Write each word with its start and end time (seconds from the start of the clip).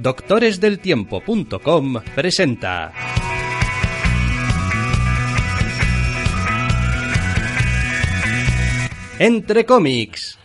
doctoresdeltiempo.com 0.00 2.00
presenta. 2.14 2.92
Entre 9.18 9.66
cómics. 9.66 10.38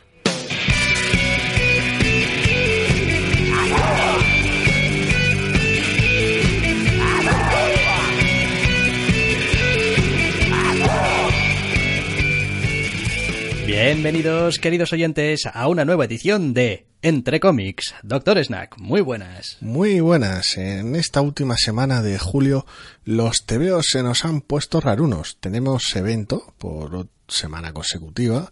Bienvenidos, 13.66 14.60
queridos 14.60 14.94
oyentes, 14.94 15.46
a 15.46 15.68
una 15.68 15.86
nueva 15.86 16.06
edición 16.06 16.54
de 16.54 16.86
Entre 17.08 17.40
Cómics. 17.40 17.94
Doctor 18.02 18.44
Snack, 18.44 18.80
muy 18.80 19.00
buenas. 19.00 19.58
Muy 19.62 20.00
buenas. 20.00 20.58
En 20.58 20.96
esta 20.96 21.22
última 21.22 21.56
semana 21.56 22.02
de 22.02 22.18
julio, 22.18 22.66
los 23.04 23.46
TVOs 23.46 23.90
se 23.92 24.02
nos 24.02 24.26
han 24.26 24.42
puesto 24.42 24.82
rarunos. 24.82 25.38
Tenemos 25.40 25.96
evento 25.96 26.56
por 26.58 27.08
semana 27.28 27.74
consecutiva. 27.74 28.52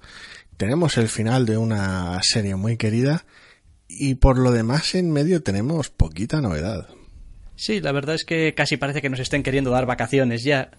Tenemos 0.55 0.99
el 0.99 1.07
final 1.07 1.47
de 1.47 1.57
una 1.57 2.19
serie 2.21 2.55
muy 2.55 2.77
querida. 2.77 3.25
Y 3.87 4.13
por 4.15 4.37
lo 4.37 4.51
demás, 4.51 4.93
en 4.93 5.09
medio 5.09 5.41
tenemos 5.41 5.89
poquita 5.89 6.39
novedad. 6.39 6.89
Sí, 7.55 7.81
la 7.81 7.91
verdad 7.91 8.13
es 8.13 8.23
que 8.23 8.53
casi 8.53 8.77
parece 8.77 9.01
que 9.01 9.09
nos 9.09 9.19
estén 9.19 9.41
queriendo 9.41 9.71
dar 9.71 9.87
vacaciones 9.87 10.43
ya, 10.43 10.69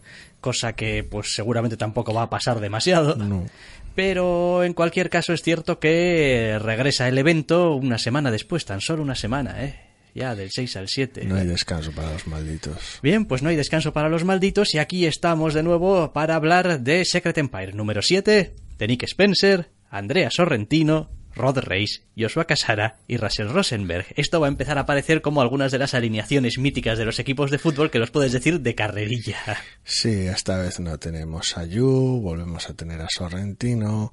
cosa 0.41 0.75
que 0.75 1.03
pues 1.03 1.35
seguramente 1.35 1.77
tampoco 1.77 2.15
va 2.15 2.23
a 2.23 2.31
pasar 2.31 2.61
demasiado. 2.61 3.17
No. 3.17 3.47
Pero 3.95 4.65
en 4.65 4.75
cualquier 4.75 5.09
caso 5.09 5.33
es 5.33 5.43
cierto 5.43 5.79
que 5.79 6.59
regresa 6.61 7.09
el 7.09 7.19
evento 7.19 7.75
una 7.75 7.99
semana 7.99 8.31
después, 8.31 8.65
tan 8.65 8.81
solo 8.81 9.03
una 9.03 9.15
semana, 9.15 9.65
¿eh? 9.65 9.81
Ya 10.15 10.37
del 10.37 10.51
6 10.53 10.77
al 10.77 10.89
7. 10.89 11.25
No 11.25 11.37
hay 11.37 11.47
descanso 11.47 11.91
para 11.91 12.13
los 12.13 12.27
malditos. 12.29 13.01
Bien, 13.03 13.25
pues 13.25 13.43
no 13.43 13.49
hay 13.49 13.57
descanso 13.57 13.93
para 13.93 14.09
los 14.09 14.25
malditos 14.25 14.73
y 14.75 14.79
aquí 14.79 15.07
estamos 15.07 15.55
de 15.55 15.65
nuevo 15.65 16.13
para 16.13 16.37
hablar 16.37 16.81
de 16.81 17.05
Secret 17.05 17.37
Empire 17.39 17.73
número 17.73 18.01
7, 18.01 18.55
de 18.79 18.87
Nick 18.87 19.03
Spencer, 19.05 19.71
Andrea 19.91 20.31
Sorrentino, 20.31 21.11
Rod 21.35 21.59
Reis, 21.59 22.03
Joshua 22.17 22.47
Casara 22.47 22.97
y 23.07 23.17
Russell 23.17 23.49
Rosenberg. 23.49 24.07
Esto 24.17 24.41
va 24.41 24.47
a 24.47 24.49
empezar 24.49 24.79
a 24.79 24.83
aparecer 24.83 25.23
como 25.23 25.43
algunas 25.43 25.73
de 25.73 25.79
las 25.79 25.95
alineaciones 25.95 26.59
míticas 26.59 26.99
de 26.99 27.05
los 27.05 27.19
equipos 27.19 27.51
de 27.51 27.59
fútbol 27.59 27.91
que 27.91 27.99
los 27.99 28.11
puedes 28.11 28.33
decir 28.33 28.61
de 28.61 28.75
carrerilla. 28.75 29.39
Sí, 29.83 30.27
esta 30.27 30.59
vez 30.59 30.81
no 30.81 30.99
tenemos 30.99 31.57
a 31.57 31.65
Yu, 31.65 32.21
volvemos 32.23 32.69
a 32.71 32.75
tener 32.75 33.01
a 33.01 33.09
Sorrentino. 33.09 34.13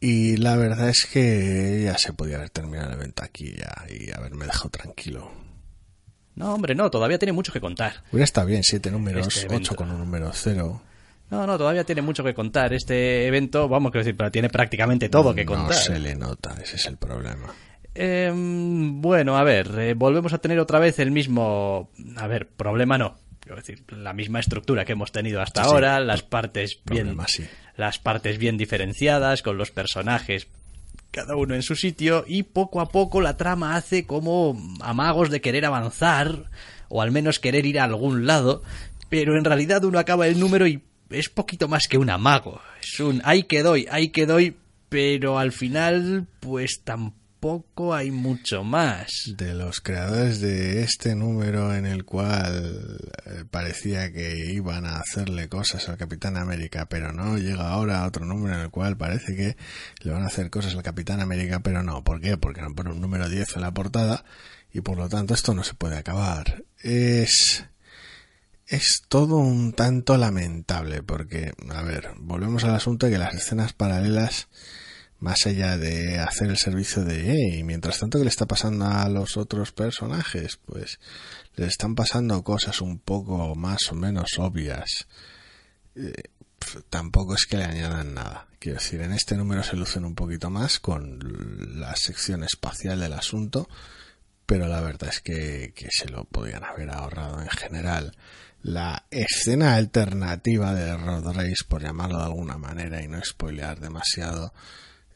Y 0.00 0.36
la 0.36 0.56
verdad 0.56 0.88
es 0.88 1.06
que 1.12 1.82
ya 1.84 1.98
se 1.98 2.12
podía 2.12 2.36
haber 2.36 2.50
terminado 2.50 2.90
el 2.90 2.98
evento 2.98 3.24
aquí 3.24 3.54
ya 3.56 3.84
y 3.92 4.12
haberme 4.12 4.46
dejado 4.46 4.70
tranquilo. 4.70 5.30
No, 6.36 6.54
hombre, 6.54 6.76
no, 6.76 6.88
todavía 6.88 7.18
tiene 7.18 7.32
mucho 7.32 7.52
que 7.52 7.60
contar. 7.60 8.04
Hubiera 8.12 8.24
estado 8.24 8.46
bien, 8.46 8.62
siete 8.62 8.92
números, 8.92 9.36
Este 9.36 9.52
ocho 9.52 9.74
con 9.74 9.90
un 9.90 9.98
número 9.98 10.30
cero. 10.32 10.80
No, 11.30 11.46
no, 11.46 11.58
todavía 11.58 11.84
tiene 11.84 12.02
mucho 12.02 12.24
que 12.24 12.34
contar. 12.34 12.72
Este 12.72 13.26
evento, 13.26 13.68
vamos 13.68 13.92
a 13.94 13.98
decir, 13.98 14.16
pero 14.16 14.30
tiene 14.30 14.48
prácticamente 14.48 15.08
todo 15.08 15.34
que 15.34 15.44
No 15.44 15.52
contar. 15.54 15.74
se 15.76 15.98
le 15.98 16.14
nota, 16.14 16.54
ese 16.62 16.76
es 16.76 16.86
el 16.86 16.96
problema. 16.96 17.52
Eh, 17.94 18.32
bueno, 18.34 19.36
a 19.36 19.42
ver, 19.44 19.70
eh, 19.78 19.94
volvemos 19.94 20.32
a 20.32 20.38
tener 20.38 20.58
otra 20.58 20.78
vez 20.78 20.98
el 21.00 21.10
mismo. 21.10 21.90
A 22.16 22.26
ver, 22.26 22.48
problema 22.48 22.96
no. 22.96 23.18
Quiero 23.40 23.56
decir, 23.56 23.82
la 23.90 24.12
misma 24.12 24.40
estructura 24.40 24.84
que 24.84 24.92
hemos 24.92 25.10
tenido 25.12 25.40
hasta 25.40 25.62
Sí, 25.62 25.68
sí. 25.68 25.74
ahora, 25.74 26.00
las 26.00 26.22
partes 26.22 26.80
bien, 26.84 27.16
sí. 27.28 27.44
las 27.76 27.98
partes 27.98 28.38
bien 28.38 28.56
diferenciadas, 28.58 29.42
con 29.42 29.56
los 29.58 29.70
personajes 29.70 30.48
cada 31.10 31.36
uno 31.36 31.54
en 31.54 31.62
su 31.62 31.74
sitio, 31.74 32.24
y 32.28 32.42
poco 32.42 32.82
a 32.82 32.90
poco 32.90 33.22
la 33.22 33.38
trama 33.38 33.74
hace 33.76 34.06
como 34.06 34.56
amagos 34.82 35.30
de 35.30 35.40
querer 35.40 35.64
avanzar, 35.64 36.50
o 36.90 37.00
al 37.00 37.10
menos 37.10 37.38
querer 37.40 37.64
ir 37.64 37.80
a 37.80 37.84
algún 37.84 38.26
lado, 38.26 38.62
pero 39.08 39.36
en 39.38 39.44
realidad 39.44 39.82
uno 39.84 39.98
acaba 39.98 40.26
el 40.26 40.38
número 40.38 40.66
y 40.66 40.82
es 41.10 41.28
poquito 41.28 41.68
más 41.68 41.86
que 41.88 41.98
un 41.98 42.10
amago. 42.10 42.60
Es 42.82 43.00
un 43.00 43.20
ahí 43.24 43.44
que 43.44 43.62
doy, 43.62 43.86
ahí 43.90 44.08
que 44.08 44.26
doy, 44.26 44.56
pero 44.88 45.38
al 45.38 45.52
final, 45.52 46.26
pues 46.40 46.80
tampoco 46.84 47.94
hay 47.94 48.10
mucho 48.10 48.64
más. 48.64 49.08
De 49.36 49.54
los 49.54 49.80
creadores 49.80 50.40
de 50.40 50.82
este 50.82 51.14
número 51.14 51.74
en 51.74 51.86
el 51.86 52.04
cual 52.04 52.98
eh, 53.26 53.44
parecía 53.50 54.12
que 54.12 54.52
iban 54.52 54.86
a 54.86 54.96
hacerle 54.96 55.48
cosas 55.48 55.88
al 55.88 55.96
Capitán 55.96 56.36
América, 56.36 56.86
pero 56.88 57.12
no, 57.12 57.38
llega 57.38 57.70
ahora 57.70 58.06
otro 58.06 58.24
número 58.24 58.54
en 58.54 58.62
el 58.62 58.70
cual 58.70 58.96
parece 58.96 59.36
que 59.36 59.56
le 60.00 60.12
van 60.12 60.24
a 60.24 60.26
hacer 60.26 60.50
cosas 60.50 60.74
al 60.74 60.82
Capitán 60.82 61.20
América, 61.20 61.60
pero 61.60 61.82
no. 61.82 62.02
¿Por 62.02 62.20
qué? 62.20 62.36
Porque 62.36 62.62
no 62.62 62.74
pone 62.74 62.90
un 62.90 63.00
número 63.00 63.28
10 63.28 63.56
en 63.56 63.62
la 63.62 63.72
portada 63.72 64.24
y 64.72 64.80
por 64.80 64.98
lo 64.98 65.08
tanto 65.08 65.34
esto 65.34 65.54
no 65.54 65.64
se 65.64 65.74
puede 65.74 65.96
acabar. 65.96 66.64
Es... 66.82 67.64
Es 68.68 69.02
todo 69.08 69.36
un 69.38 69.72
tanto 69.72 70.18
lamentable 70.18 71.02
porque, 71.02 71.52
a 71.70 71.82
ver, 71.82 72.10
volvemos 72.18 72.64
al 72.64 72.74
asunto 72.74 73.06
de 73.06 73.12
que 73.12 73.18
las 73.18 73.32
escenas 73.32 73.72
paralelas 73.72 74.48
más 75.20 75.46
allá 75.46 75.78
de 75.78 76.18
hacer 76.18 76.50
el 76.50 76.58
servicio 76.58 77.02
de 77.02 77.32
hey, 77.32 77.62
mientras 77.64 77.98
tanto 77.98 78.18
que 78.18 78.24
le 78.24 78.30
está 78.30 78.44
pasando 78.44 78.84
a 78.84 79.08
los 79.08 79.38
otros 79.38 79.72
personajes, 79.72 80.58
pues 80.66 81.00
les 81.56 81.68
están 81.68 81.94
pasando 81.94 82.44
cosas 82.44 82.82
un 82.82 82.98
poco 82.98 83.54
más 83.54 83.90
o 83.90 83.94
menos 83.94 84.38
obvias. 84.38 85.08
Eh, 85.96 86.12
tampoco 86.90 87.34
es 87.34 87.46
que 87.46 87.56
le 87.56 87.64
añadan 87.64 88.12
nada. 88.12 88.48
Quiero 88.58 88.78
decir, 88.78 89.00
en 89.00 89.12
este 89.12 89.34
número 89.36 89.62
se 89.62 89.76
lucen 89.76 90.04
un 90.04 90.14
poquito 90.14 90.50
más 90.50 90.78
con 90.78 91.80
la 91.80 91.96
sección 91.96 92.44
espacial 92.44 93.00
del 93.00 93.14
asunto, 93.14 93.66
pero 94.44 94.68
la 94.68 94.82
verdad 94.82 95.08
es 95.08 95.20
que, 95.20 95.72
que 95.74 95.88
se 95.90 96.08
lo 96.08 96.24
podían 96.24 96.64
haber 96.64 96.90
ahorrado 96.90 97.40
en 97.40 97.48
general. 97.48 98.14
La 98.62 99.06
escena 99.10 99.76
alternativa 99.76 100.74
de 100.74 100.96
Race, 100.96 101.64
por 101.68 101.82
llamarlo 101.82 102.18
de 102.18 102.24
alguna 102.24 102.58
manera 102.58 103.02
y 103.02 103.08
no 103.08 103.22
spoilear 103.22 103.78
demasiado, 103.78 104.52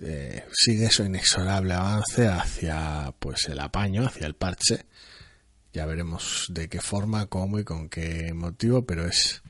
eh, 0.00 0.44
sigue 0.52 0.90
su 0.90 1.04
inexorable 1.04 1.74
avance 1.74 2.28
hacia 2.28 3.12
pues 3.18 3.48
el 3.48 3.58
apaño, 3.58 4.06
hacia 4.06 4.26
el 4.26 4.34
parche. 4.34 4.86
Ya 5.72 5.86
veremos 5.86 6.46
de 6.50 6.68
qué 6.68 6.80
forma, 6.80 7.26
cómo 7.26 7.58
y 7.58 7.64
con 7.64 7.88
qué 7.88 8.32
motivo, 8.32 8.86
pero 8.86 9.06
es 9.06 9.42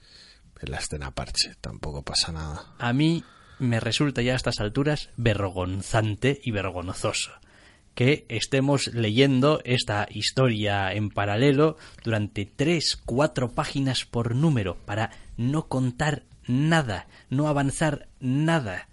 la 0.61 0.79
escena 0.79 1.11
parche, 1.11 1.55
tampoco 1.61 2.03
pasa 2.03 2.33
nada. 2.33 2.75
A 2.79 2.93
mí 2.93 3.25
me 3.59 3.81
resulta 3.81 4.23
ya 4.23 4.33
a 4.33 4.37
estas 4.37 4.61
alturas 4.61 5.11
vergonzante 5.17 6.41
y 6.43 6.51
vergonzoso 6.51 7.33
que 7.95 8.25
estemos 8.29 8.89
leyendo 8.95 9.61
esta 9.65 10.07
historia 10.11 10.93
en 10.93 11.11
paralelo 11.11 11.77
durante 12.03 12.47
tres, 12.47 12.99
cuatro 13.05 13.51
páginas 13.51 14.05
por 14.05 14.35
número 14.35 14.77
para 14.85 15.11
no 15.37 15.69
contar 15.69 16.25
nada, 16.47 17.07
no 17.31 17.49
avanzar 17.49 18.09
nada. 18.21 18.89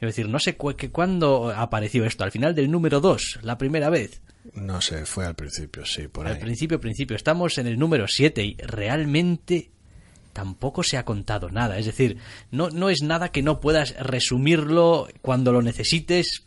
Es 0.00 0.08
decir, 0.08 0.28
no 0.28 0.38
sé 0.38 0.56
cu 0.56 0.74
que 0.76 0.90
cuándo 0.90 1.50
apareció 1.50 2.04
esto, 2.04 2.24
al 2.24 2.32
final 2.32 2.54
del 2.54 2.70
número 2.70 3.00
2, 3.00 3.40
la 3.42 3.56
primera 3.56 3.88
vez. 3.88 4.20
No 4.52 4.80
sé, 4.82 5.06
fue 5.06 5.24
al 5.24 5.34
principio, 5.34 5.86
sí, 5.86 6.08
por 6.08 6.26
Al 6.26 6.34
ahí. 6.34 6.40
principio, 6.40 6.78
principio, 6.80 7.16
estamos 7.16 7.56
en 7.56 7.66
el 7.66 7.78
número 7.78 8.06
7 8.06 8.44
y 8.44 8.56
realmente 8.58 9.70
tampoco 10.34 10.82
se 10.82 10.98
ha 10.98 11.04
contado 11.06 11.48
nada. 11.48 11.78
Es 11.78 11.86
decir, 11.86 12.18
no, 12.50 12.68
no 12.68 12.90
es 12.90 13.02
nada 13.02 13.30
que 13.30 13.42
no 13.42 13.60
puedas 13.60 13.94
resumirlo 13.98 15.08
cuando 15.22 15.52
lo 15.52 15.62
necesites, 15.62 16.44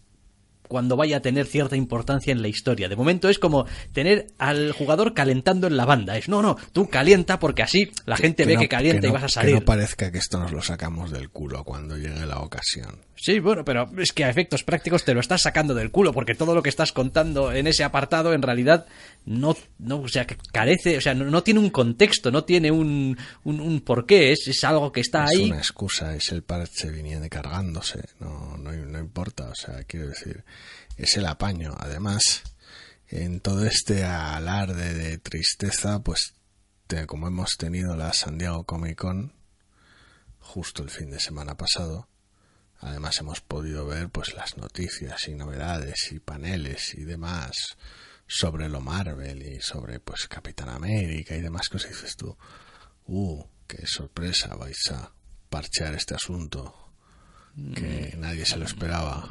cuando 0.67 0.95
vaya 0.95 1.17
a 1.17 1.21
tener 1.21 1.45
cierta 1.45 1.75
importancia 1.75 2.31
en 2.31 2.41
la 2.41 2.47
historia. 2.47 2.89
De 2.89 2.95
momento 2.95 3.29
es 3.29 3.39
como 3.39 3.65
tener 3.93 4.27
al 4.37 4.71
jugador 4.71 5.13
calentando 5.13 5.67
en 5.67 5.77
la 5.77 5.85
banda. 5.85 6.17
Es, 6.17 6.29
no, 6.29 6.41
no, 6.41 6.57
tú 6.73 6.87
calienta 6.89 7.39
porque 7.39 7.63
así 7.63 7.91
la 8.05 8.17
gente 8.17 8.45
ve 8.45 8.55
no- 8.55 8.59
que 8.61 8.69
calienta 8.69 9.01
no- 9.07 9.07
y 9.07 9.11
vas 9.11 9.23
a 9.23 9.27
Que 9.27 9.31
salir. 9.33 9.55
no 9.55 9.61
parezca 9.61 10.11
que 10.11 10.17
esto 10.17 10.39
nos 10.39 10.51
lo 10.51 10.61
sacamos 10.61 11.11
del 11.11 11.29
culo 11.29 11.63
cuando 11.63 11.97
llegue 11.97 12.25
la 12.25 12.39
ocasión. 12.39 12.99
Sí, 13.19 13.39
bueno, 13.39 13.65
pero 13.65 13.89
es 13.97 14.11
que 14.13 14.25
a 14.25 14.29
efectos 14.29 14.63
prácticos 14.63 15.03
te 15.03 15.15
lo 15.15 15.19
estás 15.21 15.41
sacando 15.41 15.73
del 15.73 15.89
culo, 15.89 16.13
porque 16.13 16.35
todo 16.35 16.53
lo 16.53 16.61
que 16.61 16.69
estás 16.69 16.91
contando 16.91 17.51
en 17.51 17.65
ese 17.65 17.83
apartado 17.83 18.31
en 18.31 18.43
realidad 18.43 18.85
no, 19.25 19.57
no 19.79 20.01
o 20.01 20.07
sea, 20.07 20.27
que 20.27 20.37
carece, 20.53 20.97
o 20.97 21.01
sea, 21.01 21.15
no, 21.15 21.25
no 21.25 21.41
tiene 21.41 21.59
un 21.59 21.71
contexto, 21.71 22.29
no 22.29 22.43
tiene 22.43 22.69
un, 22.69 23.17
un, 23.43 23.59
un 23.59 23.81
porqué, 23.81 24.31
es, 24.33 24.47
es 24.47 24.63
algo 24.63 24.91
que 24.91 25.01
está 25.01 25.25
es 25.25 25.31
ahí. 25.31 25.45
una 25.49 25.57
excusa, 25.57 26.15
es 26.15 26.31
el 26.31 26.43
parche 26.43 26.91
viniendo 26.91 27.27
cargándose, 27.27 28.03
no, 28.19 28.55
no, 28.57 28.71
no 28.71 28.99
importa, 28.99 29.49
o 29.49 29.55
sea, 29.55 29.83
quiero 29.85 30.09
decir, 30.09 30.43
es 30.97 31.17
el 31.17 31.25
apaño. 31.25 31.75
Además, 31.79 32.43
en 33.07 33.39
todo 33.39 33.65
este 33.65 34.03
alarde 34.03 34.93
de 34.93 35.17
tristeza, 35.17 35.99
pues 35.99 36.33
te- 36.87 37.05
como 37.05 37.27
hemos 37.27 37.51
tenido 37.57 37.95
la 37.95 38.13
San 38.13 38.37
Diego 38.37 38.63
Comic 38.65 38.97
Con 38.99 39.33
justo 40.39 40.81
el 40.83 40.89
fin 40.89 41.09
de 41.11 41.19
semana 41.19 41.55
pasado, 41.57 42.07
además 42.79 43.19
hemos 43.19 43.41
podido 43.41 43.85
ver 43.85 44.09
pues 44.09 44.33
las 44.33 44.57
noticias 44.57 45.27
y 45.27 45.35
novedades 45.35 46.11
y 46.11 46.19
paneles 46.19 46.93
y 46.95 47.03
demás 47.03 47.77
sobre 48.27 48.69
lo 48.69 48.79
Marvel 48.81 49.41
y 49.43 49.61
sobre 49.61 49.99
pues 49.99 50.27
Capitán 50.27 50.69
América 50.69 51.35
y 51.35 51.41
demás 51.41 51.67
cosas 51.69 51.91
y 51.91 51.93
dices 51.93 52.15
tú, 52.15 52.37
uh, 53.07 53.43
qué 53.67 53.85
sorpresa 53.87 54.55
vais 54.55 54.91
a 54.91 55.11
parchear 55.49 55.93
este 55.95 56.15
asunto 56.15 56.93
que 57.75 58.13
nadie 58.17 58.45
se 58.45 58.57
lo 58.57 58.65
esperaba. 58.65 59.27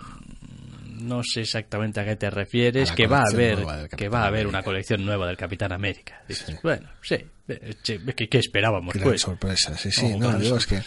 No 1.00 1.22
sé 1.22 1.42
exactamente 1.42 2.00
a 2.00 2.04
qué 2.04 2.16
te 2.16 2.30
refieres, 2.30 2.90
que 2.92 3.06
va 3.06 3.20
a 3.20 3.24
haber 3.32 3.64
que 3.96 4.08
va 4.08 4.22
a 4.24 4.26
haber 4.26 4.46
una 4.46 4.62
colección 4.62 5.04
nueva 5.04 5.26
del 5.26 5.36
Capitán 5.36 5.72
América. 5.72 6.22
Dices, 6.28 6.46
Sí. 6.46 6.54
Bueno, 6.62 6.88
sí, 7.02 7.16
eh, 7.48 7.74
¿qué, 7.84 8.28
qué 8.28 8.38
esperábamos 8.38 8.94
Gran 8.94 9.08
pues? 9.08 9.20
sorpresa, 9.20 9.76
sí, 9.76 9.90
sí. 9.90 10.12
Oh, 10.14 10.18
no, 10.18 10.38
digo, 10.38 10.56
es 10.56 10.66
que 10.66 10.82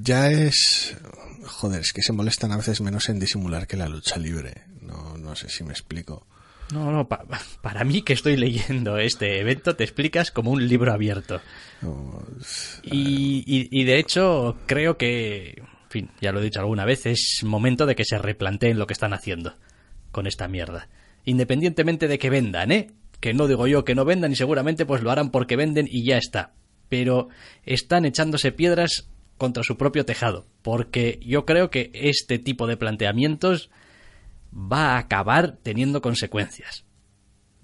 ya 0.00 0.30
es... 0.30 0.96
Joder, 1.46 1.80
es 1.82 1.92
que 1.92 2.02
se 2.02 2.12
molestan 2.12 2.52
a 2.52 2.56
veces 2.56 2.80
menos 2.80 3.08
en 3.10 3.18
disimular 3.20 3.66
que 3.66 3.76
la 3.76 3.88
lucha 3.88 4.16
libre. 4.16 4.62
No, 4.80 5.16
no 5.18 5.36
sé 5.36 5.48
si 5.50 5.62
me 5.62 5.72
explico. 5.72 6.26
No, 6.72 6.90
no, 6.90 7.06
pa- 7.06 7.24
para 7.60 7.84
mí 7.84 8.00
que 8.00 8.14
estoy 8.14 8.36
leyendo 8.38 8.96
este 8.96 9.38
evento 9.40 9.76
te 9.76 9.84
explicas 9.84 10.30
como 10.30 10.50
un 10.50 10.66
libro 10.66 10.92
abierto. 10.92 11.42
Y, 12.82 13.44
y- 13.46 13.68
y 13.70 13.84
de 13.84 13.98
hecho 13.98 14.56
creo 14.66 14.96
que, 14.96 15.62
fin, 15.94 16.10
ya 16.20 16.32
lo 16.32 16.40
he 16.40 16.44
dicho 16.44 16.58
alguna 16.58 16.84
vez, 16.84 17.06
es 17.06 17.42
momento 17.44 17.86
de 17.86 17.94
que 17.94 18.04
se 18.04 18.18
replanteen 18.18 18.80
lo 18.80 18.88
que 18.88 18.94
están 18.94 19.12
haciendo 19.12 19.54
con 20.10 20.26
esta 20.26 20.48
mierda. 20.48 20.88
Independientemente 21.24 22.08
de 22.08 22.18
que 22.18 22.30
vendan, 22.30 22.72
¿eh? 22.72 22.90
Que 23.20 23.32
no 23.32 23.46
digo 23.46 23.68
yo 23.68 23.84
que 23.84 23.94
no 23.94 24.04
vendan 24.04 24.32
y 24.32 24.36
seguramente 24.36 24.86
pues 24.86 25.02
lo 25.02 25.12
harán 25.12 25.30
porque 25.30 25.54
venden 25.54 25.86
y 25.88 26.04
ya 26.04 26.18
está. 26.18 26.52
Pero 26.88 27.28
están 27.64 28.04
echándose 28.06 28.50
piedras 28.50 29.08
contra 29.38 29.62
su 29.62 29.76
propio 29.76 30.04
tejado, 30.04 30.46
porque 30.62 31.20
yo 31.22 31.44
creo 31.44 31.70
que 31.70 31.92
este 31.94 32.40
tipo 32.40 32.66
de 32.66 32.76
planteamientos 32.76 33.70
va 34.52 34.94
a 34.94 34.98
acabar 34.98 35.58
teniendo 35.62 36.02
consecuencias. 36.02 36.83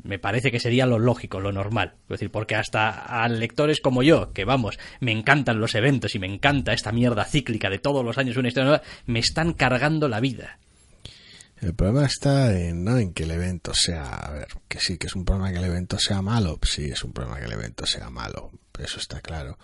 Me 0.03 0.19
parece 0.19 0.51
que 0.51 0.61
sería 0.61 0.87
lo 0.87 0.99
lógico, 0.99 1.41
lo 1.41 1.53
normal. 1.53 1.95
Es 2.05 2.09
decir, 2.09 2.31
porque 2.31 2.55
hasta 2.55 2.91
a 2.91 3.29
lectores 3.29 3.81
como 3.81 4.03
yo, 4.03 4.33
que 4.33 4.45
vamos, 4.45 4.79
me 5.01 5.13
encantan 5.13 5.61
los 5.61 5.75
eventos 5.75 6.15
y 6.15 6.19
me 6.19 6.27
encanta 6.27 6.73
esta 6.73 6.93
mierda 6.93 7.25
cíclica 7.25 7.71
de 7.71 7.79
todos 7.79 8.05
los 8.05 8.19
años 8.19 8.37
una 8.37 8.49
historia 8.49 8.69
nueva, 8.69 8.85
me 9.07 9.19
están 9.19 9.53
cargando 9.53 10.09
la 10.09 10.21
vida. 10.21 10.59
El 11.61 11.75
problema 11.75 12.07
está 12.07 12.59
en, 12.59 12.85
no 12.85 12.97
en 12.97 13.13
que 13.13 13.25
el 13.25 13.33
evento 13.33 13.75
sea, 13.75 14.15
a 14.15 14.31
ver, 14.33 14.49
que 14.67 14.81
sí, 14.81 14.97
que 14.97 15.09
es 15.09 15.15
un 15.15 15.27
problema 15.27 15.53
que 15.53 15.59
el 15.59 15.65
evento 15.65 15.99
sea 15.99 16.23
malo, 16.23 16.59
sí, 16.63 16.87
es 16.87 17.05
un 17.05 17.13
problema 17.13 17.39
que 17.39 17.45
el 17.45 17.53
evento 17.53 17.85
sea 17.85 18.09
malo, 18.09 18.51
eso 18.79 18.99
está 18.99 19.21
claro. 19.21 19.59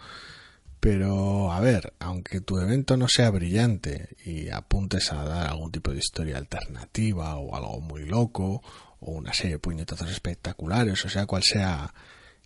Pero, 0.79 1.51
a 1.53 1.61
ver, 1.61 1.95
aunque 1.99 2.41
tu 2.41 2.59
evento 2.59 2.99
no 2.99 3.09
sea 3.09 3.31
brillante 3.31 4.15
y 4.25 4.51
apuntes 4.51 5.11
a 5.11 5.25
dar 5.25 5.49
algún 5.49 5.73
tipo 5.73 5.91
de 5.91 5.99
historia 5.99 6.37
alternativa 6.37 7.37
o 7.37 7.57
algo 7.57 7.81
muy 7.81 8.05
loco 8.05 8.63
o 9.07 9.13
una 9.13 9.33
serie 9.33 9.53
de 9.53 9.59
puñetazos 9.59 10.11
espectaculares, 10.11 11.05
o 11.05 11.09
sea, 11.09 11.27
cual 11.27 11.43
sea 11.43 11.95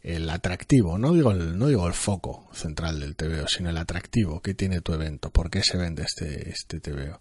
el 0.02 0.30
atractivo, 0.30 0.96
no 0.96 1.12
digo 1.12 1.30
el, 1.32 1.58
no 1.58 1.66
digo 1.66 1.86
el 1.86 1.94
foco 1.94 2.48
central 2.54 3.00
del 3.00 3.16
TVO, 3.16 3.48
sino 3.48 3.68
el 3.70 3.76
atractivo 3.76 4.40
que 4.40 4.54
tiene 4.54 4.80
tu 4.80 4.94
evento, 4.94 5.30
por 5.30 5.50
qué 5.50 5.62
se 5.62 5.76
vende 5.76 6.04
este, 6.04 6.48
este 6.50 6.80
TVO 6.80 7.20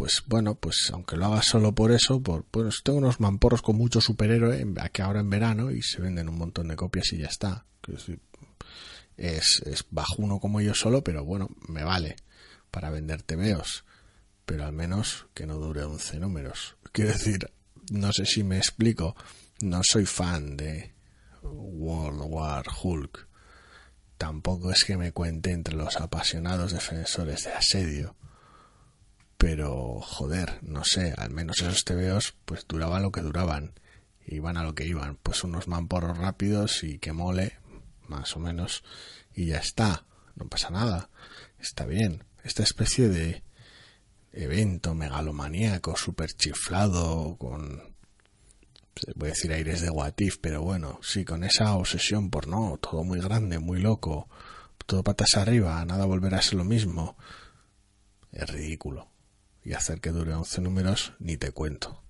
pues 0.00 0.22
bueno, 0.26 0.54
pues 0.54 0.90
aunque 0.94 1.16
lo 1.16 1.26
hagas 1.26 1.46
solo 1.46 1.74
por 1.74 1.92
eso, 1.92 2.22
por, 2.22 2.44
pues 2.44 2.80
tengo 2.82 2.98
unos 2.98 3.20
mamporros 3.20 3.60
con 3.60 3.76
mucho 3.76 4.00
superhéroe 4.00 4.66
aquí 4.80 5.02
ahora 5.02 5.20
en 5.20 5.28
verano 5.28 5.70
y 5.70 5.82
se 5.82 6.00
venden 6.00 6.30
un 6.30 6.38
montón 6.38 6.68
de 6.68 6.76
copias 6.76 7.12
y 7.12 7.18
ya 7.18 7.26
está. 7.26 7.66
Es, 9.18 9.62
es 9.66 9.84
bajuno 9.90 10.38
como 10.40 10.62
yo 10.62 10.74
solo, 10.74 11.04
pero 11.04 11.24
bueno, 11.24 11.48
me 11.68 11.84
vale 11.84 12.16
para 12.70 12.88
vender 12.88 13.22
TVOs. 13.22 13.84
Pero 14.46 14.64
al 14.64 14.72
menos 14.72 15.26
que 15.34 15.46
no 15.46 15.56
dure 15.56 15.82
11 15.82 16.18
números. 16.18 16.76
Quiero 16.92 17.12
decir, 17.12 17.50
no 17.90 18.12
sé 18.12 18.24
si 18.26 18.42
me 18.42 18.56
explico, 18.56 19.14
no 19.60 19.82
soy 19.82 20.06
fan 20.06 20.56
de 20.56 20.94
World 21.42 22.22
War 22.24 22.64
Hulk. 22.82 23.28
Tampoco 24.16 24.70
es 24.70 24.84
que 24.84 24.96
me 24.96 25.12
cuente 25.12 25.52
entre 25.52 25.76
los 25.76 25.96
apasionados 25.96 26.72
defensores 26.72 27.44
de 27.44 27.52
asedio 27.52 28.16
pero 29.40 30.02
joder, 30.02 30.58
no 30.60 30.84
sé, 30.84 31.14
al 31.16 31.30
menos 31.30 31.62
esos 31.62 31.86
TVOs 31.86 32.34
pues 32.44 32.66
duraban 32.68 33.00
lo 33.00 33.10
que 33.10 33.22
duraban, 33.22 33.72
iban 34.26 34.58
a 34.58 34.62
lo 34.62 34.74
que 34.74 34.84
iban, 34.84 35.16
pues 35.16 35.44
unos 35.44 35.66
mamporros 35.66 36.18
rápidos 36.18 36.84
y 36.84 36.98
que 36.98 37.14
mole, 37.14 37.56
más 38.06 38.36
o 38.36 38.38
menos, 38.38 38.84
y 39.32 39.46
ya 39.46 39.56
está, 39.56 40.04
no 40.34 40.46
pasa 40.46 40.68
nada, 40.68 41.08
está 41.58 41.86
bien. 41.86 42.24
Esta 42.44 42.62
especie 42.62 43.08
de 43.08 43.42
evento 44.32 44.94
megalomaníaco, 44.94 45.96
super 45.96 46.30
chiflado, 46.32 47.36
con, 47.38 47.82
voy 49.14 49.28
a 49.28 49.32
decir 49.32 49.52
aires 49.52 49.80
de 49.80 49.90
Watif, 49.90 50.38
pero 50.40 50.62
bueno, 50.62 50.98
sí, 51.02 51.24
con 51.24 51.44
esa 51.44 51.74
obsesión 51.74 52.30
por 52.30 52.46
no, 52.46 52.78
todo 52.78 53.04
muy 53.04 53.20
grande, 53.20 53.58
muy 53.58 53.80
loco, 53.80 54.28
todo 54.86 55.02
patas 55.02 55.36
arriba, 55.36 55.84
nada 55.84 56.04
volverá 56.06 56.38
a 56.38 56.42
ser 56.42 56.58
lo 56.58 56.64
mismo, 56.64 57.16
es 58.32 58.48
ridículo 58.48 59.10
y 59.64 59.74
hacer 59.74 60.00
que 60.00 60.10
dure 60.10 60.34
11 60.34 60.60
números 60.62 61.12
ni 61.18 61.36
te 61.36 61.50
cuento. 61.52 62.02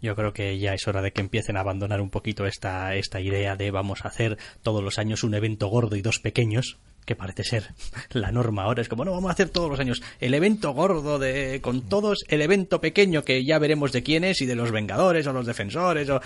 Yo 0.00 0.14
creo 0.14 0.32
que 0.32 0.58
ya 0.58 0.74
es 0.74 0.86
hora 0.86 1.00
de 1.00 1.12
que 1.12 1.22
empiecen 1.22 1.56
a 1.56 1.60
abandonar 1.60 2.00
un 2.00 2.10
poquito 2.10 2.46
esta, 2.46 2.94
esta 2.94 3.20
idea 3.20 3.56
de 3.56 3.70
vamos 3.70 4.04
a 4.04 4.08
hacer 4.08 4.38
todos 4.62 4.82
los 4.82 4.98
años 4.98 5.24
un 5.24 5.34
evento 5.34 5.68
gordo 5.68 5.96
y 5.96 6.02
dos 6.02 6.20
pequeños, 6.20 6.78
que 7.04 7.16
parece 7.16 7.44
ser 7.44 7.74
la 8.10 8.30
norma 8.32 8.64
ahora. 8.64 8.82
Es 8.82 8.88
como, 8.88 9.04
no, 9.04 9.12
vamos 9.12 9.30
a 9.30 9.32
hacer 9.32 9.50
todos 9.50 9.70
los 9.70 9.80
años 9.80 10.02
el 10.20 10.34
evento 10.34 10.72
gordo 10.72 11.18
de 11.18 11.60
con 11.62 11.82
todos, 11.88 12.24
el 12.28 12.42
evento 12.42 12.80
pequeño 12.80 13.24
que 13.24 13.44
ya 13.44 13.58
veremos 13.58 13.92
de 13.92 14.02
quién 14.02 14.24
es 14.24 14.40
y 14.40 14.46
de 14.46 14.54
los 14.56 14.70
Vengadores 14.70 15.26
o 15.26 15.32
los 15.32 15.46
Defensores 15.46 16.08
o 16.10 16.20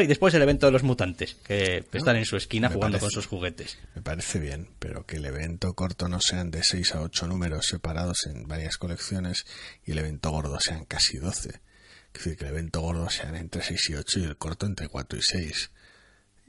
y 0.00 0.06
después 0.06 0.34
el 0.34 0.42
evento 0.42 0.66
de 0.66 0.72
los 0.72 0.82
mutantes, 0.82 1.36
que 1.46 1.84
están 1.92 2.16
en 2.16 2.24
su 2.24 2.36
esquina 2.36 2.68
Me 2.68 2.74
jugando 2.74 2.98
parece. 2.98 3.04
con 3.06 3.10
sus 3.10 3.26
juguetes. 3.26 3.78
Me 3.94 4.02
parece 4.02 4.38
bien, 4.38 4.68
pero 4.78 5.04
que 5.06 5.16
el 5.16 5.24
evento 5.26 5.74
corto 5.74 6.08
no 6.08 6.20
sean 6.20 6.50
de 6.50 6.62
6 6.62 6.94
a 6.94 7.02
8 7.02 7.26
números 7.26 7.66
separados 7.66 8.26
en 8.26 8.46
varias 8.46 8.76
colecciones 8.76 9.46
y 9.84 9.92
el 9.92 9.98
evento 9.98 10.30
gordo 10.30 10.58
sean 10.60 10.84
casi 10.84 11.18
12. 11.18 11.48
Es 11.48 12.24
decir, 12.24 12.36
que 12.36 12.44
el 12.44 12.50
evento 12.50 12.80
gordo 12.80 13.08
sean 13.10 13.36
entre 13.36 13.62
6 13.62 13.90
y 13.90 13.94
8 13.94 14.20
y 14.20 14.24
el 14.24 14.36
corto 14.36 14.66
entre 14.66 14.88
4 14.88 15.18
y 15.18 15.22
6. 15.22 15.70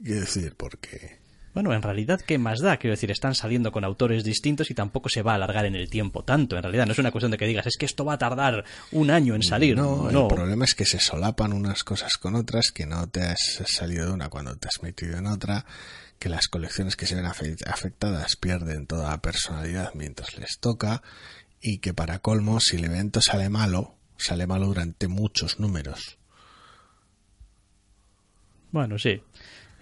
Quiero 0.02 0.20
decir, 0.20 0.54
porque 0.56 1.18
Bueno, 1.54 1.72
en 1.74 1.82
realidad, 1.82 2.20
¿qué 2.20 2.38
más 2.38 2.60
da? 2.60 2.76
Quiero 2.76 2.92
decir, 2.94 3.10
están 3.10 3.34
saliendo 3.34 3.72
con 3.72 3.82
autores 3.84 4.22
distintos 4.22 4.70
y 4.70 4.74
tampoco 4.74 5.08
se 5.08 5.22
va 5.22 5.32
a 5.32 5.34
alargar 5.36 5.64
en 5.66 5.74
el 5.74 5.90
tiempo 5.90 6.22
tanto. 6.22 6.56
En 6.56 6.62
realidad, 6.62 6.86
no 6.86 6.92
es 6.92 6.98
una 6.98 7.10
cuestión 7.10 7.32
de 7.32 7.38
que 7.38 7.46
digas, 7.46 7.66
es 7.66 7.76
que 7.76 7.86
esto 7.86 8.04
va 8.04 8.12
a 8.14 8.18
tardar 8.18 8.64
un 8.92 9.10
año 9.10 9.34
en 9.34 9.42
salir. 9.42 9.76
No, 9.76 10.08
No, 10.12 10.28
el 10.30 10.34
problema 10.36 10.64
es 10.64 10.74
que 10.74 10.84
se 10.84 11.00
solapan 11.00 11.52
unas 11.52 11.82
cosas 11.84 12.16
con 12.16 12.36
otras, 12.36 12.70
que 12.70 12.86
no 12.86 13.08
te 13.08 13.22
has 13.22 13.38
salido 13.66 14.06
de 14.06 14.12
una 14.12 14.28
cuando 14.28 14.56
te 14.56 14.68
has 14.68 14.82
metido 14.82 15.16
en 15.18 15.26
otra, 15.26 15.64
que 16.20 16.28
las 16.28 16.48
colecciones 16.48 16.96
que 16.96 17.06
se 17.06 17.14
ven 17.16 17.24
afe- 17.24 17.56
afectadas 17.66 18.36
pierden 18.36 18.86
toda 18.86 19.10
la 19.10 19.18
personalidad 19.20 19.92
mientras 19.94 20.36
les 20.38 20.58
toca, 20.60 21.02
y 21.60 21.78
que 21.78 21.92
para 21.94 22.20
colmo, 22.20 22.60
si 22.60 22.76
el 22.76 22.84
evento 22.84 23.20
sale 23.20 23.48
malo, 23.48 23.96
sale 24.16 24.46
malo 24.46 24.66
durante 24.66 25.08
muchos 25.08 25.58
números. 25.58 26.18
Bueno, 28.70 28.98
sí. 28.98 29.22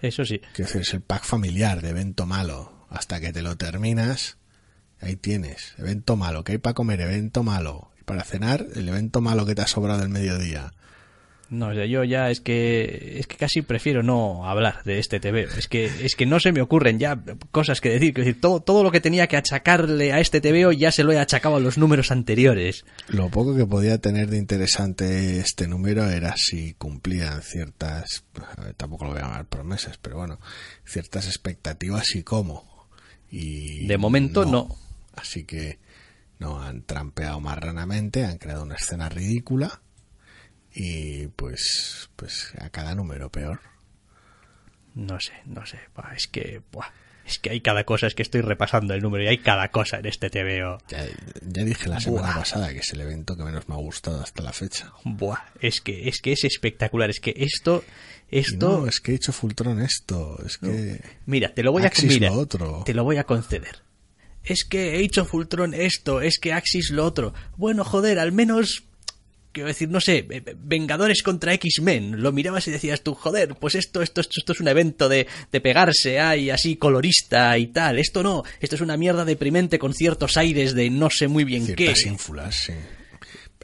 Eso 0.01 0.25
sí. 0.25 0.41
Decir, 0.55 0.81
es 0.81 0.93
el 0.93 1.01
pack 1.01 1.23
familiar 1.23 1.81
de 1.81 1.89
evento 1.89 2.25
malo. 2.25 2.85
Hasta 2.89 3.19
que 3.19 3.33
te 3.33 3.41
lo 3.41 3.57
terminas, 3.57 4.37
ahí 5.01 5.15
tienes. 5.15 5.73
Evento 5.77 6.15
malo, 6.15 6.43
que 6.43 6.53
hay 6.53 6.57
para 6.57 6.73
comer, 6.73 7.01
evento 7.01 7.43
malo. 7.43 7.91
Y 7.99 8.03
para 8.03 8.23
cenar, 8.23 8.65
el 8.75 8.87
evento 8.87 9.21
malo 9.21 9.45
que 9.45 9.55
te 9.55 9.61
ha 9.61 9.67
sobrado 9.67 9.99
del 9.99 10.09
mediodía. 10.09 10.73
No, 11.49 11.69
o 11.69 11.73
sea, 11.73 11.85
yo 11.85 12.03
ya 12.03 12.29
es 12.29 12.41
que 12.41 13.19
es 13.19 13.27
que 13.27 13.37
casi 13.37 13.61
prefiero 13.61 14.03
no 14.03 14.49
hablar 14.49 14.83
de 14.83 14.99
este 14.99 15.19
TV. 15.21 15.47
Es 15.57 15.67
que 15.67 15.85
es 15.85 16.15
que 16.15 16.25
no 16.25 16.41
se 16.41 16.51
me 16.51 16.61
ocurren 16.61 16.99
ya 16.99 17.21
cosas 17.51 17.79
que 17.79 17.89
decir. 17.89 18.41
Todo 18.41 18.59
todo 18.59 18.83
lo 18.83 18.91
que 18.91 18.99
tenía 18.99 19.27
que 19.27 19.37
achacarle 19.37 20.11
a 20.11 20.19
este 20.19 20.41
TVO 20.41 20.73
ya 20.73 20.91
se 20.91 21.05
lo 21.05 21.13
he 21.13 21.19
achacado 21.19 21.55
a 21.55 21.59
los 21.61 21.77
números 21.77 22.11
anteriores. 22.11 22.83
Lo 23.07 23.29
poco 23.29 23.55
que 23.55 23.65
podía 23.65 23.97
tener 23.99 24.29
de 24.29 24.37
interesante 24.37 25.39
este 25.39 25.67
número 25.67 26.09
era 26.09 26.35
si 26.35 26.73
cumplían 26.73 27.41
ciertas, 27.41 28.25
ver, 28.57 28.73
tampoco 28.73 29.05
lo 29.05 29.11
voy 29.11 29.19
a 29.19 29.23
llamar 29.23 29.45
promesas, 29.45 29.97
pero 29.97 30.17
bueno, 30.17 30.39
ciertas 30.85 31.27
expectativas 31.27 32.13
y 32.15 32.23
cómo. 32.23 32.87
Y 33.31 33.87
De 33.87 33.97
momento, 33.97 34.43
no. 34.43 34.67
Así 35.15 35.45
que 35.45 35.79
no 36.39 36.61
han 36.61 36.83
trampeado 36.83 37.39
marranamente, 37.39 38.25
han 38.25 38.37
creado 38.37 38.63
una 38.63 38.75
escena 38.75 39.07
ridícula 39.07 39.81
y 40.79 41.27
pues, 41.29 42.11
pues 42.15 42.53
a 42.59 42.69
cada 42.69 42.93
número 42.93 43.31
peor. 43.31 43.61
No 44.93 45.19
sé, 45.19 45.33
no 45.45 45.65
sé. 45.65 45.79
Es 46.15 46.27
que 46.27 46.61
buah, 46.71 46.91
es 47.25 47.39
que 47.39 47.49
hay 47.49 47.61
cada 47.61 47.83
cosa. 47.83 48.05
Es 48.05 48.13
que 48.13 48.21
estoy 48.21 48.41
repasando 48.41 48.93
el 48.93 49.01
número 49.01 49.23
y 49.23 49.27
hay 49.27 49.39
cada 49.39 49.69
cosa 49.71 49.97
en 49.97 50.05
este 50.05 50.29
TVO. 50.29 50.77
Ya, 50.87 51.03
ya 51.41 51.63
dije 51.63 51.89
la 51.89 51.99
semana 51.99 52.27
Buah. 52.27 52.35
pasada 52.35 52.69
que 52.69 52.79
es 52.79 52.93
el 52.93 53.01
evento 53.01 53.35
que 53.35 53.43
menos 53.43 53.67
me 53.67 53.73
ha 53.73 53.79
gustado 53.79 54.21
hasta 54.21 54.43
la 54.43 54.53
fecha. 54.53 54.93
Buah, 55.03 55.39
es 55.61 55.81
que 55.81 56.07
es 56.09 56.21
que 56.21 56.33
es 56.33 56.43
espectacular. 56.43 57.09
Es 57.09 57.19
que 57.19 57.33
esto 57.35 57.83
esto 58.29 58.81
no, 58.81 58.87
es 58.87 58.99
que 58.99 59.13
he 59.13 59.15
hecho 59.15 59.33
Fultron 59.33 59.81
esto, 59.81 60.37
es 60.45 60.57
que... 60.57 61.01
Mira, 61.25 61.53
te 61.55 61.63
lo 61.63 61.71
voy 61.71 61.83
a 61.83 61.91
mira, 62.03 62.29
lo 62.29 62.35
otro. 62.35 62.83
Te 62.85 62.93
lo 62.93 63.03
voy 63.03 63.17
a 63.17 63.23
conceder. 63.23 63.83
Es 64.43 64.63
que 64.63 64.95
he 64.95 64.99
hecho 64.99 65.25
Fultron 65.25 65.73
esto, 65.73 66.21
es 66.21 66.37
que 66.37 66.53
Axis 66.53 66.91
lo 66.91 67.05
otro. 67.05 67.33
Bueno, 67.55 67.83
joder, 67.83 68.19
al 68.19 68.31
menos 68.31 68.86
quiero 69.57 69.67
decir, 69.67 69.89
no 69.89 69.99
sé, 69.99 70.25
eh, 70.29 70.55
Vengadores 70.57 71.23
contra 71.23 71.53
X-Men. 71.53 72.21
Lo 72.21 72.31
mirabas 72.31 72.67
y 72.67 72.71
decías 72.71 73.01
tú, 73.01 73.13
joder, 73.15 73.55
pues 73.55 73.75
esto 73.75 74.01
esto 74.01 74.21
esto, 74.21 74.33
esto 74.39 74.53
es 74.53 74.59
un 74.61 74.67
evento 74.67 75.09
de, 75.09 75.27
de 75.51 75.61
pegarse 75.61 76.19
ahí 76.19 76.49
así 76.49 76.75
colorista 76.77 77.57
y 77.57 77.67
tal. 77.67 77.99
Esto 77.99 78.23
no, 78.23 78.43
esto 78.59 78.75
es 78.75 78.81
una 78.81 78.97
mierda 78.97 79.25
deprimente 79.25 79.77
con 79.79 79.93
ciertos 79.93 80.37
aires 80.37 80.73
de 80.73 80.89
no 80.89 81.09
sé 81.09 81.27
muy 81.27 81.43
bien 81.43 81.65
ciertas 81.65 82.01
qué. 82.03 82.09
ínfulas, 82.09 82.55
sí. 82.55 82.73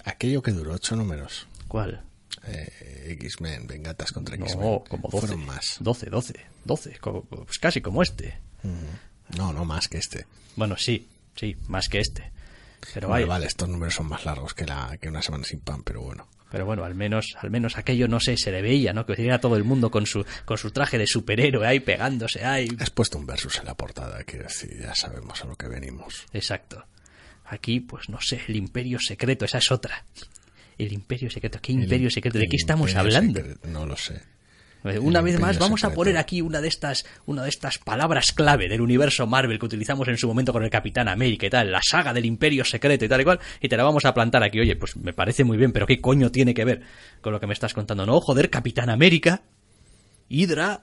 aquello 0.05 0.41
que 0.41 0.51
duró 0.51 0.73
ocho 0.73 0.95
números. 0.95 1.47
¿Cuál? 1.67 2.03
Eh, 2.47 3.15
X-Men, 3.21 3.67
Vengatas 3.67 4.11
contra 4.11 4.35
No, 4.37 4.45
X-Men. 4.45 4.79
como 4.89 5.09
12. 5.09 5.27
Fueron 5.27 5.45
más. 5.45 5.77
12, 5.79 6.09
12, 6.09 6.33
12. 6.65 6.97
co- 6.99 7.23
Pues 7.29 7.57
casi 7.59 7.81
como 7.81 8.01
este. 8.03 8.37
No, 9.37 9.53
no 9.53 9.65
más 9.65 9.87
que 9.87 9.97
este. 9.97 10.25
Bueno, 10.55 10.75
sí, 10.77 11.07
sí, 11.35 11.55
más 11.67 11.87
que 11.87 11.99
este. 11.99 12.31
Pero 12.93 13.07
Vale, 13.09 13.45
estos 13.45 13.69
números 13.69 13.95
son 13.95 14.07
más 14.07 14.25
largos 14.25 14.53
que, 14.53 14.65
la, 14.65 14.97
que 14.99 15.09
una 15.09 15.21
semana 15.21 15.43
sin 15.43 15.59
pan, 15.61 15.83
pero 15.83 16.01
bueno. 16.01 16.27
pero 16.51 16.65
bueno, 16.65 16.83
al 16.83 16.95
menos, 16.95 17.35
al 17.39 17.49
menos 17.49 17.77
aquello 17.77 18.07
no 18.07 18.19
sé, 18.19 18.37
se 18.37 18.51
le 18.51 18.61
veía, 18.61 18.93
¿no? 18.93 19.05
Que 19.05 19.13
era 19.17 19.39
todo 19.39 19.55
el 19.55 19.63
mundo 19.63 19.89
con 19.89 20.05
su, 20.05 20.25
con 20.45 20.57
su 20.57 20.71
traje 20.71 20.97
de 20.97 21.07
superhéroe 21.07 21.65
ahí 21.67 21.79
pegándose 21.79 22.45
ahí. 22.45 22.67
Has 22.79 22.89
puesto 22.89 23.17
un 23.17 23.25
versus 23.25 23.57
en 23.59 23.65
la 23.65 23.75
portada, 23.75 24.23
quiero 24.23 24.45
decir, 24.45 24.79
ya 24.81 24.93
sabemos 24.95 25.41
a 25.43 25.47
lo 25.47 25.55
que 25.55 25.67
venimos. 25.67 26.25
Exacto. 26.33 26.85
Aquí, 27.45 27.79
pues 27.79 28.09
no 28.09 28.19
sé, 28.21 28.41
el 28.47 28.55
imperio 28.55 28.99
secreto, 28.99 29.45
esa 29.45 29.57
es 29.57 29.71
otra. 29.71 30.05
El 30.77 30.91
imperio 30.93 31.29
secreto, 31.29 31.59
¿qué 31.61 31.71
imperio 31.71 32.09
secreto? 32.09 32.39
¿De 32.39 32.47
qué 32.47 32.57
estamos 32.57 32.95
hablando? 32.95 33.39
secreto, 33.39 33.67
No 33.67 33.85
lo 33.85 33.95
sé. 33.95 34.21
Eh, 34.85 34.99
Una 34.99 35.21
vez 35.21 35.39
más, 35.39 35.57
vamos 35.59 35.83
a 35.85 35.91
poner 35.93 36.17
aquí 36.17 36.41
una 36.41 36.59
de 36.59 36.67
estas, 36.67 37.05
una 37.25 37.43
de 37.43 37.49
estas 37.49 37.77
palabras 37.77 38.33
clave 38.33 38.67
del 38.67 38.81
universo 38.81 39.25
Marvel 39.25 39.57
que 39.57 39.65
utilizamos 39.65 40.07
en 40.09 40.17
su 40.17 40.27
momento 40.27 40.51
con 40.51 40.63
el 40.63 40.69
Capitán 40.69 41.07
América 41.07 41.45
y 41.45 41.49
tal, 41.49 41.71
la 41.71 41.79
saga 41.81 42.11
del 42.13 42.25
Imperio 42.25 42.65
Secreto 42.65 43.05
y 43.05 43.07
tal 43.09 43.21
y 43.21 43.23
cual, 43.23 43.39
y 43.61 43.69
te 43.69 43.77
la 43.77 43.83
vamos 43.83 44.03
a 44.05 44.13
plantar 44.13 44.43
aquí. 44.43 44.59
Oye, 44.59 44.75
pues 44.75 44.97
me 44.97 45.13
parece 45.13 45.43
muy 45.45 45.55
bien, 45.57 45.71
pero 45.71 45.85
¿qué 45.87 46.01
coño 46.01 46.31
tiene 46.31 46.53
que 46.53 46.65
ver 46.65 46.81
con 47.21 47.31
lo 47.31 47.39
que 47.39 47.47
me 47.47 47.53
estás 47.53 47.73
contando? 47.73 48.05
No, 48.05 48.19
joder, 48.19 48.49
Capitán 48.49 48.89
América, 48.89 49.43
Hydra, 50.27 50.81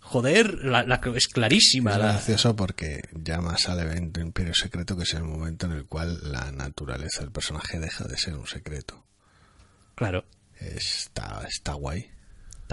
joder, 0.00 0.64
la, 0.64 0.84
la- 0.84 1.00
es 1.14 1.28
clarísima. 1.28 1.92
Es 1.92 1.98
la- 1.98 2.04
gracioso 2.12 2.56
porque 2.56 3.02
llamas 3.12 3.68
al 3.68 3.80
evento 3.80 4.20
Imperio 4.20 4.54
Secreto, 4.54 4.96
que 4.96 5.02
es 5.02 5.12
el 5.14 5.24
momento 5.24 5.66
en 5.66 5.72
el 5.72 5.86
cual 5.86 6.18
la 6.32 6.50
naturaleza 6.52 7.20
del 7.20 7.32
personaje 7.32 7.78
deja 7.78 8.04
de 8.04 8.16
ser 8.16 8.34
un 8.34 8.46
secreto. 8.46 9.04
Claro, 9.94 10.24
Está, 10.58 11.44
está 11.48 11.74
guay. 11.74 12.06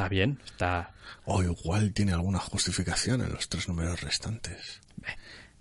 Está 0.01 0.09
bien, 0.09 0.39
está... 0.45 0.91
O 1.25 1.43
igual 1.43 1.93
tiene 1.93 2.13
alguna 2.13 2.39
justificación 2.39 3.21
en 3.21 3.31
los 3.31 3.47
tres 3.47 3.67
números 3.67 4.01
restantes. 4.01 4.81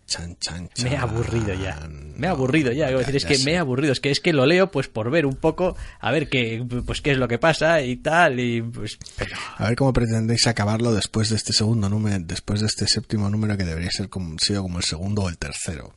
Chan, 0.06 0.37
chan, 0.40 0.68
chan. 0.75 0.90
Me 0.90 0.97
he 0.97 0.99
aburrido 0.99 1.54
ya. 1.54 1.88
Me 1.88 2.26
he 2.26 2.30
aburrido 2.30 2.73
ya. 2.73 2.90
Decir, 2.90 3.14
es 3.14 3.25
que 3.25 3.37
sé. 3.37 3.44
me 3.44 3.52
he 3.52 3.59
aburrido. 3.59 3.92
Es 3.92 4.00
que 4.00 4.11
es 4.11 4.18
que 4.18 4.32
lo 4.32 4.44
leo 4.44 4.70
pues 4.73 4.88
por 4.88 5.09
ver 5.11 5.25
un 5.25 5.37
poco, 5.37 5.76
a 6.00 6.11
ver 6.11 6.28
qué, 6.28 6.66
pues 6.85 7.00
qué 7.00 7.12
es 7.12 7.18
lo 7.18 7.28
que 7.28 7.38
pasa 7.38 7.82
y 7.82 7.97
tal. 7.97 8.40
Y 8.40 8.61
pues. 8.62 8.99
Pero, 9.16 9.37
A 9.56 9.68
ver 9.68 9.76
cómo 9.76 9.92
pretendéis 9.92 10.49
acabarlo 10.49 10.92
después 10.92 11.28
de 11.28 11.37
este 11.37 11.52
segundo 11.52 11.88
número, 11.88 12.18
después 12.25 12.61
de 12.61 12.66
este 12.66 12.88
séptimo 12.88 13.30
número 13.30 13.56
que 13.56 13.64
debería 13.64 13.90
ser 13.92 14.09
como, 14.09 14.37
sido 14.38 14.62
como 14.62 14.78
el 14.78 14.85
segundo 14.85 15.23
o 15.23 15.28
el 15.28 15.38
tercero. 15.38 15.94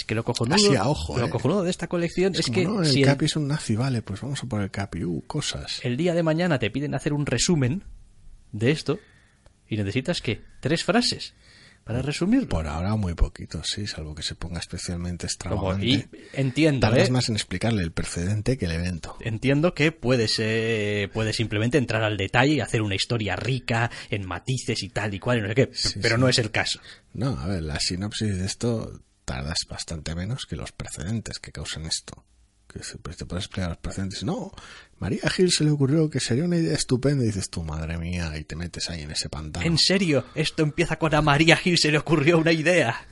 Es 0.00 0.04
que 0.06 0.14
lo 0.14 0.24
cojonudo. 0.24 0.54
Así 0.54 0.74
a 0.76 0.88
ojo, 0.88 1.18
lo 1.18 1.26
eh. 1.26 1.30
cojonudo 1.30 1.62
de 1.62 1.70
esta 1.70 1.86
colección 1.86 2.34
es, 2.34 2.50
que 2.50 2.64
no, 2.64 2.80
el 2.80 2.86
si 2.86 3.02
el, 3.02 3.06
Capi 3.06 3.26
es 3.26 3.36
un 3.36 3.48
nazi, 3.48 3.76
vale, 3.76 4.00
pues 4.00 4.20
vamos 4.20 4.42
a 4.42 4.46
por 4.46 4.62
el 4.62 4.70
Capi. 4.70 5.04
Uh, 5.04 5.22
cosas. 5.26 5.80
el 5.84 5.96
día 5.96 6.14
de 6.14 6.22
mañana 6.22 6.58
te 6.58 6.70
piden 6.70 6.94
hacer 6.94 7.12
un 7.12 7.26
resumen 7.26 7.84
de 8.52 8.70
esto 8.70 8.98
y 9.68 9.76
necesitas 9.76 10.22
que 10.22 10.40
tres 10.60 10.84
frases 10.84 11.34
para 11.84 12.02
resumirlo. 12.02 12.48
Por 12.48 12.66
ahora 12.66 12.96
muy 12.96 13.14
poquito, 13.14 13.62
sí, 13.62 13.86
salvo 13.86 14.14
que 14.14 14.22
se 14.22 14.34
ponga 14.34 14.58
especialmente 14.58 15.26
extravagante. 15.26 15.86
y 15.86 16.04
entiendo, 16.32 16.80
Tardas 16.88 17.08
¿eh? 17.08 17.12
más 17.12 17.28
en 17.28 17.36
explicarle 17.36 17.82
el 17.82 17.92
precedente 17.92 18.56
que 18.56 18.64
el 18.66 18.72
evento. 18.72 19.16
Entiendo 19.20 19.74
que 19.74 19.92
puedes, 19.92 20.36
eh, 20.38 21.10
puedes 21.12 21.36
simplemente 21.36 21.78
entrar 21.78 22.02
al 22.02 22.16
detalle 22.16 22.54
y 22.54 22.60
hacer 22.60 22.80
una 22.80 22.94
historia 22.94 23.36
rica 23.36 23.90
en 24.08 24.26
matices 24.26 24.82
y 24.82 24.88
tal 24.88 25.14
y 25.14 25.18
cual 25.18 25.38
y 25.38 25.42
no 25.42 25.48
sé 25.48 25.54
qué, 25.54 25.70
Sí, 25.72 25.98
pero 26.00 26.16
sí. 26.16 26.20
no 26.20 26.28
es 26.28 26.38
el 26.38 26.50
caso. 26.50 26.80
No, 27.12 27.38
a 27.38 27.46
ver, 27.46 27.62
la 27.62 27.78
sinopsis 27.80 28.38
de 28.38 28.46
esto 28.46 29.02
tardas 29.30 29.58
bastante 29.68 30.14
menos 30.14 30.46
que 30.46 30.56
los 30.56 30.72
precedentes 30.72 31.38
que 31.38 31.52
causan 31.52 31.86
esto. 31.86 32.24
Que 32.66 32.82
siempre 32.84 33.14
te 33.14 33.26
puedes 33.26 33.44
explicar 33.46 33.68
los 33.70 33.78
precedentes. 33.78 34.22
No, 34.24 34.52
María 34.98 35.28
Gil 35.30 35.50
se 35.50 35.64
le 35.64 35.70
ocurrió 35.70 36.08
que 36.08 36.20
sería 36.20 36.44
una 36.44 36.56
idea 36.56 36.74
estupenda 36.74 37.22
y 37.24 37.28
dices 37.28 37.50
tú, 37.50 37.62
madre 37.64 37.98
mía, 37.98 38.36
y 38.38 38.44
te 38.44 38.54
metes 38.56 38.90
ahí 38.90 39.02
en 39.02 39.10
ese 39.10 39.28
pantano. 39.28 39.66
En 39.66 39.76
serio, 39.78 40.24
esto 40.34 40.62
empieza 40.62 40.96
con 40.96 41.14
a 41.14 41.20
María 41.22 41.56
Gil 41.56 41.78
se 41.78 41.90
le 41.90 41.98
ocurrió 41.98 42.38
una 42.38 42.52
idea. 42.52 43.06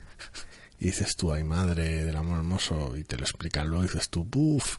Y 0.79 0.85
dices 0.85 1.15
tú, 1.17 1.33
ay 1.33 1.43
madre 1.43 2.05
del 2.05 2.15
amor 2.15 2.37
hermoso, 2.37 2.95
y 2.95 3.03
te 3.03 3.17
lo 3.17 3.23
explican 3.23 3.67
luego 3.67 3.83
y 3.83 3.87
dices 3.87 4.09
tú, 4.09 4.23
buf. 4.23 4.77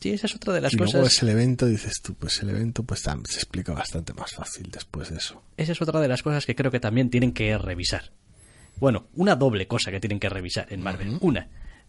Sí, 0.00 0.10
esa 0.10 0.26
es 0.26 0.34
otra 0.36 0.52
de 0.52 0.60
las 0.60 0.72
y 0.72 0.76
luego 0.76 1.06
es 1.06 1.22
el 1.22 1.30
evento 1.30 1.66
dices 1.66 2.00
tú, 2.02 2.14
pues 2.14 2.40
el 2.42 2.50
evento 2.50 2.82
pues 2.84 3.02
tam- 3.04 3.26
se 3.26 3.36
explica 3.36 3.72
bastante 3.72 4.12
más 4.12 4.32
fácil 4.32 4.70
después 4.70 5.08
de 5.10 5.16
eso. 5.16 5.42
Esa 5.56 5.72
es 5.72 5.80
otra 5.82 5.98
de 6.00 6.08
las 6.08 6.22
cosas 6.22 6.44
que 6.46 6.54
creo 6.54 6.70
que 6.70 6.78
también 6.78 7.08
tienen 7.10 7.32
que 7.32 7.56
revisar. 7.58 8.12
Bueno, 8.78 9.06
una 9.14 9.36
doble 9.36 9.66
cosa 9.66 9.90
que 9.90 10.00
tienen 10.00 10.20
que 10.20 10.28
revisar 10.28 10.66
en 10.70 10.82
Marvel. 10.82 11.18
Una, 11.20 11.48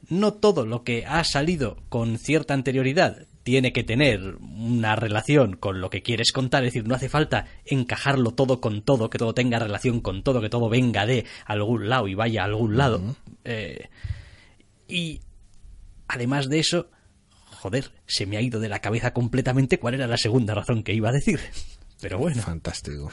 no 0.09 0.33
todo 0.33 0.65
lo 0.65 0.83
que 0.83 1.05
ha 1.05 1.23
salido 1.23 1.77
con 1.89 2.17
cierta 2.17 2.53
anterioridad 2.53 3.27
tiene 3.43 3.73
que 3.73 3.83
tener 3.83 4.37
una 4.39 4.95
relación 4.95 5.55
con 5.55 5.81
lo 5.81 5.89
que 5.89 6.01
quieres 6.01 6.31
contar, 6.31 6.63
es 6.63 6.73
decir, 6.73 6.87
no 6.87 6.95
hace 6.95 7.09
falta 7.09 7.45
encajarlo 7.65 8.31
todo 8.31 8.59
con 8.59 8.81
todo, 8.81 9.09
que 9.09 9.19
todo 9.19 9.33
tenga 9.33 9.59
relación 9.59 10.01
con 10.01 10.23
todo, 10.23 10.41
que 10.41 10.49
todo 10.49 10.69
venga 10.69 11.05
de 11.05 11.25
algún 11.45 11.89
lado 11.89 12.07
y 12.07 12.15
vaya 12.15 12.41
a 12.41 12.45
algún 12.45 12.77
lado. 12.77 13.15
Eh, 13.43 13.89
y 14.87 15.21
además 16.07 16.49
de 16.49 16.59
eso, 16.59 16.89
joder, 17.51 17.91
se 18.07 18.25
me 18.25 18.37
ha 18.37 18.41
ido 18.41 18.59
de 18.59 18.69
la 18.69 18.79
cabeza 18.79 19.13
completamente 19.13 19.79
cuál 19.79 19.93
era 19.95 20.07
la 20.07 20.17
segunda 20.17 20.55
razón 20.55 20.83
que 20.83 20.93
iba 20.93 21.09
a 21.09 21.13
decir. 21.13 21.39
Pero 22.01 22.17
bueno. 22.17 22.41
Fantástico. 22.41 23.11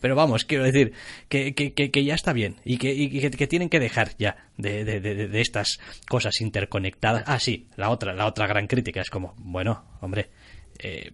Pero 0.00 0.14
vamos, 0.14 0.44
quiero 0.44 0.64
decir 0.64 0.92
que, 1.28 1.54
que, 1.54 1.72
que, 1.72 2.04
ya 2.04 2.14
está 2.14 2.32
bien 2.32 2.56
y 2.64 2.78
que, 2.78 2.92
y 2.94 3.20
que, 3.30 3.46
tienen 3.46 3.68
que 3.68 3.80
dejar 3.80 4.16
ya 4.18 4.36
de, 4.56 4.84
de, 4.84 5.00
de, 5.00 5.28
de 5.28 5.40
estas 5.40 5.78
cosas 6.08 6.40
interconectadas. 6.40 7.24
Ah, 7.26 7.38
sí, 7.38 7.68
la 7.76 7.90
otra, 7.90 8.12
la 8.14 8.26
otra 8.26 8.46
gran 8.46 8.66
crítica 8.66 9.00
es 9.00 9.10
como, 9.10 9.34
bueno, 9.38 9.84
hombre, 10.00 10.30
eh, 10.78 11.12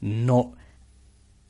no 0.00 0.54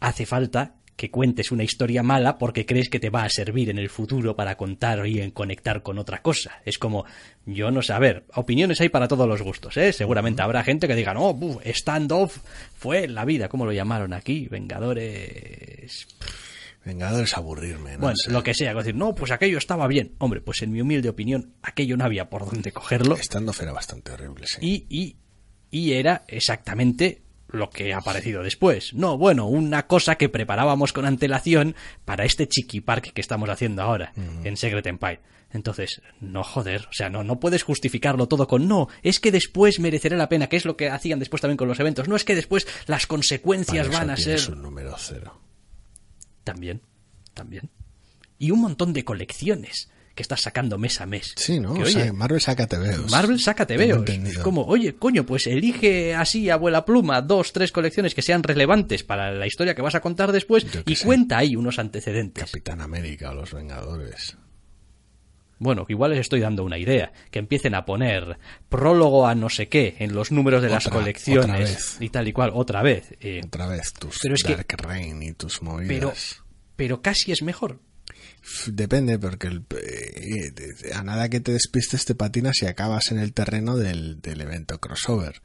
hace 0.01 0.27
falta 0.27 0.75
que 0.97 1.11
cuentes 1.11 1.53
una 1.53 1.63
historia 1.63 2.03
mala 2.03 2.39
porque 2.39 2.65
crees 2.65 2.89
que 2.89 2.99
te 2.99 3.11
va 3.11 3.25
a 3.25 3.29
servir 3.29 3.69
en 3.69 3.79
el 3.79 3.91
futuro 3.91 4.35
para 4.35 4.57
contar 4.57 5.07
y 5.07 5.21
en 5.21 5.31
conectar 5.31 5.83
con 5.83 5.99
otra 5.99 6.23
cosa. 6.23 6.63
Es 6.65 6.79
como, 6.79 7.05
yo 7.45 7.71
no 7.71 7.83
sé, 7.83 7.93
a 7.93 7.99
ver, 7.99 8.25
opiniones 8.35 8.81
hay 8.81 8.89
para 8.89 9.07
todos 9.07 9.29
los 9.29 9.43
gustos, 9.43 9.77
¿eh? 9.77 9.93
Seguramente 9.93 10.41
habrá 10.43 10.65
gente 10.65 10.89
que 10.89 10.95
diga, 10.95 11.13
no, 11.13 11.35
buf, 11.35 11.59
stand-off 11.67 12.39
fue 12.77 13.09
la 13.09 13.25
vida, 13.27 13.49
¿cómo 13.49 13.67
lo 13.67 13.73
llamaron 13.73 14.13
aquí? 14.15 14.49
Vengadores... 14.49 16.07
Vengadores 16.85 17.37
aburrirme, 17.37 17.95
no 17.95 17.99
Bueno, 17.99 18.17
sé. 18.17 18.31
lo 18.31 18.45
que 18.45 18.55
sea, 18.55 18.73
decir, 18.73 18.95
no, 18.95 19.13
pues 19.13 19.33
aquello 19.33 19.59
estaba 19.59 19.89
bien. 19.89 20.15
Hombre, 20.19 20.41
pues 20.41 20.63
en 20.63 20.71
mi 20.71 20.81
humilde 20.81 21.09
opinión, 21.09 21.55
aquello 21.61 21.97
no 21.97 22.05
había 22.05 22.31
por 22.31 22.47
dónde 22.49 22.71
cogerlo. 22.71 23.17
Standoff 23.17 23.61
era 23.61 23.73
bastante 23.73 24.13
horrible, 24.13 24.47
sí. 24.47 24.59
Y, 24.61 24.87
y, 24.89 25.17
y 25.69 25.93
era 25.95 26.23
exactamente 26.29 27.23
lo 27.49 27.71
que 27.71 27.95
ha 27.95 27.99
aparecido 27.99 28.43
después. 28.43 28.93
No, 28.95 29.17
bueno, 29.19 29.47
una 29.47 29.87
cosa 29.87 30.17
que 30.17 30.29
preparábamos 30.29 30.93
con 30.93 31.07
antelación 31.07 31.75
para 32.05 32.25
este 32.25 32.49
chiqui 32.49 32.81
park 32.81 33.13
que 33.13 33.21
estamos 33.21 33.49
haciendo 33.49 33.83
ahora 33.83 34.13
en 34.45 34.57
Secret 34.57 34.87
Empire. 34.87 35.21
Entonces, 35.53 36.03
no 36.21 36.43
joder, 36.43 36.87
o 36.91 36.93
sea, 36.93 37.09
no, 37.09 37.23
no 37.23 37.39
puedes 37.39 37.63
justificarlo 37.63 38.27
todo 38.27 38.49
con 38.49 38.67
no, 38.67 38.89
es 39.03 39.21
que 39.21 39.31
después 39.31 39.79
merecerá 39.79 40.17
la 40.17 40.29
pena, 40.29 40.49
que 40.49 40.57
es 40.57 40.65
lo 40.65 40.77
que 40.77 40.91
hacían 40.91 41.19
después 41.19 41.41
también 41.41 41.57
con 41.57 41.69
los 41.69 41.79
eventos. 41.81 42.09
No 42.09 42.17
es 42.17 42.25
que 42.25 42.35
después 42.35 42.67
las 42.87 43.07
consecuencias 43.07 43.87
Para 43.87 43.99
eso 43.99 44.07
van 44.07 44.11
a 44.11 44.17
ser. 44.17 44.53
un 44.53 44.63
número 44.63 44.95
cero. 44.99 45.41
También, 46.45 46.83
también. 47.33 47.71
Y 48.39 48.51
un 48.51 48.61
montón 48.61 48.93
de 48.93 49.05
colecciones 49.05 49.89
que 50.17 50.23
estás 50.23 50.41
sacando 50.41 50.79
mes 50.79 51.01
a 51.01 51.07
mes. 51.07 51.35
Sí, 51.37 51.61
¿no? 51.61 51.75
Que, 51.75 51.83
O 51.83 51.87
sea, 51.87 52.03
oye, 52.03 52.13
Marvel 52.13 52.41
saca 52.41 52.67
TVOs. 52.67 53.11
Marvel 53.11 53.39
saca 53.39 53.67
TVOs. 53.67 54.09
Es 54.09 54.39
como, 54.39 54.63
oye, 54.65 54.97
coño, 54.97 55.25
pues 55.25 55.47
elige 55.47 56.15
así, 56.17 56.51
abuela 56.51 56.85
pluma, 56.85 57.23
dos, 57.23 57.53
tres 57.53 57.71
colecciones 57.71 58.15
que 58.15 58.23
sean 58.23 58.43
relevantes 58.43 59.05
para 59.05 59.31
la 59.31 59.47
historia 59.47 59.75
que 59.77 59.83
vas 59.83 59.95
a 59.95 60.01
contar 60.01 60.33
después 60.33 60.67
y 60.87 60.97
sé. 60.97 61.05
cuenta 61.05 61.39
ahí 61.39 61.55
unos 61.55 61.79
antecedentes. 61.79 62.43
Capitán 62.45 62.81
América 62.81 63.31
o 63.31 63.35
los 63.35 63.53
Vengadores. 63.53 64.37
Bueno, 65.59 65.87
igual 65.89 66.11
les 66.11 66.21
estoy 66.21 66.41
dando 66.41 66.65
una 66.65 66.79
idea. 66.79 67.13
Que 67.31 67.39
empiecen 67.39 67.75
a 67.75 67.85
poner 67.87 68.39
prólogo 68.69 69.27
a 69.27 69.35
no 69.35 69.49
sé 69.49 69.69
qué 69.69 69.97
en 70.01 70.15
los 70.15 70.31
números 70.33 70.63
de 70.63 70.69
las 70.69 70.89
colecciones 70.89 71.97
y 72.01 72.11
tal 72.11 72.29
y 72.29 72.33
cual, 72.33 72.51
otra 72.53 72.83
vez. 72.83 73.15
Eh, 73.21 73.41
Otra 73.45 73.67
vez 73.67 73.93
tus 73.95 74.19
Pero 74.23 74.35
es 74.35 74.43
que- 74.43 74.55
Dark 74.57 74.77
Reign 74.79 75.23
y 75.23 75.33
tus 75.33 75.63
movidas. 75.63 75.89
pero, 75.89 76.13
pero 76.77 77.03
casi 77.03 77.33
es 77.33 77.43
mejor. 77.43 77.81
Depende, 78.69 79.19
porque 79.19 79.49
el- 79.49 79.65
eh, 79.81 80.53
a 80.95 81.03
nada 81.03 81.29
que 81.29 81.41
te 81.41 81.53
despistes 81.53 82.05
te 82.05 82.15
patinas 82.15 82.57
y 82.63 82.67
acabas 82.67 83.11
en 83.11 83.19
el 83.19 83.33
terreno 83.33 83.77
del, 83.77 84.21
del 84.21 84.41
evento 84.41 84.79
crossover. 84.81 85.43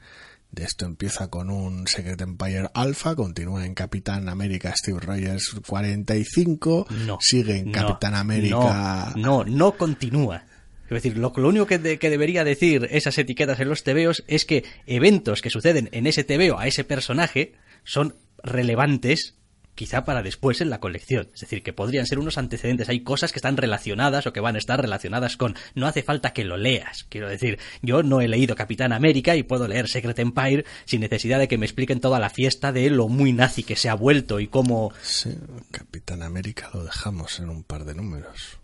De 0.51 0.65
esto 0.65 0.86
empieza 0.86 1.29
con 1.29 1.50
un 1.50 1.88
Secret 1.88 2.20
Empire 2.22 2.70
Alpha, 2.74 3.15
continúa 3.15 3.65
en 3.65 3.74
Capitán 3.74 4.27
América 4.27 4.74
Steve 4.75 5.00
Rogers 5.00 5.55
45, 5.65 6.88
No. 7.08 7.17
sigue 7.22 7.58
en 7.60 7.67
no, 7.67 7.72
Capitán 7.72 8.15
América... 8.15 9.13
No, 9.15 9.43
no, 9.43 9.46
no 9.46 9.77
continúa. 9.77 10.43
Es 10.84 10.89
decir, 10.89 11.17
lo, 11.17 11.31
lo 11.38 11.48
único 11.48 11.65
que, 11.67 11.77
de- 11.79 11.98
que 11.98 12.10
debería 12.10 12.43
decir 12.43 12.86
esas 12.91 13.17
etiquetas 13.17 13.62
en 13.62 13.70
los 13.70 13.84
TVOs 13.84 14.25
es 14.27 14.43
que 14.43 14.65
eventos 14.86 15.41
que 15.41 15.50
suceden 15.50 15.88
en 15.93 16.05
ese 16.05 16.25
TVO 16.25 16.60
a 16.60 16.67
ese 16.67 16.84
personaje 16.84 17.53
son 17.86 18.15
relevantes 18.43 19.36
quizá 19.82 20.06
para 20.06 20.22
después 20.22 20.62
en 20.62 20.70
la 20.70 20.80
colección. 20.80 21.32
Es 21.34 21.40
decir, 21.40 21.64
que 21.64 21.74
podrían 21.74 22.06
ser 22.06 22.20
unos 22.20 22.38
antecedentes. 22.38 22.88
Hay 22.88 23.00
cosas 23.00 23.32
que 23.32 23.40
están 23.40 23.58
relacionadas 23.58 24.28
o 24.28 24.32
que 24.32 24.40
van 24.40 24.54
a 24.54 24.60
estar 24.60 24.80
relacionadas 24.80 25.38
con. 25.38 25.56
No 25.74 25.88
hace 25.88 26.04
falta 26.04 26.34
que 26.34 26.44
lo 26.44 26.56
leas. 26.56 27.08
Quiero 27.10 27.28
decir, 27.28 27.58
yo 27.82 28.04
no 28.04 28.22
he 28.22 28.28
leído 28.28 28.56
Capitán 28.56 28.94
América 28.94 29.36
y 29.36 29.42
puedo 29.42 29.68
leer 29.68 29.88
Secret 29.88 30.20
Empire 30.20 30.66
sin 30.86 31.02
necesidad 31.02 31.40
de 31.40 31.48
que 31.48 31.58
me 31.58 31.66
expliquen 31.66 32.00
toda 32.00 32.20
la 32.20 32.30
fiesta 32.30 32.72
de 32.72 32.92
lo 32.92 33.08
muy 33.08 33.34
nazi 33.34 33.64
que 33.64 33.76
se 33.76 33.90
ha 33.90 33.96
vuelto 33.96 34.40
y 34.40 34.46
cómo. 34.46 34.94
Sí, 35.02 35.36
Capitán 35.72 36.22
América 36.22 36.70
lo 36.76 36.84
dejamos 36.84 37.40
en 37.40 37.50
un 37.50 37.64
par 37.64 37.84
de 37.84 37.96
números. 37.96 38.60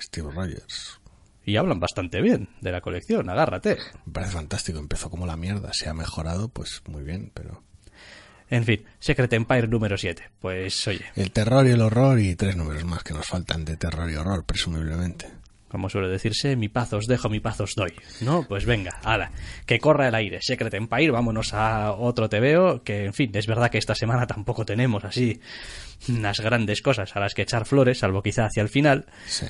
Steve 0.00 0.28
Rogers. 0.28 0.98
Y 1.44 1.56
hablan 1.56 1.78
bastante 1.78 2.20
bien 2.20 2.48
de 2.60 2.72
la 2.72 2.80
colección, 2.80 3.30
agárrate. 3.30 3.78
Me 4.06 4.12
parece 4.12 4.32
fantástico, 4.32 4.80
empezó 4.80 5.08
como 5.08 5.24
la 5.24 5.36
mierda, 5.36 5.70
se 5.72 5.88
ha 5.88 5.94
mejorado, 5.94 6.48
pues 6.48 6.82
muy 6.88 7.04
bien, 7.04 7.30
pero... 7.32 7.62
En 8.50 8.64
fin, 8.64 8.84
Secret 8.98 9.32
Empire 9.32 9.68
número 9.68 9.98
7. 9.98 10.22
Pues 10.40 10.86
oye. 10.88 11.04
El 11.16 11.30
terror 11.30 11.66
y 11.66 11.70
el 11.70 11.82
horror 11.82 12.18
y 12.18 12.34
tres 12.34 12.56
números 12.56 12.84
más 12.84 13.02
que 13.02 13.14
nos 13.14 13.26
faltan 13.26 13.64
de 13.64 13.76
terror 13.76 14.10
y 14.10 14.14
horror, 14.14 14.44
presumiblemente. 14.44 15.26
Como 15.68 15.90
suele 15.90 16.08
decirse, 16.08 16.56
mi 16.56 16.70
paz 16.70 16.94
os 16.94 17.06
dejo, 17.06 17.28
mi 17.28 17.40
paz 17.40 17.60
os 17.60 17.74
doy. 17.74 17.92
¿No? 18.22 18.46
Pues 18.48 18.64
venga, 18.64 18.98
ala, 19.04 19.32
que 19.66 19.78
corra 19.78 20.08
el 20.08 20.14
aire. 20.14 20.38
Secret 20.40 20.72
Empire, 20.72 21.10
vámonos 21.10 21.52
a 21.52 21.92
otro 21.92 22.30
TVO, 22.30 22.82
que 22.82 23.04
en 23.04 23.12
fin, 23.12 23.30
es 23.34 23.46
verdad 23.46 23.70
que 23.70 23.76
esta 23.76 23.94
semana 23.94 24.26
tampoco 24.26 24.64
tenemos 24.64 25.04
así 25.04 25.40
unas 26.08 26.40
grandes 26.40 26.80
cosas 26.80 27.14
a 27.14 27.20
las 27.20 27.34
que 27.34 27.42
echar 27.42 27.66
flores, 27.66 27.98
salvo 27.98 28.22
quizá 28.22 28.46
hacia 28.46 28.62
el 28.62 28.70
final. 28.70 29.06
Sí. 29.26 29.46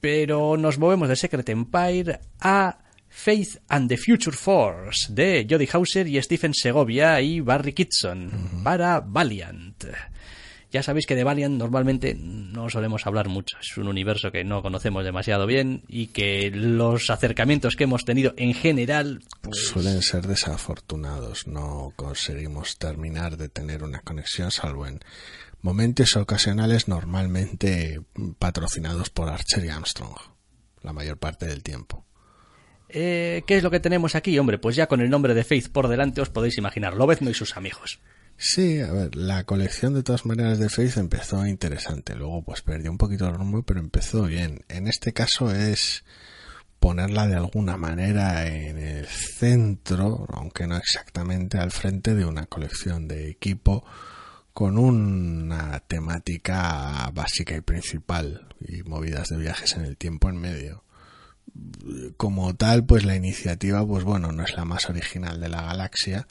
Pero 0.00 0.56
nos 0.56 0.78
movemos 0.78 1.10
de 1.10 1.16
Secret 1.16 1.48
Empire 1.50 2.20
a 2.40 2.78
Faith 3.16 3.58
and 3.68 3.88
the 3.88 3.96
Future 3.96 4.36
Force 4.36 5.06
de 5.08 5.46
Jodie 5.48 5.68
Hauser 5.72 6.08
y 6.08 6.20
Stephen 6.20 6.52
Segovia 6.52 7.20
y 7.20 7.40
Barry 7.40 7.72
Kitson 7.72 8.60
para 8.64 9.00
Valiant. 9.00 9.84
Ya 10.72 10.82
sabéis 10.82 11.06
que 11.06 11.14
de 11.14 11.22
Valiant 11.22 11.56
normalmente 11.56 12.14
no 12.18 12.68
solemos 12.68 13.06
hablar 13.06 13.28
mucho. 13.28 13.56
Es 13.60 13.78
un 13.78 13.86
universo 13.86 14.32
que 14.32 14.42
no 14.42 14.62
conocemos 14.62 15.04
demasiado 15.04 15.46
bien 15.46 15.84
y 15.88 16.08
que 16.08 16.50
los 16.50 17.08
acercamientos 17.08 17.76
que 17.76 17.84
hemos 17.84 18.04
tenido 18.04 18.34
en 18.36 18.52
general 18.52 19.22
pues, 19.40 19.68
Suelen 19.68 20.02
ser 20.02 20.26
desafortunados, 20.26 21.46
no 21.46 21.92
conseguimos 21.94 22.78
terminar 22.78 23.36
de 23.36 23.48
tener 23.48 23.84
una 23.84 24.00
conexión 24.00 24.50
salvo 24.50 24.88
en 24.88 25.00
momentos 25.62 26.16
ocasionales 26.16 26.88
normalmente 26.88 28.02
patrocinados 28.40 29.08
por 29.08 29.28
Archer 29.30 29.64
y 29.64 29.68
Armstrong, 29.68 30.16
la 30.82 30.92
mayor 30.92 31.16
parte 31.16 31.46
del 31.46 31.62
tiempo. 31.62 32.04
Eh, 32.88 33.42
¿Qué 33.46 33.56
es 33.56 33.62
lo 33.62 33.70
que 33.70 33.80
tenemos 33.80 34.14
aquí? 34.14 34.38
Hombre, 34.38 34.58
pues 34.58 34.76
ya 34.76 34.86
con 34.86 35.00
el 35.00 35.10
nombre 35.10 35.34
de 35.34 35.44
Faith 35.44 35.70
por 35.70 35.88
delante 35.88 36.20
os 36.20 36.30
podéis 36.30 36.58
imaginar, 36.58 36.94
Lobezno 36.94 37.30
y 37.30 37.34
sus 37.34 37.56
amigos. 37.56 38.00
Sí, 38.36 38.80
a 38.80 38.92
ver, 38.92 39.14
la 39.14 39.44
colección 39.44 39.94
de 39.94 40.02
todas 40.02 40.26
maneras 40.26 40.58
de 40.58 40.68
Faith 40.68 40.96
empezó 40.96 41.46
interesante, 41.46 42.16
luego 42.16 42.42
pues 42.42 42.62
perdió 42.62 42.90
un 42.90 42.98
poquito 42.98 43.26
el 43.26 43.34
rumbo, 43.34 43.62
pero 43.62 43.80
empezó 43.80 44.24
bien. 44.24 44.64
En 44.68 44.88
este 44.88 45.12
caso 45.12 45.54
es 45.54 46.04
ponerla 46.80 47.26
de 47.26 47.36
alguna 47.36 47.76
manera 47.76 48.46
en 48.46 48.76
el 48.76 49.06
centro, 49.06 50.26
aunque 50.28 50.66
no 50.66 50.76
exactamente 50.76 51.58
al 51.58 51.70
frente 51.70 52.14
de 52.14 52.26
una 52.26 52.46
colección 52.46 53.08
de 53.08 53.30
equipo 53.30 53.84
con 54.52 54.78
una 54.78 55.80
temática 55.80 57.10
básica 57.12 57.56
y 57.56 57.60
principal 57.60 58.54
y 58.60 58.82
movidas 58.82 59.30
de 59.30 59.38
viajes 59.38 59.74
en 59.76 59.84
el 59.84 59.96
tiempo 59.96 60.28
en 60.28 60.36
medio. 60.36 60.83
Como 62.16 62.54
tal, 62.56 62.84
pues 62.84 63.04
la 63.04 63.14
iniciativa, 63.14 63.86
pues 63.86 64.04
bueno, 64.04 64.32
no 64.32 64.42
es 64.42 64.56
la 64.56 64.64
más 64.64 64.88
original 64.90 65.40
de 65.40 65.48
la 65.48 65.62
galaxia. 65.62 66.26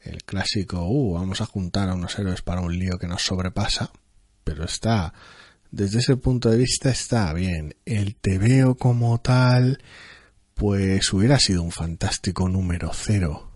El 0.00 0.22
clásico, 0.24 0.86
uh, 0.86 1.14
vamos 1.14 1.40
a 1.40 1.46
juntar 1.46 1.88
a 1.88 1.94
unos 1.94 2.18
héroes 2.18 2.42
para 2.42 2.60
un 2.60 2.78
lío 2.78 2.98
que 2.98 3.06
nos 3.06 3.22
sobrepasa, 3.22 3.90
pero 4.44 4.64
está, 4.64 5.12
desde 5.70 5.98
ese 5.98 6.16
punto 6.16 6.50
de 6.50 6.56
vista 6.56 6.90
está 6.90 7.32
bien. 7.32 7.74
El 7.84 8.14
TVO 8.16 8.76
como 8.76 9.20
tal, 9.20 9.82
pues 10.54 11.12
hubiera 11.12 11.38
sido 11.38 11.62
un 11.62 11.72
fantástico 11.72 12.48
número 12.48 12.90
cero 12.94 13.50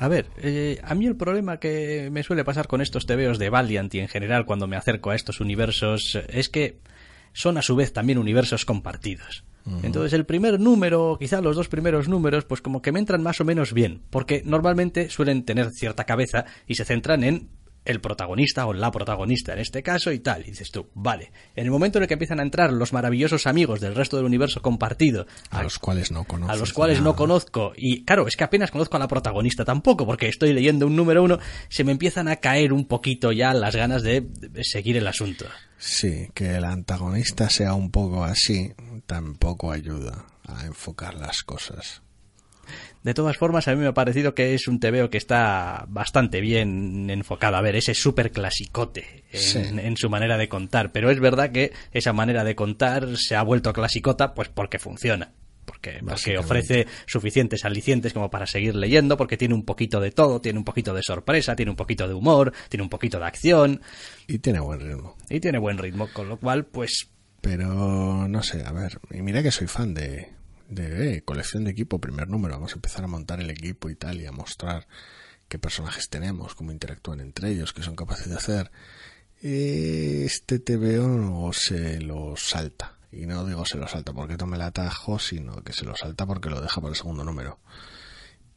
a 0.00 0.08
ver, 0.08 0.28
eh, 0.38 0.80
a 0.82 0.94
mí 0.94 1.06
el 1.06 1.14
problema 1.14 1.58
que 1.58 2.08
me 2.10 2.22
suele 2.22 2.42
pasar 2.42 2.66
con 2.68 2.80
estos 2.80 3.04
tebeos 3.04 3.38
de 3.38 3.50
Valiant 3.50 3.94
y 3.94 3.98
en 3.98 4.08
general 4.08 4.46
cuando 4.46 4.66
me 4.66 4.78
acerco 4.78 5.10
a 5.10 5.14
estos 5.14 5.40
universos 5.40 6.18
es 6.28 6.48
que 6.48 6.78
son 7.32 7.58
a 7.58 7.62
su 7.62 7.76
vez 7.76 7.92
también 7.92 8.18
universos 8.18 8.64
compartidos. 8.64 9.44
Entonces 9.82 10.14
el 10.14 10.24
primer 10.24 10.58
número, 10.58 11.16
quizá 11.20 11.40
los 11.40 11.54
dos 11.54 11.68
primeros 11.68 12.08
números, 12.08 12.44
pues 12.44 12.60
como 12.60 12.82
que 12.82 12.92
me 12.92 12.98
entran 12.98 13.22
más 13.22 13.40
o 13.40 13.44
menos 13.44 13.72
bien, 13.72 14.02
porque 14.10 14.42
normalmente 14.44 15.10
suelen 15.10 15.44
tener 15.44 15.70
cierta 15.70 16.04
cabeza 16.04 16.46
y 16.66 16.74
se 16.74 16.84
centran 16.84 17.22
en 17.22 17.48
el 17.90 18.00
protagonista 18.00 18.66
o 18.66 18.72
la 18.72 18.90
protagonista 18.90 19.52
en 19.52 19.58
este 19.58 19.82
caso 19.82 20.12
y 20.12 20.20
tal. 20.20 20.42
Y 20.42 20.50
dices 20.50 20.70
tú, 20.70 20.88
vale. 20.94 21.32
En 21.54 21.64
el 21.64 21.70
momento 21.70 21.98
en 21.98 22.04
el 22.04 22.08
que 22.08 22.14
empiezan 22.14 22.40
a 22.40 22.42
entrar 22.42 22.72
los 22.72 22.92
maravillosos 22.92 23.46
amigos 23.46 23.80
del 23.80 23.94
resto 23.94 24.16
del 24.16 24.26
universo 24.26 24.62
compartido, 24.62 25.26
a, 25.50 25.62
los 25.62 25.78
cuales 25.78 26.10
no 26.10 26.24
conozco, 26.24 26.52
a 26.52 26.56
los 26.56 26.72
cuales 26.72 27.00
no 27.00 27.16
conozco, 27.16 27.72
y 27.76 28.04
claro, 28.04 28.26
es 28.26 28.36
que 28.36 28.44
apenas 28.44 28.70
conozco 28.70 28.96
a 28.96 29.00
la 29.00 29.08
protagonista 29.08 29.64
tampoco, 29.64 30.06
porque 30.06 30.28
estoy 30.28 30.52
leyendo 30.52 30.86
un 30.86 30.96
número 30.96 31.22
uno, 31.22 31.38
se 31.68 31.84
me 31.84 31.92
empiezan 31.92 32.28
a 32.28 32.36
caer 32.36 32.72
un 32.72 32.86
poquito 32.86 33.32
ya 33.32 33.52
las 33.54 33.76
ganas 33.76 34.02
de 34.02 34.26
seguir 34.62 34.96
el 34.96 35.06
asunto. 35.06 35.46
Sí, 35.78 36.28
que 36.34 36.56
el 36.56 36.64
antagonista 36.64 37.48
sea 37.48 37.72
un 37.72 37.90
poco 37.90 38.22
así, 38.22 38.72
tampoco 39.06 39.72
ayuda 39.72 40.26
a 40.46 40.66
enfocar 40.66 41.14
las 41.14 41.42
cosas. 41.42 42.02
De 43.02 43.14
todas 43.14 43.38
formas, 43.38 43.66
a 43.66 43.74
mí 43.74 43.80
me 43.80 43.86
ha 43.86 43.94
parecido 43.94 44.34
que 44.34 44.52
es 44.54 44.68
un 44.68 44.78
TVO 44.78 45.08
que 45.08 45.16
está 45.16 45.86
bastante 45.88 46.40
bien 46.42 47.08
enfocado. 47.08 47.56
A 47.56 47.62
ver, 47.62 47.74
ese 47.76 47.94
súper 47.94 48.30
clasicote 48.30 49.24
en, 49.32 49.40
Sí. 49.40 49.58
en 49.58 49.96
su 49.96 50.10
manera 50.10 50.36
de 50.36 50.48
contar. 50.50 50.92
Pero 50.92 51.10
es 51.10 51.18
verdad 51.18 51.50
que 51.50 51.72
esa 51.92 52.12
manera 52.12 52.44
de 52.44 52.54
contar 52.54 53.16
se 53.16 53.36
ha 53.36 53.42
vuelto 53.42 53.72
clasicota 53.72 54.34
pues 54.34 54.48
porque 54.50 54.78
funciona. 54.78 55.32
Porque, 55.64 56.00
porque 56.06 56.36
ofrece 56.36 56.86
suficientes 57.06 57.64
alicientes 57.64 58.12
como 58.12 58.28
para 58.28 58.46
seguir 58.46 58.74
leyendo, 58.74 59.16
porque 59.16 59.36
tiene 59.36 59.54
un 59.54 59.64
poquito 59.64 60.00
de 60.00 60.10
todo, 60.10 60.40
tiene 60.40 60.58
un 60.58 60.64
poquito 60.64 60.92
de 60.94 61.02
sorpresa, 61.02 61.54
tiene 61.54 61.70
un 61.70 61.76
poquito 61.76 62.08
de 62.08 62.14
humor, 62.14 62.52
tiene 62.68 62.82
un 62.82 62.88
poquito 62.88 63.18
de 63.20 63.26
acción 63.26 63.80
Y 64.26 64.38
tiene 64.40 64.58
buen 64.58 64.80
ritmo. 64.80 65.16
y 65.28 65.38
tiene 65.38 65.58
buen 65.58 65.78
ritmo, 65.78 66.08
con 66.12 66.28
lo 66.28 66.38
cual, 66.38 66.64
pues 66.66 67.08
Pero 67.40 68.26
no 68.28 68.42
sé, 68.42 68.64
a 68.66 68.72
ver, 68.72 68.98
y 69.12 69.22
mira 69.22 69.42
que 69.44 69.52
soy 69.52 69.68
fan 69.68 69.94
de, 69.94 70.30
de 70.70 71.16
eh, 71.16 71.22
colección 71.22 71.64
de 71.64 71.72
equipo, 71.72 72.00
primer 72.00 72.28
número, 72.28 72.54
vamos 72.54 72.72
a 72.72 72.76
empezar 72.76 73.04
a 73.04 73.08
montar 73.08 73.40
el 73.40 73.50
equipo 73.50 73.90
y 73.90 73.96
tal, 73.96 74.20
y 74.20 74.26
a 74.26 74.32
mostrar 74.32 74.86
qué 75.48 75.58
personajes 75.58 76.08
tenemos, 76.08 76.54
cómo 76.54 76.72
interactúan 76.72 77.20
entre 77.20 77.50
ellos, 77.50 77.72
qué 77.72 77.82
son 77.82 77.96
capaces 77.96 78.28
de 78.28 78.36
hacer. 78.36 78.70
Este 79.42 80.58
TVO 80.58 81.52
se 81.52 82.00
lo 82.00 82.36
salta. 82.36 82.96
Y 83.12 83.26
no 83.26 83.44
digo 83.44 83.66
se 83.66 83.76
lo 83.76 83.88
salta 83.88 84.12
porque 84.12 84.36
tome 84.36 84.56
el 84.56 84.62
atajo, 84.62 85.18
sino 85.18 85.64
que 85.64 85.72
se 85.72 85.84
lo 85.84 85.96
salta 85.96 86.26
porque 86.26 86.48
lo 86.48 86.60
deja 86.60 86.80
para 86.80 86.90
el 86.90 86.96
segundo 86.96 87.24
número. 87.24 87.58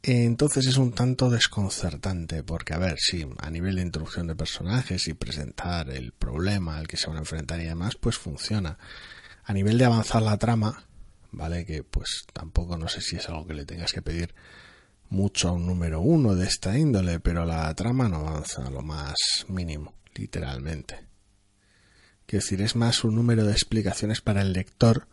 Entonces 0.04 0.68
es 0.68 0.78
un 0.78 0.92
tanto 0.92 1.30
desconcertante 1.30 2.44
porque, 2.44 2.74
a 2.74 2.78
ver, 2.78 3.00
sí, 3.00 3.26
a 3.40 3.50
nivel 3.50 3.78
de 3.78 3.84
introducción 3.84 4.28
de 4.28 4.36
personajes 4.36 5.08
y 5.08 5.14
presentar 5.14 5.90
el 5.90 6.12
problema 6.12 6.78
al 6.78 6.88
que 6.88 6.98
se 6.98 7.08
van 7.08 7.16
a 7.16 7.22
enfrentar 7.22 7.62
y 7.62 7.66
demás, 7.66 7.96
pues 7.96 8.18
funciona. 8.18 8.78
A 9.46 9.54
nivel 9.54 9.78
de 9.78 9.86
avanzar 9.86 10.22
la 10.22 10.38
trama, 10.38 10.86
¿vale? 11.34 11.66
Que 11.66 11.84
pues 11.84 12.26
tampoco 12.32 12.78
no 12.78 12.88
sé 12.88 13.02
si 13.02 13.18
es 13.18 13.28
algo 13.28 13.46
que 13.46 13.54
le 13.54 13.66
tengas 13.66 13.92
que 13.92 14.02
pedir 14.02 14.34
mucho 15.10 15.50
a 15.50 15.52
un 15.52 15.68
número 15.68 16.02
uno 16.02 16.36
de 16.36 16.48
esta 16.48 16.78
índole, 16.78 17.20
pero 17.20 17.46
la 17.46 17.74
trama 17.76 18.08
no 18.08 18.28
avanza 18.28 18.70
lo 18.70 18.82
más 18.82 19.16
mínimo, 19.48 19.94
literalmente. 20.16 21.06
Quiero 22.26 22.44
decir, 22.44 22.62
es 22.62 22.76
más 22.76 23.04
un 23.04 23.16
número 23.16 23.44
de 23.44 23.52
explicaciones 23.52 24.22
para 24.22 24.42
el 24.42 24.54
lector 24.54 25.08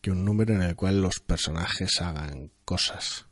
que 0.00 0.10
un 0.10 0.24
número 0.24 0.54
en 0.54 0.62
el 0.62 0.76
cual 0.76 1.00
los 1.00 1.20
personajes 1.20 2.00
hagan 2.00 2.50
cosas. 2.64 3.26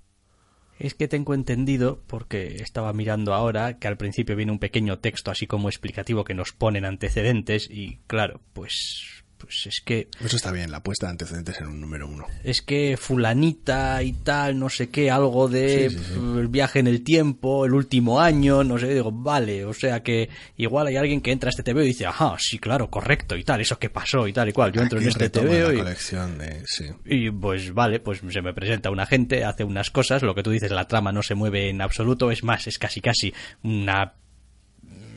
Es 0.78 0.94
que 0.94 1.08
tengo 1.08 1.34
entendido, 1.34 2.02
porque 2.06 2.56
estaba 2.62 2.92
mirando 2.94 3.34
ahora, 3.34 3.78
que 3.78 3.86
al 3.86 3.98
principio 3.98 4.34
viene 4.34 4.52
un 4.52 4.58
pequeño 4.58 4.98
texto 4.98 5.30
así 5.30 5.46
como 5.46 5.68
explicativo 5.68 6.24
que 6.24 6.32
nos 6.32 6.52
ponen 6.52 6.86
antecedentes 6.86 7.68
y 7.70 7.98
claro, 8.06 8.40
pues 8.54 9.19
pues 9.40 9.66
es 9.66 9.80
que 9.80 10.08
Eso 10.24 10.36
está 10.36 10.52
bien, 10.52 10.70
la 10.70 10.82
puesta 10.82 11.06
de 11.06 11.12
antecedentes 11.12 11.60
en 11.60 11.66
un 11.68 11.80
número 11.80 12.06
uno. 12.06 12.26
es 12.44 12.62
que 12.62 12.96
fulanita 12.96 14.02
y 14.02 14.12
tal, 14.12 14.58
no 14.58 14.68
sé 14.68 14.90
qué, 14.90 15.10
algo 15.10 15.48
de 15.48 15.90
Sí, 15.90 15.98
sí, 15.98 16.04
sí. 16.04 16.12
pf, 16.14 16.40
el 16.40 16.48
viaje 16.48 16.78
en 16.80 16.86
el 16.86 17.02
tiempo, 17.02 17.64
el 17.66 17.74
último 17.74 18.20
año, 18.20 18.62
no 18.64 18.78
sé, 18.78 18.92
digo, 18.94 19.10
vale, 19.12 19.64
o 19.64 19.72
sea 19.72 20.02
que 20.02 20.28
igual 20.56 20.86
hay 20.86 20.96
alguien 20.96 21.20
que 21.20 21.32
entra 21.32 21.48
a 21.48 21.50
este 21.50 21.62
TVO 21.62 21.82
y 21.82 21.88
dice, 21.88 22.06
ajá, 22.06 22.36
sí, 22.38 22.58
claro, 22.58 22.90
correcto 22.90 23.36
y 23.36 23.44
tal, 23.44 23.60
eso 23.60 23.78
que 23.78 23.90
pasó 23.90 24.28
y 24.28 24.32
tal 24.32 24.48
y 24.48 24.52
cual. 24.52 24.72
Yo 24.72 24.82
entro 24.82 24.98
Aquí 24.98 25.04
en 25.06 25.10
este 25.10 25.42
la 25.42 25.72
y, 25.72 25.76
colección 25.76 26.38
de... 26.38 26.62
Sí. 26.66 26.84
y 27.06 27.30
pues 27.30 27.72
vale, 27.72 28.00
pues 28.00 28.20
se 28.28 28.42
me 28.42 28.52
presenta 28.52 28.90
una 28.90 29.06
gente, 29.06 29.44
hace 29.44 29.64
unas 29.64 29.90
cosas, 29.90 30.22
lo 30.22 30.34
que 30.34 30.42
tú 30.42 30.50
dices, 30.50 30.70
la 30.70 30.86
trama 30.86 31.12
no 31.12 31.22
se 31.22 31.34
mueve 31.34 31.68
en 31.70 31.80
absoluto, 31.80 32.30
es 32.30 32.44
más, 32.44 32.66
es 32.66 32.78
casi 32.78 33.00
casi 33.00 33.32
una 33.62 34.14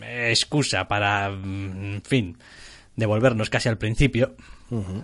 excusa 0.06 0.88
para, 0.88 1.30
mm, 1.30 1.96
en 1.96 2.02
fin, 2.04 2.38
devolvernos 2.96 3.50
casi 3.50 3.70
al 3.70 3.78
principio, 3.78 4.36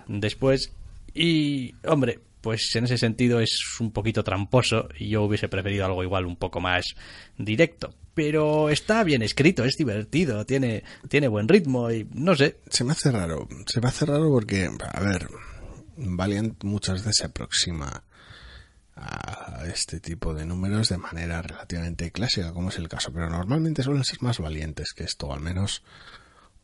después, 0.06 0.72
y 1.14 1.74
hombre, 1.84 2.20
pues 2.40 2.74
en 2.74 2.84
ese 2.84 2.98
sentido 2.98 3.40
es 3.40 3.60
un 3.80 3.90
poquito 3.92 4.24
tramposo 4.24 4.88
y 4.98 5.10
yo 5.10 5.22
hubiese 5.22 5.48
preferido 5.48 5.84
algo 5.84 6.02
igual 6.02 6.26
un 6.26 6.36
poco 6.36 6.60
más 6.60 6.94
directo. 7.36 7.94
Pero 8.14 8.70
está 8.70 9.04
bien 9.04 9.22
escrito, 9.22 9.64
es 9.64 9.76
divertido, 9.76 10.44
tiene, 10.44 10.82
tiene 11.08 11.28
buen 11.28 11.48
ritmo 11.48 11.90
y 11.90 12.06
no 12.12 12.34
sé. 12.34 12.58
Se 12.68 12.84
me 12.84 12.92
hace 12.92 13.10
raro, 13.10 13.48
se 13.66 13.80
me 13.80 13.88
hace 13.88 14.04
raro 14.06 14.28
porque, 14.30 14.68
a 14.92 15.00
ver, 15.00 15.28
Valiant 15.96 16.62
muchas 16.64 17.00
veces 17.00 17.16
se 17.18 17.26
aproxima 17.26 18.04
a 18.96 19.64
este 19.72 20.00
tipo 20.00 20.34
de 20.34 20.44
números 20.44 20.88
de 20.88 20.98
manera 20.98 21.40
relativamente 21.40 22.10
clásica, 22.10 22.52
como 22.52 22.68
es 22.68 22.78
el 22.78 22.88
caso, 22.88 23.12
pero 23.12 23.30
normalmente 23.30 23.82
suelen 23.82 24.04
ser 24.04 24.20
más 24.22 24.38
valientes 24.38 24.92
que 24.92 25.04
esto, 25.04 25.32
al 25.32 25.40
menos 25.40 25.82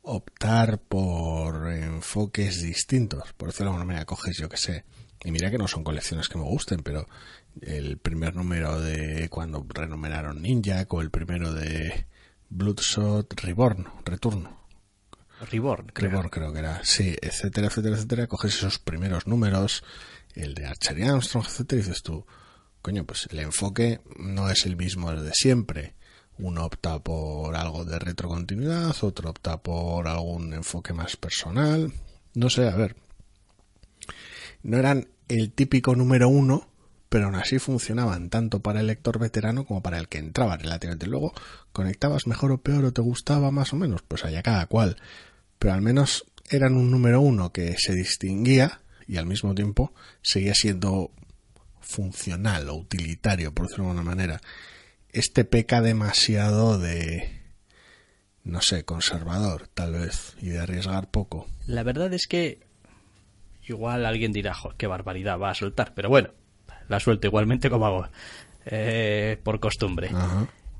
optar 0.07 0.79
por 0.79 1.73
enfoques 1.73 2.62
distintos. 2.62 3.33
Por 3.37 3.49
decirlo 3.49 3.71
de 3.71 3.75
alguna 3.75 3.87
manera, 3.87 4.07
coges, 4.07 4.38
yo 4.38 4.49
que 4.49 4.57
sé, 4.57 4.85
y 5.25 5.33
mira 5.33 5.51
que 5.51 5.59
no 5.59 5.66
son 5.66 5.83
colecciones 5.83 6.29
que 6.29 6.38
me 6.38 6.45
gusten, 6.45 6.81
pero 6.83 7.09
el 7.61 7.99
primer 7.99 8.37
número 8.37 8.81
de 8.81 9.29
cuando 9.29 9.66
renumeraron 9.69 10.40
Ninja, 10.40 10.87
o 10.88 11.01
el 11.01 11.11
primero 11.11 11.53
de 11.53 12.07
Bloodshot 12.49 13.33
Reborn, 13.40 13.88
Returno. 14.05 14.64
Reborn, 15.51 15.88
creo. 15.88 16.11
Reborn 16.11 16.29
creo 16.29 16.53
que 16.53 16.61
era, 16.61 16.85
sí, 16.85 17.16
etcétera, 17.21 17.66
etcétera, 17.66 17.97
etcétera. 17.97 18.27
Coges 18.29 18.55
esos 18.55 18.79
primeros 18.79 19.27
números, 19.27 19.83
el 20.35 20.55
de 20.55 20.66
Archery 20.66 21.03
Armstrong, 21.03 21.45
etcétera, 21.45 21.81
y 21.81 21.85
dices 21.85 22.03
tú, 22.03 22.25
coño, 22.81 23.05
pues 23.05 23.27
el 23.31 23.40
enfoque 23.40 24.01
no 24.19 24.49
es 24.51 24.66
el 24.66 24.77
mismo 24.77 25.12
de 25.12 25.33
siempre. 25.35 25.97
Uno 26.38 26.66
opta 26.66 26.99
por 26.99 27.57
algo 27.57 27.85
de 27.85 27.99
retrocontinuidad, 27.99 28.94
otro 29.03 29.31
opta 29.31 29.57
por 29.57 30.07
algún 30.07 30.53
enfoque 30.53 30.92
más 30.92 31.16
personal. 31.16 31.92
No 32.35 32.51
sé, 32.51 32.68
a 32.68 32.77
ver, 32.77 32.96
no 34.62 34.79
eran 34.79 35.09
el 35.29 35.53
típico 35.53 35.94
número 35.94 36.29
uno, 36.29 36.68
pero 37.09 37.27
aún 37.27 37.37
así 37.37 37.59
funcionaban 37.59 38.31
tanto 38.31 38.61
para 38.61 38.81
el 38.81 38.88
lector 38.88 39.18
veterano 39.18 39.64
como 39.64 39.83
para 39.83 39.99
el 39.99 40.09
que 40.09 40.18
entraba 40.18 40.57
relativamente. 40.57 41.07
Luego, 41.07 41.33
conectabas 41.72 42.27
mejor 42.27 42.53
o 42.53 42.59
peor 42.59 42.85
o 42.85 42.92
te 42.92 43.01
gustaba 43.01 43.51
más 43.51 43.72
o 43.72 43.77
menos, 43.77 44.03
pues 44.03 44.25
allá 44.25 44.42
cada 44.42 44.66
cual. 44.66 44.96
Pero 45.59 45.75
al 45.75 45.83
menos 45.83 46.27
eran 46.51 46.77
un 46.77 46.90
número 46.90 47.20
uno 47.20 47.53
que 47.53 47.77
se 47.79 47.94
distinguía 47.94 48.81
y 49.07 49.16
al 49.16 49.27
mismo 49.27 49.55
tiempo 49.55 49.94
seguía 50.22 50.55
siendo 50.55 51.12
funcional 51.81 52.68
o 52.68 52.75
utilitario, 52.75 53.55
por 53.55 53.66
decirlo 53.66 53.85
de 53.85 53.90
alguna 53.90 54.11
manera. 54.11 54.40
Este 55.16 55.46
peca 55.46 55.81
demasiado 55.81 56.79
de, 56.79 57.40
no 58.44 58.61
sé, 58.61 58.85
conservador, 58.85 59.66
tal 59.66 59.94
vez, 59.94 60.37
y 60.42 60.50
de 60.50 60.59
arriesgar 60.59 61.11
poco. 61.11 61.46
La 61.66 61.83
verdad 61.83 62.12
es 62.12 62.26
que 62.26 62.59
igual 63.66 64.05
alguien 64.05 64.31
dirá, 64.31 64.55
qué 64.76 64.87
barbaridad 64.87 65.38
va 65.38 65.48
a 65.48 65.55
soltar, 65.55 65.94
pero 65.94 66.11
bueno, 66.11 66.35
la 66.88 67.00
suelto 67.00 67.29
igualmente 67.29 67.70
como 67.70 67.87
hago 67.87 68.09
eh, 68.66 69.38
por 69.42 69.59
costumbre. 69.59 70.11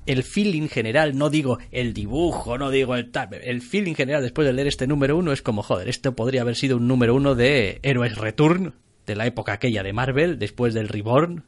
El 0.05 0.23
feeling 0.23 0.69
general, 0.69 1.17
no 1.17 1.31
digo 1.31 1.57
el 1.71 1.95
dibujo, 1.95 2.59
no 2.59 2.71
digo 2.71 2.95
el 2.95 3.11
tal, 3.11 3.33
el 3.33 3.63
feeling 3.63 3.95
general 3.95 4.21
después 4.21 4.47
de 4.47 4.53
leer 4.53 4.69
este 4.69 4.87
número 4.87 5.17
uno 5.17 5.33
es 5.33 5.41
como, 5.41 5.63
joder, 5.63 5.89
esto 5.89 6.15
podría 6.15 6.43
haber 6.43 6.57
sido 6.57 6.77
un 6.77 6.87
número 6.87 7.15
uno 7.15 7.35
de 7.35 7.81
Héroes 7.83 8.19
Return, 8.19 8.75
de 9.07 9.17
la 9.17 9.25
época 9.25 9.55
aquella 9.55 9.83
de 9.83 9.95
Marvel, 9.95 10.39
después 10.39 10.75
del 10.75 10.89
Reborn, 10.89 11.45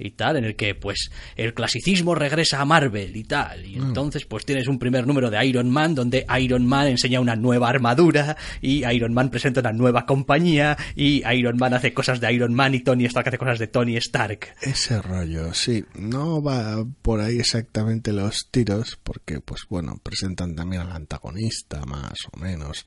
y 0.00 0.12
tal, 0.12 0.36
en 0.36 0.44
el 0.44 0.56
que 0.56 0.74
pues 0.74 1.10
el 1.36 1.54
clasicismo 1.54 2.14
regresa 2.14 2.60
a 2.60 2.64
Marvel 2.64 3.16
y 3.16 3.24
tal. 3.24 3.66
Y 3.66 3.76
mm. 3.78 3.88
entonces 3.88 4.24
pues 4.24 4.44
tienes 4.44 4.68
un 4.68 4.78
primer 4.78 5.06
número 5.06 5.30
de 5.30 5.44
Iron 5.46 5.70
Man 5.70 5.94
donde 5.94 6.26
Iron 6.40 6.66
Man 6.66 6.88
enseña 6.88 7.20
una 7.20 7.36
nueva 7.36 7.68
armadura 7.68 8.36
y 8.60 8.84
Iron 8.90 9.12
Man 9.12 9.30
presenta 9.30 9.60
una 9.60 9.72
nueva 9.72 10.06
compañía 10.06 10.76
y 10.96 11.22
Iron 11.32 11.56
Man 11.56 11.74
hace 11.74 11.92
cosas 11.92 12.20
de 12.20 12.32
Iron 12.32 12.54
Man 12.54 12.74
y 12.74 12.80
Tony 12.80 13.04
Stark 13.04 13.28
hace 13.28 13.38
cosas 13.38 13.58
de 13.58 13.66
Tony 13.66 13.96
Stark. 13.96 14.54
Ese 14.62 15.00
rollo, 15.02 15.54
sí, 15.54 15.84
no 15.94 16.42
va 16.42 16.84
por 17.02 17.20
ahí 17.20 17.38
exactamente 17.38 18.12
los 18.12 18.48
tiros 18.50 18.98
porque 19.02 19.40
pues 19.40 19.62
bueno, 19.68 20.00
presentan 20.02 20.54
también 20.54 20.82
al 20.82 20.92
antagonista 20.92 21.84
más 21.86 22.18
o 22.32 22.38
menos 22.38 22.86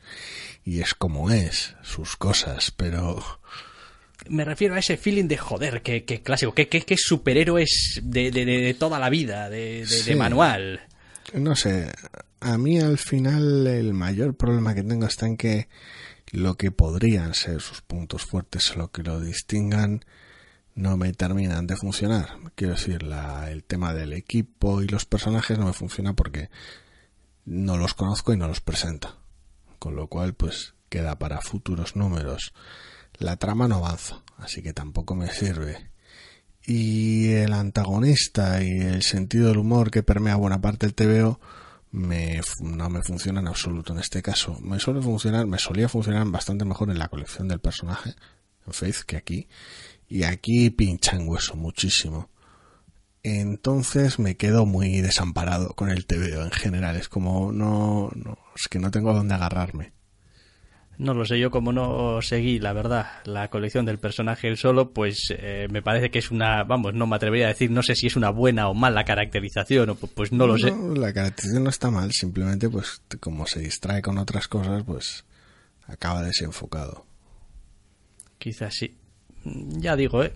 y 0.63 0.79
es 0.79 0.93
como 0.93 1.29
es 1.29 1.75
sus 1.81 2.15
cosas, 2.15 2.71
pero 2.71 3.21
me 4.29 4.45
refiero 4.45 4.75
a 4.75 4.79
ese 4.79 4.97
feeling 4.97 5.27
de 5.27 5.37
joder, 5.37 5.81
que, 5.81 6.03
clásico, 6.21 6.53
que, 6.53 6.67
que, 6.67 6.97
superhéroes 6.97 7.99
de, 8.03 8.31
de, 8.31 8.73
toda 8.73 8.99
la 8.99 9.09
vida, 9.09 9.49
de, 9.49 9.85
manual. 10.17 10.81
No 11.33 11.55
sé, 11.55 11.91
a 12.39 12.57
mí 12.57 12.79
al 12.79 12.97
final 12.97 13.67
el 13.67 13.93
mayor 13.93 14.35
problema 14.35 14.75
que 14.75 14.83
tengo 14.83 15.05
está 15.05 15.25
en 15.25 15.37
que 15.37 15.67
lo 16.31 16.55
que 16.55 16.71
podrían 16.71 17.33
ser 17.33 17.61
sus 17.61 17.81
puntos 17.81 18.25
fuertes, 18.25 18.75
lo 18.75 18.91
que 18.91 19.03
lo 19.03 19.19
distingan, 19.19 20.03
no 20.75 20.97
me 20.97 21.13
terminan 21.13 21.67
de 21.67 21.75
funcionar. 21.75 22.37
Quiero 22.55 22.73
decir, 22.73 23.03
la, 23.03 23.51
el 23.51 23.63
tema 23.63 23.93
del 23.93 24.13
equipo 24.13 24.81
y 24.81 24.87
los 24.87 25.05
personajes 25.05 25.59
no 25.59 25.67
me 25.67 25.73
funciona 25.73 26.13
porque 26.13 26.49
no 27.45 27.77
los 27.77 27.93
conozco 27.93 28.33
y 28.33 28.37
no 28.37 28.47
los 28.47 28.61
presenta. 28.61 29.17
Con 29.77 29.95
lo 29.95 30.07
cual, 30.07 30.33
pues 30.33 30.73
queda 30.89 31.19
para 31.19 31.41
futuros 31.41 31.95
números 31.95 32.53
la 33.19 33.37
trama 33.37 33.67
no 33.67 33.77
avanza, 33.77 34.23
así 34.37 34.61
que 34.61 34.73
tampoco 34.73 35.15
me 35.15 35.31
sirve. 35.31 35.91
Y 36.65 37.31
el 37.31 37.53
antagonista 37.53 38.63
y 38.63 38.69
el 38.79 39.03
sentido 39.03 39.49
del 39.49 39.57
humor 39.57 39.91
que 39.91 40.03
permea 40.03 40.35
buena 40.35 40.61
parte 40.61 40.85
del 40.85 40.95
TVO 40.95 41.39
me, 41.91 42.41
no 42.61 42.89
me 42.89 43.03
funciona 43.03 43.39
en 43.39 43.47
absoluto 43.47 43.93
en 43.93 43.99
este 43.99 44.21
caso. 44.21 44.57
Me 44.61 44.79
suele 44.79 45.01
funcionar, 45.01 45.45
me 45.45 45.59
solía 45.59 45.89
funcionar 45.89 46.25
bastante 46.27 46.65
mejor 46.65 46.89
en 46.89 46.99
la 46.99 47.09
colección 47.09 47.47
del 47.47 47.59
personaje, 47.59 48.15
en 48.65 48.73
Faith, 48.73 49.01
que 49.05 49.17
aquí. 49.17 49.47
Y 50.07 50.23
aquí 50.23 50.69
pinchan 50.69 51.27
hueso 51.27 51.55
muchísimo. 51.55 52.29
Entonces 53.23 54.19
me 54.19 54.35
quedo 54.35 54.65
muy 54.65 55.01
desamparado 55.01 55.73
con 55.75 55.89
el 55.89 56.05
TVO 56.05 56.43
en 56.43 56.51
general. 56.51 56.97
Es 56.97 57.07
como 57.07 57.51
no, 57.51 58.09
no, 58.15 58.37
es 58.55 58.67
que 58.67 58.79
no 58.79 58.91
tengo 58.91 59.13
dónde 59.13 59.35
agarrarme. 59.35 59.92
No 60.97 61.13
lo 61.13 61.25
sé, 61.25 61.39
yo 61.39 61.49
como 61.49 61.73
no 61.73 62.21
seguí, 62.21 62.59
la 62.59 62.71
verdad, 62.71 63.07
la 63.25 63.49
colección 63.49 63.85
del 63.85 63.97
personaje 63.97 64.47
él 64.47 64.57
solo, 64.57 64.91
pues 64.91 65.33
eh, 65.37 65.67
me 65.71 65.81
parece 65.81 66.11
que 66.11 66.19
es 66.19 66.29
una, 66.29 66.63
vamos, 66.63 66.93
no 66.93 67.07
me 67.07 67.15
atrevería 67.15 67.45
a 67.45 67.49
decir, 67.49 67.71
no 67.71 67.81
sé 67.81 67.95
si 67.95 68.07
es 68.07 68.15
una 68.15 68.29
buena 68.29 68.69
o 68.69 68.73
mala 68.73 69.03
caracterización, 69.03 69.89
o 69.89 69.95
pues 69.95 70.31
no 70.31 70.45
lo 70.45 70.57
sé. 70.57 70.71
La 70.95 71.11
caracterización 71.11 71.63
no 71.63 71.69
está 71.69 71.89
mal, 71.89 72.11
simplemente 72.11 72.69
pues 72.69 73.01
como 73.19 73.47
se 73.47 73.59
distrae 73.59 74.01
con 74.01 74.17
otras 74.17 74.47
cosas, 74.47 74.83
pues 74.83 75.25
acaba 75.87 76.21
desenfocado. 76.21 77.05
Quizás 78.37 78.75
sí 78.75 78.97
ya 79.45 79.95
digo, 79.95 80.23
¿eh? 80.23 80.33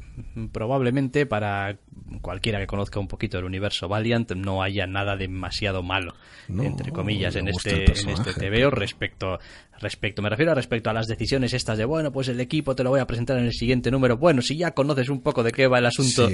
probablemente 0.51 1.25
para 1.25 1.77
cualquiera 2.21 2.59
que 2.59 2.67
conozca 2.67 2.99
un 2.99 3.07
poquito 3.07 3.37
el 3.37 3.45
universo 3.45 3.87
Valiant 3.87 4.31
no 4.31 4.61
haya 4.61 4.85
nada 4.85 5.15
demasiado 5.15 5.81
malo, 5.81 6.13
entre 6.49 6.91
comillas, 6.91 7.35
en 7.35 7.47
este, 7.47 7.85
en 7.85 8.09
este 8.09 8.33
TVO 8.33 8.69
respecto, 8.69 9.39
respecto, 9.79 10.21
me 10.21 10.29
refiero 10.29 10.51
a 10.51 10.55
respecto 10.55 10.89
a 10.89 10.93
las 10.93 11.07
decisiones 11.07 11.53
estas 11.53 11.77
de, 11.77 11.85
bueno, 11.85 12.11
pues 12.11 12.27
el 12.27 12.39
equipo 12.39 12.75
te 12.75 12.83
lo 12.83 12.89
voy 12.89 12.99
a 12.99 13.07
presentar 13.07 13.37
en 13.37 13.45
el 13.45 13.53
siguiente 13.53 13.91
número. 13.91 14.17
Bueno, 14.17 14.41
si 14.41 14.57
ya 14.57 14.71
conoces 14.71 15.09
un 15.09 15.21
poco 15.21 15.43
de 15.43 15.51
qué 15.51 15.67
va 15.67 15.79
el 15.79 15.85
asunto, 15.85 16.29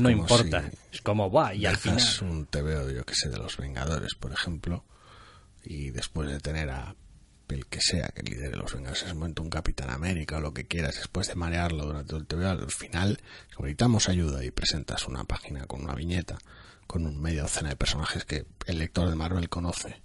no 0.00 0.10
importa. 0.10 0.70
es 0.92 1.02
como, 1.02 1.30
va, 1.30 1.54
y 1.54 1.66
al 1.66 1.76
final... 1.76 2.02
un 2.22 2.46
TVO, 2.46 2.90
yo 2.90 3.04
que 3.04 3.14
sé, 3.14 3.28
de 3.28 3.38
los 3.38 3.56
Vengadores, 3.56 4.14
por 4.14 4.32
ejemplo, 4.32 4.84
y 5.64 5.90
después 5.90 6.30
de 6.30 6.40
tener 6.40 6.70
a 6.70 6.94
el 7.48 7.66
que 7.66 7.80
sea 7.80 8.08
que 8.08 8.22
lidere 8.22 8.56
los 8.56 8.72
Vengadores 8.72 9.02
en 9.02 9.08
ese 9.08 9.14
momento, 9.14 9.42
un 9.42 9.50
Capitán 9.50 9.90
América 9.90 10.36
o 10.36 10.40
lo 10.40 10.52
que 10.52 10.66
quieras, 10.66 10.96
después 10.96 11.28
de 11.28 11.34
marearlo 11.34 11.86
durante 11.86 12.08
todo 12.08 12.20
el 12.20 12.26
TV, 12.26 12.46
al 12.46 12.70
final 12.70 13.20
necesitamos 13.58 14.08
ayuda 14.08 14.44
y 14.44 14.50
presentas 14.50 15.06
una 15.06 15.24
página 15.24 15.66
con 15.66 15.82
una 15.82 15.94
viñeta, 15.94 16.38
con 16.86 17.06
un 17.06 17.20
media 17.20 17.42
docena 17.42 17.70
de 17.70 17.76
personajes 17.76 18.24
que 18.24 18.46
el 18.66 18.78
lector 18.78 19.08
de 19.08 19.16
Marvel 19.16 19.48
conoce. 19.48 20.02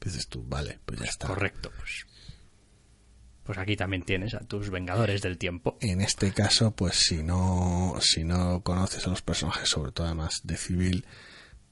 Dices 0.00 0.28
tú, 0.28 0.44
vale, 0.46 0.78
pues 0.84 1.00
ya 1.00 1.06
está. 1.06 1.26
Correcto, 1.26 1.70
pues. 1.76 2.06
Pues 3.44 3.58
aquí 3.58 3.76
también 3.76 4.02
tienes 4.02 4.34
a 4.34 4.40
tus 4.40 4.68
Vengadores 4.70 5.22
del 5.22 5.38
tiempo. 5.38 5.78
En 5.80 6.02
este 6.02 6.32
caso, 6.32 6.70
pues 6.70 6.96
si 6.96 7.22
no, 7.22 7.96
si 8.00 8.22
no 8.22 8.62
conoces 8.62 9.06
a 9.06 9.10
los 9.10 9.22
personajes, 9.22 9.68
sobre 9.68 9.90
todo 9.90 10.06
además 10.06 10.42
de 10.44 10.56
civil, 10.56 11.06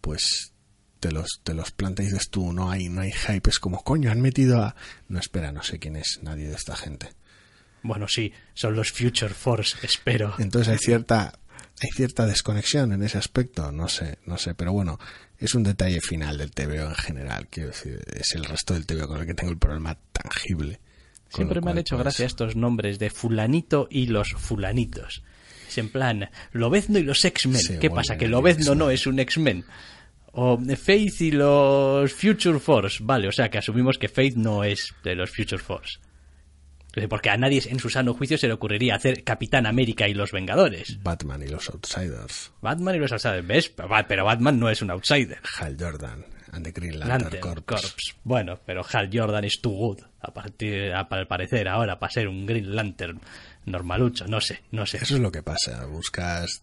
pues 0.01 0.55
te 1.01 1.13
los, 1.13 1.41
te 1.43 1.55
los 1.55 1.71
planteas 1.71 2.29
tú, 2.31 2.53
no 2.53 2.71
hay, 2.71 2.89
no 2.89 3.03
hay 3.03 3.13
hype, 3.13 3.51
es 3.51 3.59
como, 3.59 3.83
coño, 3.83 4.11
han 4.11 4.21
metido 4.21 4.63
a... 4.63 4.75
No, 5.09 5.19
espera, 5.19 5.53
no 5.53 5.63
sé 5.63 5.79
quién 5.79 5.97
es 5.97 6.21
nadie 6.23 6.49
de 6.49 6.55
esta 6.55 6.77
gente. 6.77 7.11
Bueno, 7.83 8.09
sí, 8.09 8.33
son 8.55 8.75
los 8.75 8.91
Future 8.91 9.33
Force, 9.33 9.77
espero. 9.83 10.35
Entonces 10.39 10.73
hay 10.73 10.79
cierta, 10.79 11.39
hay 11.81 11.91
cierta 11.95 12.27
desconexión 12.27 12.93
en 12.93 13.03
ese 13.03 13.19
aspecto, 13.19 13.71
no 13.71 13.89
sé, 13.89 14.19
no 14.27 14.39
sé, 14.39 14.55
pero 14.55 14.73
bueno, 14.73 14.99
es 15.39 15.55
un 15.55 15.63
detalle 15.63 16.01
final 16.01 16.39
del 16.39 16.51
TVO 16.51 16.89
en 16.89 16.95
general, 16.95 17.47
quiero 17.49 17.69
decir, 17.71 18.03
es 18.13 18.35
el 18.35 18.45
resto 18.45 18.75
del 18.75 18.87
TVO 18.87 19.07
con 19.07 19.21
el 19.21 19.27
que 19.27 19.35
tengo 19.35 19.53
el 19.53 19.59
problema 19.59 19.97
tangible. 20.13 20.81
Siempre 21.29 21.61
me 21.61 21.73
han 21.73 21.79
hecho 21.79 21.97
pues, 21.97 22.05
gracia 22.05 22.27
estos 22.27 22.57
nombres 22.57 22.99
de 22.99 23.11
fulanito 23.11 23.89
y 23.91 24.07
los 24.07 24.33
fulanitos. 24.33 25.23
Es 25.69 25.79
en 25.79 25.91
plan, 25.91 26.31
Lobezno 26.53 26.99
y 26.99 27.03
los 27.03 27.25
X-Men. 27.25 27.79
¿Qué 27.81 27.91
pasa? 27.91 28.17
¿Que 28.17 28.29
Lobezno 28.29 28.75
no 28.75 28.91
es 28.91 29.07
un 29.07 29.19
X-Men? 29.19 29.65
O 30.39 30.59
Faith 30.77 31.23
y 31.23 31.31
los 31.31 32.13
Future 32.13 32.59
Force. 32.59 32.99
Vale, 33.03 33.27
o 33.29 33.33
sea 33.33 33.49
que 33.49 33.57
asumimos 33.57 33.97
que 33.97 34.09
Faith 34.09 34.37
no 34.37 34.65
es 34.65 34.95
de 35.03 35.15
los 35.15 35.31
Future 35.31 35.63
Force. 35.63 35.99
Porque 37.09 37.31
a 37.31 37.37
nadie 37.37 37.63
en 37.67 37.79
su 37.79 37.89
sano 37.89 38.13
juicio 38.15 38.37
se 38.37 38.47
le 38.47 38.53
ocurriría 38.53 38.97
hacer 38.97 39.25
Capitán 39.25 39.67
América 39.67 40.09
y 40.09 40.15
los 40.15 40.33
Vengadores. 40.33 41.03
Batman 41.03 41.43
y 41.43 41.49
los 41.49 41.69
Outsiders. 41.71 42.53
Batman 42.61 42.97
y 42.97 42.99
los 42.99 43.13
Outsiders, 43.13 43.47
¿ves? 43.47 43.73
Pero 44.09 44.25
Batman 44.25 44.59
no 44.59 44.69
es 44.69 44.83
un 44.83 44.91
outsider. 44.91 45.41
Hal 45.59 45.77
Jordan 45.79 46.25
and 46.53 46.65
the 46.65 46.73
Green 46.73 46.99
Lantern, 46.99 47.63
Corps. 47.63 47.95
Bueno, 48.25 48.61
pero 48.65 48.85
Hal 48.91 49.11
Jordan 49.13 49.45
es 49.45 49.61
too 49.61 49.71
good, 49.71 50.01
a 50.21 50.33
partir, 50.33 50.93
al 50.93 51.27
parecer 51.27 51.69
ahora, 51.69 51.99
para 51.99 52.13
ser 52.13 52.29
un 52.29 52.47
Green 52.47 52.75
Lantern 52.75 53.21
normalucho, 53.65 54.27
no 54.27 54.41
sé, 54.41 54.63
no 54.71 54.87
sé. 54.87 54.99
Eso 54.99 55.17
es 55.17 55.21
lo 55.21 55.33
que 55.33 55.43
pasa, 55.43 55.85
buscas 55.87 56.63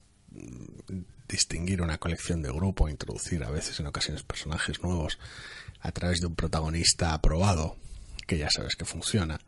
distinguir 1.28 1.82
una 1.82 1.98
colección 1.98 2.42
de 2.42 2.52
grupo, 2.52 2.90
introducir 2.90 3.44
a 3.44 3.50
veces 3.50 3.80
en 3.80 3.88
ocasiones 3.88 4.24
personajes 4.24 4.82
nuevos 4.82 5.20
a 5.80 5.92
través 5.92 6.22
de 6.22 6.28
un 6.28 6.36
protagonista 6.36 7.14
aprobado, 7.14 7.78
que 8.28 8.38
ya 8.38 8.50
sabes 8.50 8.76
que 8.76 8.86
funciona. 8.86 9.40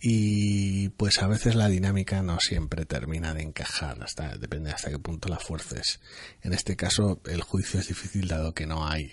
Y 0.00 0.88
pues 0.90 1.22
a 1.22 1.28
veces 1.28 1.54
la 1.54 1.68
dinámica 1.68 2.22
no 2.22 2.40
siempre 2.40 2.84
termina 2.84 3.34
de 3.34 3.42
encajar, 3.42 4.02
hasta 4.02 4.36
depende 4.36 4.72
hasta 4.72 4.90
qué 4.90 4.98
punto 4.98 5.28
la 5.28 5.38
fuerces. 5.38 6.00
En 6.42 6.52
este 6.52 6.74
caso 6.74 7.20
el 7.26 7.42
juicio 7.42 7.78
es 7.78 7.86
difícil 7.86 8.26
dado 8.26 8.52
que 8.52 8.66
no 8.66 8.86
hay 8.86 9.12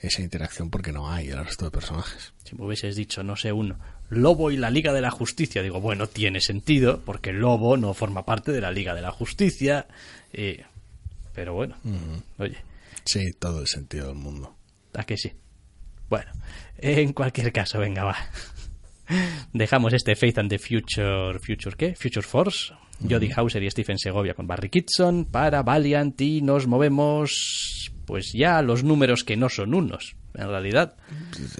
esa 0.00 0.22
interacción 0.22 0.70
porque 0.70 0.92
no 0.92 1.10
hay 1.10 1.28
el 1.28 1.44
resto 1.44 1.64
de 1.64 1.70
personajes. 1.70 2.34
Si 2.44 2.54
me 2.54 2.66
hubieses 2.66 2.94
dicho, 2.94 3.22
no 3.22 3.36
sé, 3.36 3.52
uno, 3.52 3.78
Lobo 4.10 4.50
y 4.50 4.56
la 4.56 4.70
Liga 4.70 4.92
de 4.92 5.00
la 5.00 5.10
Justicia, 5.10 5.62
digo, 5.62 5.80
bueno, 5.80 6.06
tiene 6.06 6.40
sentido, 6.40 7.02
porque 7.04 7.32
Lobo 7.32 7.76
no 7.76 7.94
forma 7.94 8.24
parte 8.24 8.52
de 8.52 8.60
la 8.60 8.70
Liga 8.70 8.94
de 8.94 9.02
la 9.02 9.10
Justicia. 9.10 9.86
Pero 11.38 11.54
bueno, 11.54 11.76
oye. 12.38 12.56
Sí, 13.04 13.30
todo 13.38 13.60
el 13.60 13.68
sentido 13.68 14.08
del 14.08 14.16
mundo. 14.16 14.56
¿A 14.94 15.04
que 15.04 15.16
sí? 15.16 15.30
Bueno, 16.08 16.32
en 16.78 17.12
cualquier 17.12 17.52
caso, 17.52 17.78
venga, 17.78 18.02
va. 18.02 18.16
Dejamos 19.52 19.92
este 19.92 20.16
Faith 20.16 20.38
and 20.38 20.50
the 20.50 20.58
Future, 20.58 21.38
¿Future 21.38 21.76
qué? 21.76 21.94
Future 21.94 22.26
Force. 22.26 22.74
Jodie 23.08 23.32
Hauser 23.32 23.62
y 23.62 23.70
Stephen 23.70 24.00
Segovia 24.00 24.34
con 24.34 24.48
Barry 24.48 24.68
Kitson 24.68 25.26
para 25.26 25.62
Valiant 25.62 26.20
y 26.20 26.42
nos 26.42 26.66
movemos 26.66 27.92
pues 28.04 28.32
ya 28.32 28.58
a 28.58 28.62
los 28.62 28.82
números 28.82 29.22
que 29.22 29.36
no 29.36 29.48
son 29.48 29.74
unos, 29.74 30.16
en 30.34 30.48
realidad. 30.48 30.96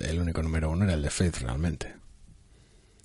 El 0.03 0.19
único 0.19 0.43
número 0.43 0.71
uno 0.73 0.87
era 0.87 0.95
el 0.95 1.03
de 1.03 1.11
Faith 1.11 1.37
realmente. 1.37 1.95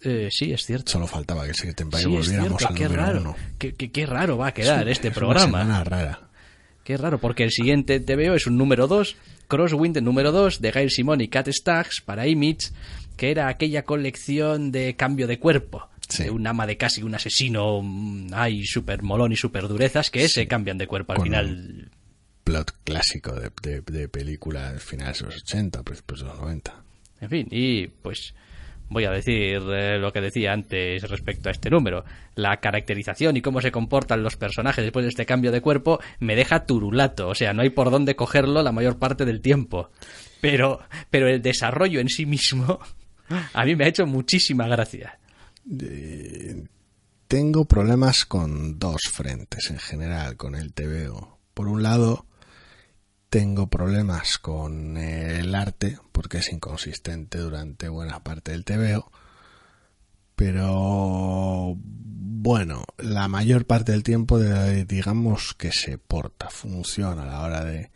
Eh, 0.01 0.29
sí, 0.31 0.51
es 0.51 0.65
cierto. 0.65 0.91
Solo 0.91 1.05
faltaba 1.05 1.45
que 1.45 1.53
siguiente 1.53 1.85
sí, 1.99 2.07
volviéramos 2.07 2.65
al 2.65 2.73
qué 2.73 2.85
número 2.85 3.01
raro. 3.03 3.21
uno. 3.21 3.35
Qué, 3.59 3.75
qué, 3.75 4.05
raro 4.07 4.39
va 4.39 4.47
a 4.47 4.53
quedar 4.55 4.89
este 4.89 5.11
programa. 5.11 5.61
Una 5.61 5.83
rara. 5.83 6.32
Qué 6.83 6.97
raro, 6.97 7.19
porque 7.19 7.43
el 7.43 7.51
siguiente 7.51 7.99
TVO 7.99 8.35
es 8.35 8.45
un 8.45 8.57
número 8.57 8.87
2, 8.87 9.15
Crosswind 9.47 9.97
número 10.01 10.31
2, 10.31 10.59
de 10.59 10.71
Gail 10.71 10.91
Simon 10.91 11.21
y 11.21 11.29
Cat 11.29 11.47
Staggs 11.49 12.01
para 12.01 12.27
Image, 12.27 12.71
que 13.15 13.31
era 13.31 13.47
aquella 13.47 13.83
colección 13.83 14.71
de 14.71 14.95
cambio 14.95 15.27
de 15.27 15.39
cuerpo. 15.39 15.89
De 16.17 16.29
un 16.29 16.45
ama 16.45 16.67
de 16.67 16.77
casi 16.77 17.01
un 17.01 17.15
asesino, 17.15 17.81
ay, 18.33 18.65
super 18.65 19.01
molón 19.01 19.31
y 19.31 19.35
super 19.35 19.67
durezas, 19.67 20.11
que 20.11 20.27
se 20.27 20.47
cambian 20.47 20.77
de 20.77 20.85
cuerpo 20.85 21.13
al 21.13 21.21
final. 21.23 21.89
Plot 22.43 22.71
clásico 22.83 23.33
de, 23.33 23.81
de, 23.81 24.09
películas 24.09 24.83
finales 24.83 25.19
de 25.19 25.25
los 25.25 25.37
80, 25.37 25.81
principios 25.83 26.19
de 26.19 26.25
los 26.25 26.39
90. 26.39 26.83
En 27.21 27.29
fin, 27.29 27.47
y 27.49 27.87
pues 27.87 28.35
voy 28.89 29.05
a 29.05 29.11
decir 29.11 29.61
eh, 29.71 29.97
lo 29.99 30.11
que 30.11 30.21
decía 30.21 30.53
antes 30.53 31.01
respecto 31.09 31.49
a 31.49 31.51
este 31.51 31.69
número. 31.69 32.05
La 32.35 32.57
caracterización 32.57 33.37
y 33.37 33.41
cómo 33.41 33.61
se 33.61 33.71
comportan 33.71 34.23
los 34.23 34.37
personajes 34.37 34.83
después 34.83 35.03
de 35.03 35.09
este 35.09 35.25
cambio 35.25 35.51
de 35.51 35.61
cuerpo 35.61 35.99
me 36.19 36.35
deja 36.35 36.65
turulato, 36.65 37.29
o 37.29 37.35
sea, 37.35 37.53
no 37.53 37.61
hay 37.61 37.69
por 37.69 37.91
dónde 37.91 38.15
cogerlo 38.15 38.63
la 38.63 38.71
mayor 38.71 38.99
parte 38.99 39.25
del 39.25 39.41
tiempo. 39.41 39.89
Pero, 40.41 40.79
pero 41.09 41.27
el 41.27 41.41
desarrollo 41.41 41.99
en 41.99 42.09
sí 42.09 42.25
mismo 42.25 42.79
a 43.53 43.65
mí 43.65 43.75
me 43.75 43.85
ha 43.85 43.89
hecho 43.89 44.05
muchísima 44.05 44.67
gracia. 44.67 45.19
tengo 47.27 47.65
problemas 47.65 48.25
con 48.25 48.77
dos 48.79 49.01
frentes 49.11 49.69
en 49.69 49.79
general 49.79 50.37
con 50.37 50.55
el 50.55 50.73
TVO. 50.73 51.39
Por 51.53 51.67
un 51.67 51.83
lado, 51.83 52.25
tengo 53.33 53.65
problemas 53.65 54.37
con 54.37 54.95
el 54.95 55.55
arte 55.55 55.97
porque 56.11 56.37
es 56.37 56.53
inconsistente 56.53 57.39
durante 57.39 57.89
buena 57.89 58.23
parte 58.23 58.51
del 58.51 58.63
TVO. 58.63 59.11
Pero 60.35 61.75
bueno, 61.75 62.83
la 62.99 63.27
mayor 63.27 63.65
parte 63.65 63.91
del 63.91 64.03
tiempo 64.03 64.37
digamos 64.37 65.55
que 65.55 65.71
se 65.71 65.97
porta, 65.97 66.51
funciona 66.51 67.23
a 67.23 67.25
la 67.25 67.41
hora 67.41 67.63
de 67.63 67.89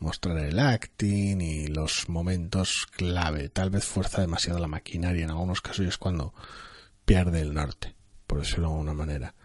mostrar 0.00 0.38
el 0.38 0.58
acting 0.58 1.40
y 1.40 1.68
los 1.68 2.08
momentos 2.08 2.88
clave. 2.90 3.50
Tal 3.50 3.70
vez 3.70 3.84
fuerza 3.84 4.20
demasiado 4.20 4.58
la 4.58 4.66
maquinaria 4.66 5.22
en 5.22 5.30
algunos 5.30 5.60
casos 5.60 5.86
es 5.86 5.96
cuando 5.96 6.34
pierde 7.04 7.40
el 7.40 7.54
norte, 7.54 7.94
por 8.26 8.40
decirlo 8.40 8.66
de 8.66 8.72
alguna 8.72 8.94
manera. 8.94 9.36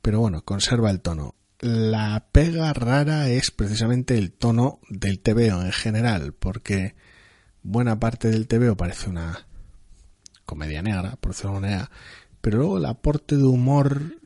Pero 0.00 0.20
bueno, 0.20 0.42
conserva 0.42 0.90
el 0.90 1.02
tono. 1.02 1.34
La 1.64 2.26
pega 2.30 2.74
rara 2.74 3.30
es 3.30 3.50
precisamente 3.50 4.18
el 4.18 4.32
tono 4.32 4.80
del 4.90 5.20
TVO 5.20 5.62
en 5.62 5.72
general, 5.72 6.34
porque 6.34 6.94
buena 7.62 7.98
parte 7.98 8.28
del 8.28 8.46
TVO 8.46 8.76
parece 8.76 9.08
una 9.08 9.46
comedia 10.44 10.82
negra, 10.82 11.16
por 11.16 11.32
decirlo 11.32 11.54
de 11.54 11.60
manera, 11.62 11.90
pero 12.42 12.58
luego 12.58 12.76
el 12.76 12.84
aporte 12.84 13.38
de 13.38 13.44
humor 13.44 14.18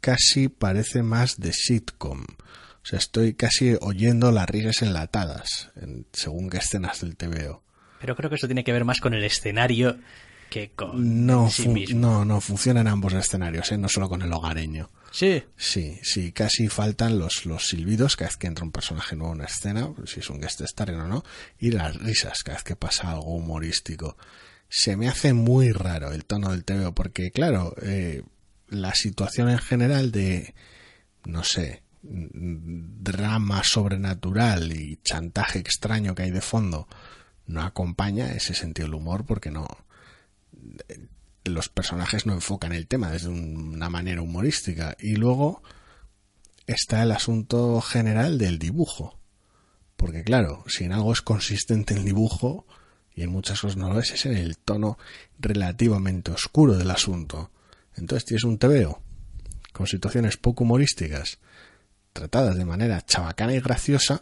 casi 0.00 0.48
parece 0.48 1.04
más 1.04 1.38
de 1.38 1.52
sitcom. 1.52 2.22
O 2.22 2.84
sea, 2.84 2.98
estoy 2.98 3.34
casi 3.34 3.76
oyendo 3.80 4.32
las 4.32 4.50
risas 4.50 4.82
enlatadas 4.82 5.70
en, 5.76 6.06
según 6.12 6.50
qué 6.50 6.58
escenas 6.58 7.02
del 7.02 7.14
TVO. 7.16 7.62
Pero 8.00 8.16
creo 8.16 8.30
que 8.30 8.34
eso 8.34 8.48
tiene 8.48 8.64
que 8.64 8.72
ver 8.72 8.84
más 8.84 8.98
con 8.98 9.14
el 9.14 9.22
escenario 9.22 9.96
que 10.50 10.70
con 10.70 11.24
no, 11.24 11.48
sí 11.50 11.68
mismo. 11.68 12.00
No, 12.00 12.24
no, 12.24 12.40
funciona 12.40 12.80
en 12.80 12.88
ambos 12.88 13.12
escenarios, 13.12 13.70
¿eh? 13.70 13.78
no 13.78 13.88
solo 13.88 14.08
con 14.08 14.22
el 14.22 14.32
hogareño. 14.32 14.90
Sí. 15.10 15.42
Sí, 15.56 15.98
sí, 16.02 16.32
casi 16.32 16.68
faltan 16.68 17.18
los, 17.18 17.44
los 17.44 17.68
silbidos 17.68 18.16
cada 18.16 18.28
vez 18.28 18.36
que 18.36 18.46
entra 18.46 18.64
un 18.64 18.72
personaje 18.72 19.16
nuevo 19.16 19.32
en 19.32 19.40
una 19.40 19.48
escena, 19.48 19.92
si 20.06 20.20
es 20.20 20.30
un 20.30 20.40
guest 20.40 20.62
starring 20.62 21.00
o 21.00 21.08
no, 21.08 21.24
y 21.58 21.72
las 21.72 21.96
risas 21.96 22.42
cada 22.42 22.58
vez 22.58 22.64
que 22.64 22.76
pasa 22.76 23.10
algo 23.10 23.34
humorístico. 23.34 24.16
Se 24.68 24.96
me 24.96 25.08
hace 25.08 25.32
muy 25.32 25.72
raro 25.72 26.12
el 26.12 26.24
tono 26.24 26.50
del 26.50 26.64
TVO, 26.64 26.94
porque 26.94 27.32
claro, 27.32 27.74
eh, 27.82 28.22
la 28.68 28.94
situación 28.94 29.50
en 29.50 29.58
general 29.58 30.12
de, 30.12 30.54
no 31.24 31.42
sé, 31.42 31.82
drama 32.02 33.62
sobrenatural 33.64 34.72
y 34.72 34.98
chantaje 35.02 35.58
extraño 35.58 36.14
que 36.14 36.22
hay 36.22 36.30
de 36.30 36.40
fondo 36.40 36.88
no 37.46 37.62
acompaña 37.62 38.32
ese 38.32 38.54
sentido 38.54 38.86
del 38.86 38.94
humor 38.94 39.26
porque 39.26 39.50
no 39.50 39.66
los 41.50 41.68
personajes 41.68 42.26
no 42.26 42.32
enfocan 42.32 42.72
el 42.72 42.86
tema 42.86 43.10
desde 43.10 43.28
una 43.28 43.90
manera 43.90 44.22
humorística. 44.22 44.96
Y 44.98 45.16
luego 45.16 45.62
está 46.66 47.02
el 47.02 47.12
asunto 47.12 47.80
general 47.80 48.38
del 48.38 48.58
dibujo. 48.58 49.18
Porque 49.96 50.24
claro, 50.24 50.64
si 50.66 50.84
en 50.84 50.92
algo 50.92 51.12
es 51.12 51.20
consistente 51.20 51.94
el 51.94 52.04
dibujo, 52.04 52.66
y 53.14 53.22
en 53.22 53.30
muchas 53.30 53.60
cosas 53.60 53.76
no 53.76 53.92
lo 53.92 54.00
es, 54.00 54.12
es 54.12 54.26
en 54.26 54.34
el 54.34 54.56
tono 54.56 54.98
relativamente 55.38 56.30
oscuro 56.30 56.76
del 56.76 56.90
asunto. 56.90 57.50
Entonces 57.96 58.24
tienes 58.24 58.44
un 58.44 58.58
tebeo 58.58 59.02
con 59.72 59.86
situaciones 59.86 60.36
poco 60.36 60.64
humorísticas, 60.64 61.38
tratadas 62.12 62.56
de 62.56 62.64
manera 62.64 63.04
chabacana 63.04 63.54
y 63.54 63.60
graciosa, 63.60 64.20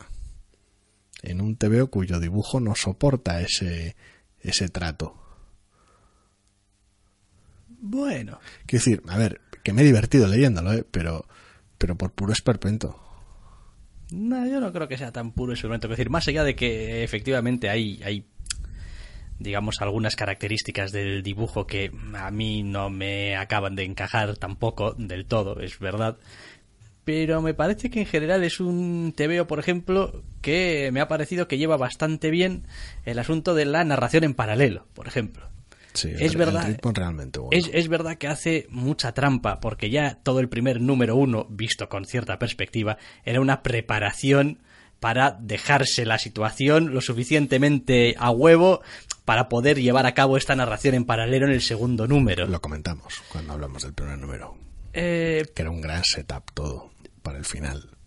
en 1.23 1.41
un 1.41 1.57
tebeo 1.57 1.91
cuyo 1.91 2.21
dibujo 2.21 2.61
no 2.61 2.75
soporta 2.75 3.41
ese, 3.41 3.97
ese 4.41 4.69
trato. 4.69 5.28
Bueno. 7.81 8.41
Quiero 8.67 8.85
decir, 8.85 9.03
a 9.09 9.17
ver, 9.17 9.41
que 9.63 9.73
me 9.73 9.83
he 9.83 9.85
divertido 9.85 10.27
leyéndolo, 10.27 10.73
¿eh? 10.73 10.85
pero, 10.91 11.27
pero 11.79 11.97
por 11.97 12.13
puro 12.13 12.33
esperpento. 12.33 12.99
No, 14.11 14.47
yo 14.47 14.61
no 14.61 14.73
creo 14.73 14.89
que 14.89 14.99
sea 14.99 15.13
tan 15.13 15.33
puro 15.33 15.53
esperpento. 15.53 15.87
Es 15.87 15.91
decir, 15.91 16.11
más 16.11 16.27
allá 16.29 16.45
de 16.45 16.57
que 16.57 17.05
efectivamente 17.05 17.69
hay, 17.69 18.01
hay, 18.03 18.25
digamos, 19.39 19.81
algunas 19.81 20.17
características 20.17 20.93
del 20.93 21.23
dibujo 21.23 21.67
que 21.67 21.93
a 22.15 22.31
mí 22.31 22.63
no 22.63 22.91
me 22.91 23.37
acaban 23.37 23.77
de 23.77 23.85
encajar 23.85 24.37
tampoco 24.37 24.95
del 24.95 25.27
todo, 25.27 25.61
es 25.61 25.79
verdad. 25.79 26.19
Pero 27.05 27.41
me 27.41 27.55
parece 27.55 27.91
que 27.91 28.01
en 28.01 28.07
general 28.07 28.45
es 28.45 28.61
un 28.61 29.15
TVO, 29.17 29.47
por 29.47 29.59
ejemplo, 29.59 30.23
que 30.43 30.91
me 30.93 31.01
ha 31.01 31.09
parecido 31.09 31.49
que 31.49 31.57
lleva 31.57 31.77
bastante 31.79 32.31
bien 32.31 32.67
el 33.05 33.19
asunto 33.19 33.55
de 33.55 33.65
la 33.65 33.85
narración 33.85 34.25
en 34.25 34.35
paralelo, 34.35 34.87
por 34.95 35.07
ejemplo 35.07 35.49
es 35.95 36.35
verdad. 36.35 36.79
es, 37.51 37.89
verdad 37.89 38.19
que 38.19 38.29
hace 38.29 38.67
mucha 38.71 39.13
trampa, 39.13 39.61
porque 39.61 39.91
ya 39.91 40.19
todo 40.23 40.41
el 40.41 40.49
primer 40.49 40.81
número 40.81 41.17
uno, 41.17 41.47
visto 41.51 41.89
con 41.89 42.05
cierta 42.05 42.39
perspectiva, 42.39 42.99
era 43.25 43.41
una 43.41 43.63
preparación 43.63 44.61
para 45.01 45.37
dejarse 45.41 46.05
la 46.05 46.19
situación 46.19 46.93
lo 46.93 47.01
suficientemente 47.01 48.15
a 48.19 48.31
huevo 48.31 48.83
para 49.25 49.49
poder 49.49 49.81
llevar 49.81 50.07
a 50.07 50.15
cabo 50.15 50.37
esta 50.37 50.57
narración 50.57 50.95
en 50.95 51.05
paralelo 51.05 51.47
en 51.47 51.53
el 51.53 51.63
segundo 51.63 52.07
número. 52.07 52.47
Lo 52.47 52.61
comentamos 52.61 53.15
cuando 53.29 53.53
hablamos 53.53 53.83
del 53.83 53.95
primer 53.95 54.19
número. 54.19 54.57
Eh, 54.93 55.47
que 55.55 55.63
era 55.63 55.71
un 55.71 55.81
gran 55.81 56.03
setup 56.05 56.51
todo 56.53 56.91
para 57.23 57.39
el 57.39 57.45
final. 57.45 57.98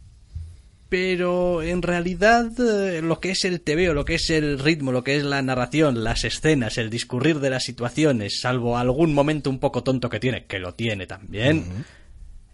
Pero 0.91 1.63
en 1.63 1.81
realidad 1.81 2.51
eh, 2.59 3.01
lo 3.01 3.21
que 3.21 3.31
es 3.31 3.45
el 3.45 3.61
TVO, 3.61 3.93
lo 3.93 4.03
que 4.03 4.15
es 4.15 4.29
el 4.29 4.59
ritmo, 4.59 4.91
lo 4.91 5.05
que 5.05 5.15
es 5.15 5.23
la 5.23 5.41
narración, 5.41 6.03
las 6.03 6.25
escenas, 6.25 6.77
el 6.77 6.89
discurrir 6.89 7.39
de 7.39 7.49
las 7.49 7.63
situaciones, 7.63 8.41
salvo 8.41 8.77
algún 8.77 9.13
momento 9.13 9.49
un 9.49 9.59
poco 9.59 9.83
tonto 9.83 10.09
que 10.09 10.19
tiene, 10.19 10.47
que 10.47 10.59
lo 10.59 10.73
tiene 10.73 11.07
también, 11.07 11.85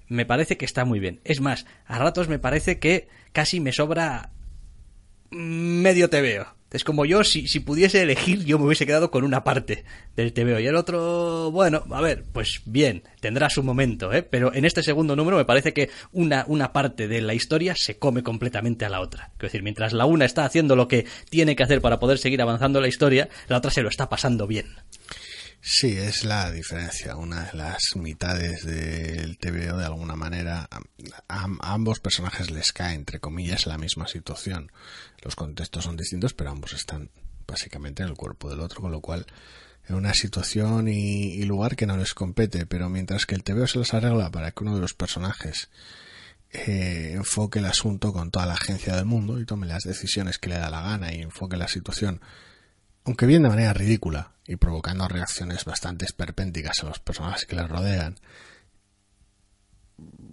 me 0.08 0.28
parece 0.28 0.56
que 0.56 0.65
está 0.65 0.86
muy 0.86 1.00
bien. 1.00 1.19
Es 1.23 1.41
más, 1.41 1.65
a 1.88 1.97
ratos 1.97 2.28
me 2.28 2.38
parece 2.38 2.78
que 2.78 3.08
casi 3.32 3.60
me 3.60 3.71
sobra 3.71 4.30
medio 5.32 6.08
TVO. 6.08 6.57
Es 6.71 6.84
como 6.84 7.06
yo, 7.06 7.23
si, 7.23 7.47
si 7.47 7.62
pudiese 7.62 8.01
elegir, 8.01 8.43
yo 8.43 8.60
me 8.60 8.65
hubiese 8.65 8.86
quedado 8.86 9.10
con 9.10 9.23
una 9.23 9.43
parte 9.43 9.86
del 10.17 10.34
TVO. 10.34 10.60
Y 10.60 10.67
el 10.67 10.75
otro, 10.75 11.49
bueno, 11.51 11.84
a 11.91 12.01
ver, 12.01 12.25
pues 12.34 12.62
bien, 12.65 13.03
tendrá 13.21 13.49
su 13.49 13.63
momento, 13.63 14.12
¿eh? 14.12 14.21
Pero 14.21 14.53
en 14.53 14.65
este 14.65 14.84
segundo 14.84 15.15
número 15.15 15.38
me 15.38 15.45
parece 15.45 15.73
que 15.73 15.89
una, 16.12 16.43
una 16.47 16.73
parte 16.73 17.08
de 17.08 17.21
la 17.21 17.34
historia 17.34 17.73
se 17.77 17.97
come 17.97 18.21
completamente 18.21 18.84
a 18.84 18.89
la 18.89 18.99
otra. 18.99 19.32
Es 19.36 19.43
decir, 19.43 19.63
mientras 19.63 19.93
la 19.93 20.06
una 20.06 20.25
está 20.25 20.43
haciendo 20.43 20.75
lo 20.75 20.89
que 20.89 21.06
tiene 21.30 21.56
que 21.56 21.63
hacer 21.63 21.80
para 21.80 21.99
poder 21.99 22.17
seguir 22.17 22.41
avanzando 22.41 22.82
la 22.82 22.89
historia, 22.89 23.30
la 23.47 23.58
otra 23.58 23.71
se 23.71 23.82
lo 23.82 23.88
está 23.89 24.10
pasando 24.10 24.45
bien. 24.45 24.67
Sí, 25.69 25.97
es 25.97 26.23
la 26.23 26.49
diferencia. 26.49 27.17
Una 27.17 27.43
de 27.43 27.58
las 27.58 27.97
mitades 27.97 28.63
del 28.65 29.38
TVO, 29.38 29.77
de 29.77 29.86
alguna 29.86 30.15
manera, 30.15 30.69
a, 31.27 31.47
ambos 31.60 31.99
personajes 31.99 32.49
les 32.51 32.71
cae, 32.71 32.95
entre 32.95 33.19
comillas, 33.19 33.65
la 33.65 33.77
misma 33.77 34.08
situación. 34.08 34.71
Los 35.21 35.36
contextos 35.36 35.84
son 35.84 35.97
distintos, 35.97 36.34
pero 36.34 36.51
ambos 36.51 36.71
están 36.71 37.10
básicamente 37.45 38.01
en 38.01 38.08
el 38.08 38.15
cuerpo 38.15 38.49
del 38.49 38.62
otro, 38.62 38.80
con 38.80 38.93
lo 38.93 39.01
cual 39.01 39.25
en 39.89 39.95
una 39.95 40.13
situación 40.13 40.88
y, 40.88 41.43
lugar 41.43 41.75
que 41.75 41.86
no 41.86 41.97
les 41.97 42.13
compete. 42.13 42.65
Pero 42.65 42.88
mientras 42.88 43.25
que 43.25 43.36
el 43.36 43.43
TVO 43.43 43.67
se 43.67 43.80
les 43.80 43.93
arregla 43.93 44.32
para 44.32 44.51
que 44.51 44.63
uno 44.63 44.73
de 44.73 44.82
los 44.82 44.93
personajes 44.93 45.69
eh, 46.51 47.12
enfoque 47.13 47.60
el 47.60 47.65
asunto 47.65 48.13
con 48.13 48.32
toda 48.32 48.45
la 48.45 48.53
agencia 48.53 48.95
del 48.95 49.06
mundo 49.06 49.38
y 49.38 49.45
tome 49.45 49.67
las 49.67 49.84
decisiones 49.84 50.38
que 50.38 50.47
le 50.47 50.60
da 50.60 50.69
la 50.69 50.82
gana 50.82 51.13
y 51.13 51.21
enfoque 51.21 51.58
la 51.58 51.67
situación 51.67 52.21
aunque 53.08 53.25
bien 53.25 53.41
de 53.41 53.49
manera 53.49 53.73
ridícula 53.73 54.32
y 54.47 54.55
provocando 54.55 55.07
reacciones 55.07 55.65
bastante 55.65 56.05
esperpénticas 56.05 56.83
a 56.83 56.88
los 56.88 56.99
personajes 56.99 57.45
que 57.45 57.55
le 57.55 57.67
rodean, 57.67 58.15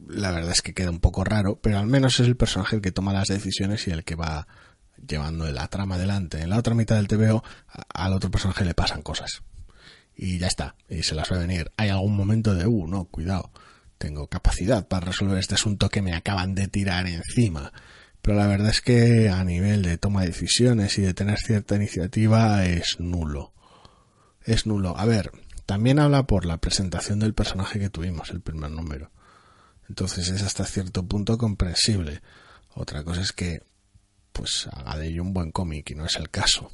la 0.09 0.31
verdad 0.31 0.53
es 0.53 0.63
que 0.63 0.75
queda 0.75 0.91
un 0.91 1.01
poco 1.01 1.25
raro, 1.25 1.59
pero 1.61 1.79
al 1.79 1.87
menos 1.87 2.21
es 2.21 2.27
el 2.27 2.37
personaje 2.37 2.77
el 2.77 2.83
que 2.83 2.93
toma 2.93 3.13
las 3.13 3.29
decisiones 3.29 3.87
y 3.89 3.91
el 3.91 4.05
que 4.05 4.15
va 4.15 4.47
llevando 5.07 5.51
la 5.51 5.69
trama 5.69 5.97
adelante. 5.97 6.41
En 6.41 6.51
la 6.51 6.59
otra 6.59 6.75
mitad 6.75 6.97
del 6.97 7.09
TVO 7.09 7.43
al 7.93 8.13
otro 8.13 8.31
personaje 8.31 8.65
le 8.65 8.75
pasan 8.75 9.03
cosas. 9.03 9.43
Y 10.17 10.39
ya 10.39 10.47
está, 10.47 10.77
y 10.89 11.03
se 11.03 11.15
las 11.15 11.33
va 11.33 11.37
a 11.37 11.41
venir. 11.41 11.73
Hay 11.77 11.89
algún 11.89 12.17
momento 12.17 12.55
de, 12.55 12.67
uh, 12.67 12.87
no, 12.87 13.07
cuidado, 13.07 13.51
tengo 13.99 14.29
capacidad 14.29 14.87
para 14.87 15.07
resolver 15.07 15.39
este 15.39 15.55
asunto 15.55 15.89
que 15.89 16.03
me 16.03 16.15
acaban 16.15 16.55
de 16.55 16.69
tirar 16.69 17.07
encima 17.07 17.73
pero 18.25 18.39
la 18.39 18.47
verdad 18.47 18.71
es 18.71 18.81
que 18.81 19.29
a 19.29 19.45
nivel 19.45 19.83
de 19.83 19.99
toma 19.99 20.23
de 20.23 20.29
decisiones 20.29 20.97
y 20.97 21.03
de 21.03 21.13
tener 21.13 21.39
cierta 21.39 21.77
iniciativa 21.77 22.65
es 22.65 22.97
nulo. 22.99 23.53
Es 24.45 24.67
nulo. 24.67 24.97
A 24.97 25.05
ver, 25.07 25.33
también 25.67 25.99
habla 25.99 26.27
por 26.27 26.45
la 26.45 26.59
presentación 26.59 27.19
del 27.19 27.35
personaje 27.35 27.81
que 27.81 27.91
tuvimos, 27.91 28.31
el 28.31 28.41
primer 28.41 28.71
número. 28.71 29.11
Entonces 29.89 30.29
es 30.29 30.43
hasta 30.43 30.65
cierto 30.65 31.07
punto 31.07 31.39
comprensible. 31.39 32.23
Otra 32.75 33.05
cosa 33.05 33.23
es 33.23 33.33
que 33.33 33.63
pues 34.33 34.69
haga 34.73 34.99
de 34.99 35.09
ello 35.09 35.23
un 35.23 35.33
buen 35.33 35.53
cómic 35.53 35.91
y 35.91 35.95
no 35.95 36.05
es 36.05 36.17
el 36.17 36.29
caso. 36.31 36.71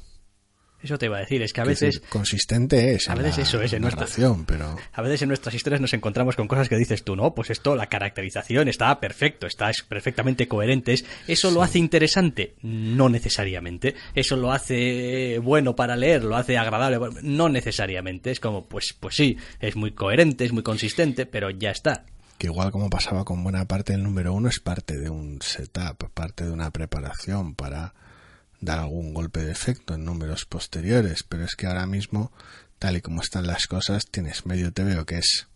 Eso 0.83 0.97
te 0.97 1.05
iba 1.05 1.17
a 1.17 1.19
decir, 1.19 1.41
es 1.41 1.53
que 1.53 1.61
a 1.61 1.65
veces... 1.65 2.01
consistente 2.09 2.95
es. 2.95 3.09
A 3.09 3.15
veces 3.15 3.37
eso 3.39 3.61
es 3.61 3.73
en 3.73 3.83
nuestra 3.83 4.07
pero... 4.47 4.75
A 4.93 5.01
veces 5.01 5.21
en 5.21 5.27
nuestras 5.27 5.53
historias 5.53 5.81
nos 5.81 5.93
encontramos 5.93 6.35
con 6.35 6.47
cosas 6.47 6.69
que 6.69 6.75
dices 6.75 7.03
tú, 7.03 7.15
no, 7.15 7.33
pues 7.33 7.49
esto, 7.49 7.75
la 7.75 7.87
caracterización 7.87 8.67
está 8.67 8.99
perfecto, 8.99 9.47
está 9.47 9.69
es 9.69 9.83
perfectamente 9.83 10.47
coherente. 10.47 10.95
¿Eso 11.27 11.51
lo 11.51 11.61
hace 11.61 11.79
interesante? 11.79 12.55
No 12.61 13.09
necesariamente. 13.09 13.95
¿Eso 14.15 14.35
lo 14.35 14.51
hace 14.51 15.39
bueno 15.39 15.75
para 15.75 15.95
leer? 15.95 16.23
¿Lo 16.23 16.35
hace 16.35 16.57
agradable? 16.57 16.99
No 17.21 17.49
necesariamente. 17.49 18.31
Es 18.31 18.39
como, 18.39 18.65
pues, 18.65 18.93
pues 18.99 19.15
sí, 19.15 19.37
es 19.59 19.75
muy 19.75 19.91
coherente, 19.91 20.45
es 20.45 20.51
muy 20.51 20.63
consistente, 20.63 21.25
pero 21.25 21.49
ya 21.51 21.71
está 21.71 22.05
que 22.41 22.47
igual 22.47 22.71
como 22.71 22.89
pasaba 22.89 23.23
con 23.23 23.43
buena 23.43 23.65
parte 23.65 23.93
del 23.93 24.01
número 24.01 24.33
uno 24.33 24.49
es 24.49 24.59
parte 24.59 24.97
de 24.97 25.11
un 25.11 25.39
setup, 25.43 26.09
parte 26.11 26.43
de 26.43 26.49
una 26.49 26.71
preparación 26.71 27.53
para 27.53 27.93
dar 28.61 28.79
algún 28.79 29.13
golpe 29.13 29.41
de 29.41 29.51
efecto 29.51 29.95
en 29.95 30.05
números 30.05 30.45
posteriores, 30.45 31.23
pero 31.23 31.43
es 31.43 31.55
que 31.55 31.67
ahora 31.67 31.85
mismo, 31.85 32.31
tal 32.79 32.97
y 32.97 33.01
como 33.01 33.21
están 33.21 33.47
las 33.47 33.67
cosas, 33.67 34.05
tienes 34.09 34.45
medio 34.45 34.71
TVO 34.71 35.05
que 35.05 35.17
es 35.17 35.47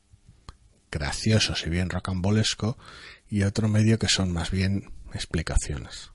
gracioso, 0.91 1.55
si 1.55 1.69
bien 1.69 1.89
rocambolesco, 1.89 2.77
y 3.29 3.43
otro 3.43 3.67
medio 3.67 3.99
que 3.99 4.07
son 4.07 4.31
más 4.31 4.51
bien 4.51 4.91
explicaciones. 5.13 6.11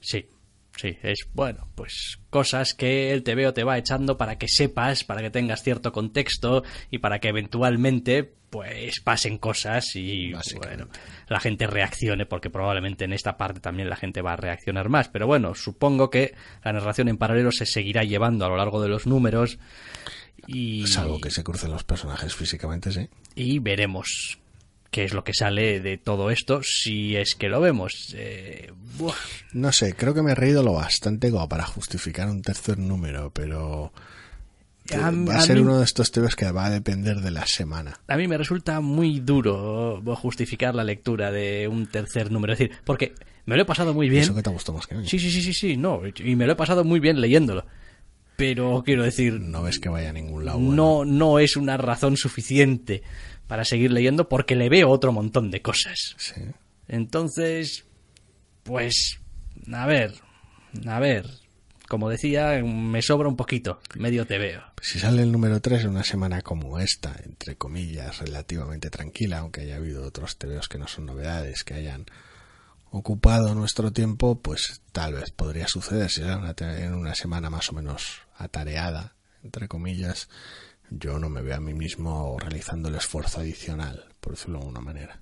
Sí, 0.00 0.28
Sí, 0.76 0.98
es 1.02 1.26
bueno, 1.32 1.68
pues 1.74 2.18
cosas 2.28 2.74
que 2.74 3.10
el 3.12 3.22
TVO 3.22 3.54
te 3.54 3.64
va 3.64 3.78
echando 3.78 4.18
para 4.18 4.36
que 4.36 4.46
sepas, 4.46 5.04
para 5.04 5.22
que 5.22 5.30
tengas 5.30 5.62
cierto 5.62 5.90
contexto 5.90 6.64
y 6.90 6.98
para 6.98 7.18
que 7.18 7.28
eventualmente 7.28 8.34
pues 8.56 9.00
pasen 9.00 9.36
cosas 9.36 9.96
y 9.96 10.32
bueno, 10.56 10.88
la 11.28 11.40
gente 11.40 11.66
reaccione 11.66 12.24
porque 12.24 12.48
probablemente 12.48 13.04
en 13.04 13.12
esta 13.12 13.36
parte 13.36 13.60
también 13.60 13.90
la 13.90 13.96
gente 13.96 14.22
va 14.22 14.32
a 14.32 14.36
reaccionar 14.36 14.88
más, 14.88 15.08
pero 15.08 15.26
bueno, 15.26 15.54
supongo 15.54 16.08
que 16.08 16.34
la 16.64 16.72
narración 16.72 17.08
en 17.08 17.18
paralelo 17.18 17.52
se 17.52 17.66
seguirá 17.66 18.02
llevando 18.02 18.46
a 18.46 18.48
lo 18.48 18.56
largo 18.56 18.80
de 18.80 18.88
los 18.88 19.06
números 19.06 19.58
y 20.46 20.86
salvo 20.86 21.20
que 21.20 21.30
se 21.30 21.44
crucen 21.44 21.70
los 21.70 21.84
personajes 21.84 22.34
físicamente, 22.34 22.90
sí. 22.92 23.10
Y 23.34 23.58
veremos 23.58 24.38
qué 24.90 25.04
es 25.04 25.12
lo 25.12 25.22
que 25.22 25.34
sale 25.34 25.80
de 25.80 25.98
todo 25.98 26.30
esto, 26.30 26.62
si 26.62 27.14
es 27.14 27.34
que 27.34 27.50
lo 27.50 27.60
vemos. 27.60 28.14
Eh, 28.16 28.72
no 29.52 29.70
sé, 29.70 29.94
creo 29.94 30.14
que 30.14 30.22
me 30.22 30.32
he 30.32 30.34
reído 30.34 30.62
lo 30.62 30.72
bastante 30.72 31.30
como 31.30 31.46
para 31.46 31.66
justificar 31.66 32.30
un 32.30 32.40
tercer 32.40 32.78
número, 32.78 33.30
pero 33.34 33.92
va 34.94 35.36
a, 35.36 35.40
ser 35.40 35.60
uno 35.60 35.78
de 35.78 35.84
estos 35.84 36.10
temas 36.10 36.36
que 36.36 36.50
va 36.50 36.66
a 36.66 36.70
depender 36.70 37.20
de 37.20 37.30
la 37.30 37.46
semana. 37.46 38.00
A 38.08 38.16
mí 38.16 38.28
me 38.28 38.36
resulta 38.36 38.80
muy 38.80 39.20
duro 39.20 40.02
justificar 40.16 40.74
la 40.74 40.84
lectura 40.84 41.30
de 41.30 41.68
un 41.68 41.86
tercer 41.86 42.30
número, 42.30 42.52
es 42.52 42.58
decir, 42.58 42.76
porque 42.84 43.14
me 43.46 43.56
lo 43.56 43.62
he 43.62 43.64
pasado 43.64 43.94
muy 43.94 44.08
bien. 44.08 44.22
Eso 44.22 44.34
que 44.34 44.42
te 44.42 44.50
gustó 44.50 44.72
más 44.72 44.86
que 44.86 44.94
a 44.94 44.98
mí. 44.98 45.08
Sí, 45.08 45.18
sí, 45.18 45.30
sí, 45.30 45.42
sí, 45.42 45.52
sí, 45.52 45.76
no, 45.76 46.02
y 46.06 46.36
me 46.36 46.46
lo 46.46 46.52
he 46.52 46.56
pasado 46.56 46.84
muy 46.84 47.00
bien 47.00 47.20
leyéndolo. 47.20 47.64
Pero 48.36 48.82
quiero 48.84 49.02
decir, 49.02 49.40
no 49.40 49.62
ves 49.62 49.78
que 49.78 49.88
vaya 49.88 50.10
a 50.10 50.12
ningún 50.12 50.44
lado. 50.44 50.58
No, 50.58 51.04
no 51.04 51.38
es 51.38 51.56
una 51.56 51.78
razón 51.78 52.16
suficiente 52.18 53.02
para 53.46 53.64
seguir 53.64 53.92
leyendo 53.92 54.28
porque 54.28 54.56
le 54.56 54.68
veo 54.68 54.90
otro 54.90 55.12
montón 55.12 55.50
de 55.50 55.62
cosas. 55.62 56.14
Sí. 56.18 56.42
Entonces, 56.88 57.86
pues, 58.62 59.20
a 59.72 59.86
ver, 59.86 60.12
a 60.86 61.00
ver, 61.00 61.26
como 61.88 62.08
decía, 62.08 62.62
me 62.62 63.02
sobra 63.02 63.28
un 63.28 63.36
poquito, 63.36 63.80
medio 63.94 64.26
te 64.26 64.38
veo. 64.38 64.62
Si 64.80 64.98
sale 64.98 65.22
el 65.22 65.32
número 65.32 65.60
3 65.60 65.84
en 65.84 65.90
una 65.90 66.04
semana 66.04 66.42
como 66.42 66.78
esta, 66.78 67.14
entre 67.24 67.56
comillas, 67.56 68.18
relativamente 68.18 68.90
tranquila, 68.90 69.38
aunque 69.38 69.62
haya 69.62 69.76
habido 69.76 70.04
otros 70.04 70.36
tebeos 70.36 70.68
que 70.68 70.78
no 70.78 70.88
son 70.88 71.06
novedades, 71.06 71.64
que 71.64 71.74
hayan 71.74 72.06
ocupado 72.90 73.54
nuestro 73.54 73.92
tiempo, 73.92 74.40
pues 74.40 74.82
tal 74.92 75.14
vez 75.14 75.30
podría 75.30 75.68
suceder 75.68 76.10
si 76.10 76.22
sale 76.22 76.54
en 76.84 76.94
una 76.94 77.14
semana 77.14 77.50
más 77.50 77.70
o 77.70 77.74
menos 77.74 78.22
atareada, 78.36 79.14
entre 79.42 79.68
comillas, 79.68 80.28
yo 80.90 81.18
no 81.18 81.28
me 81.28 81.42
veo 81.42 81.56
a 81.56 81.60
mí 81.60 81.74
mismo 81.74 82.36
realizando 82.38 82.88
el 82.88 82.96
esfuerzo 82.96 83.40
adicional, 83.40 84.04
por 84.20 84.32
decirlo 84.32 84.58
de 84.58 84.64
alguna 84.64 84.80
manera. 84.80 85.20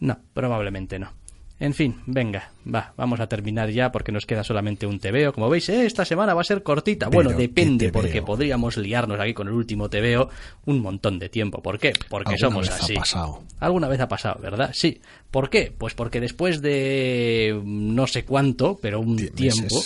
No, 0.00 0.18
probablemente 0.32 0.98
no. 0.98 1.12
En 1.60 1.72
fin, 1.72 2.00
venga, 2.06 2.50
va, 2.66 2.92
vamos 2.96 3.20
a 3.20 3.28
terminar 3.28 3.70
ya 3.70 3.92
porque 3.92 4.10
nos 4.10 4.26
queda 4.26 4.42
solamente 4.42 4.86
un 4.86 4.98
TVO. 4.98 5.32
Como 5.32 5.48
veis, 5.48 5.68
eh, 5.68 5.86
esta 5.86 6.04
semana 6.04 6.34
va 6.34 6.40
a 6.40 6.44
ser 6.44 6.62
cortita. 6.64 7.08
bueno, 7.08 7.30
depende, 7.30 7.92
porque 7.92 8.22
podríamos 8.22 8.76
liarnos 8.76 9.20
aquí 9.20 9.34
con 9.34 9.46
el 9.46 9.54
último 9.54 9.88
TVO 9.88 10.28
un 10.66 10.80
montón 10.80 11.18
de 11.18 11.28
tiempo. 11.28 11.62
¿Por 11.62 11.78
qué? 11.78 11.92
Porque 12.08 12.36
somos 12.38 12.68
vez 12.68 12.80
así. 12.80 12.96
Ha 12.96 13.00
pasado. 13.00 13.42
Alguna 13.60 13.88
vez 13.88 14.00
ha 14.00 14.08
pasado, 14.08 14.40
¿verdad? 14.42 14.70
Sí. 14.72 15.00
¿Por 15.30 15.48
qué? 15.48 15.72
Pues 15.76 15.94
porque 15.94 16.20
después 16.20 16.60
de 16.60 17.60
no 17.64 18.08
sé 18.08 18.24
cuánto, 18.24 18.78
pero 18.82 19.00
un 19.00 19.16
tiempo, 19.28 19.80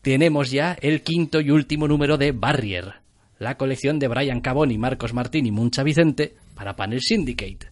tenemos 0.00 0.50
ya 0.50 0.76
el 0.80 1.02
quinto 1.02 1.40
y 1.40 1.50
último 1.50 1.86
número 1.86 2.16
de 2.16 2.32
Barrier 2.32 3.00
la 3.40 3.56
colección 3.56 3.98
de 3.98 4.06
Brian 4.06 4.42
Cabón 4.42 4.70
y 4.70 4.78
Marcos 4.78 5.14
Martín 5.14 5.46
y 5.46 5.50
Muncha 5.50 5.82
Vicente 5.82 6.34
para 6.54 6.76
Panel 6.76 7.00
Syndicate, 7.00 7.70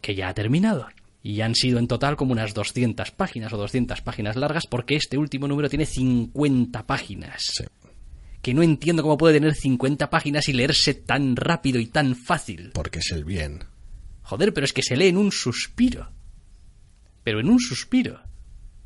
que 0.00 0.14
ya 0.14 0.28
ha 0.28 0.34
terminado. 0.34 0.88
Y 1.22 1.42
han 1.42 1.54
sido 1.54 1.78
en 1.78 1.86
total 1.86 2.16
como 2.16 2.32
unas 2.32 2.54
200 2.54 3.10
páginas 3.10 3.52
o 3.52 3.58
200 3.58 4.00
páginas 4.00 4.36
largas 4.36 4.66
porque 4.66 4.96
este 4.96 5.18
último 5.18 5.48
número 5.48 5.68
tiene 5.68 5.86
50 5.86 6.86
páginas. 6.86 7.62
Que 8.40 8.54
no 8.54 8.62
entiendo 8.62 9.02
cómo 9.02 9.18
puede 9.18 9.34
tener 9.34 9.54
50 9.54 10.08
páginas 10.08 10.48
y 10.48 10.54
leerse 10.54 10.94
tan 10.94 11.36
rápido 11.36 11.78
y 11.78 11.86
tan 11.86 12.16
fácil. 12.16 12.70
Porque 12.72 13.00
es 13.00 13.12
el 13.12 13.24
bien. 13.24 13.64
Joder, 14.22 14.54
pero 14.54 14.64
es 14.64 14.72
que 14.72 14.82
se 14.82 14.96
lee 14.96 15.08
en 15.08 15.18
un 15.18 15.30
suspiro. 15.30 16.10
Pero 17.22 17.40
en 17.40 17.50
un 17.50 17.60
suspiro. 17.60 18.22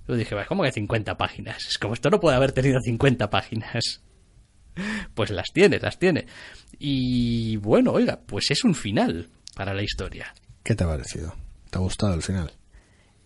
Yo 0.09 0.16
dije, 0.16 0.37
¿cómo 0.49 0.64
que 0.64 0.72
50 0.72 1.16
páginas? 1.16 1.66
Es 1.68 1.78
como 1.78 1.95
esto 1.95 2.11
no 2.11 2.20
puede 2.20 2.37
haber 2.37 2.53
tenido 2.53 2.80
50 2.80 3.30
páginas. 3.30 4.01
Pues 5.14 5.30
las 5.30 5.53
tiene, 5.53 5.78
las 5.78 6.01
tiene. 6.01 6.26
Y 6.80 7.59
bueno, 7.59 7.93
oiga, 7.93 8.20
pues 8.26 8.51
es 8.51 8.64
un 8.64 8.74
final 8.74 9.28
para 9.55 9.72
la 9.72 9.85
historia. 9.85 10.35
¿Qué 10.64 10.74
te 10.74 10.82
ha 10.82 10.89
parecido? 10.89 11.37
¿Te 11.75 11.79
ha 11.79 11.83
gustado 11.83 12.14
el 12.14 12.22
final? 12.22 12.53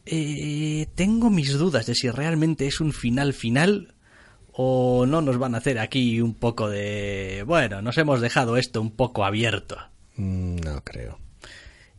eh, 0.06 0.86
tengo 0.94 1.28
mis 1.28 1.52
dudas 1.52 1.84
de 1.84 1.94
si 1.94 2.08
realmente 2.08 2.66
es 2.66 2.80
un 2.80 2.94
final 2.94 3.34
final 3.34 3.94
o 4.52 5.04
no 5.04 5.20
nos 5.20 5.36
van 5.36 5.54
a 5.54 5.58
hacer 5.58 5.78
aquí 5.78 6.22
un 6.22 6.32
poco 6.32 6.70
de... 6.70 7.44
Bueno, 7.46 7.82
nos 7.82 7.98
hemos 7.98 8.22
dejado 8.22 8.56
esto 8.56 8.80
un 8.80 8.92
poco 8.92 9.26
abierto. 9.26 9.76
Mm, 10.16 10.60
no 10.60 10.82
creo. 10.82 11.18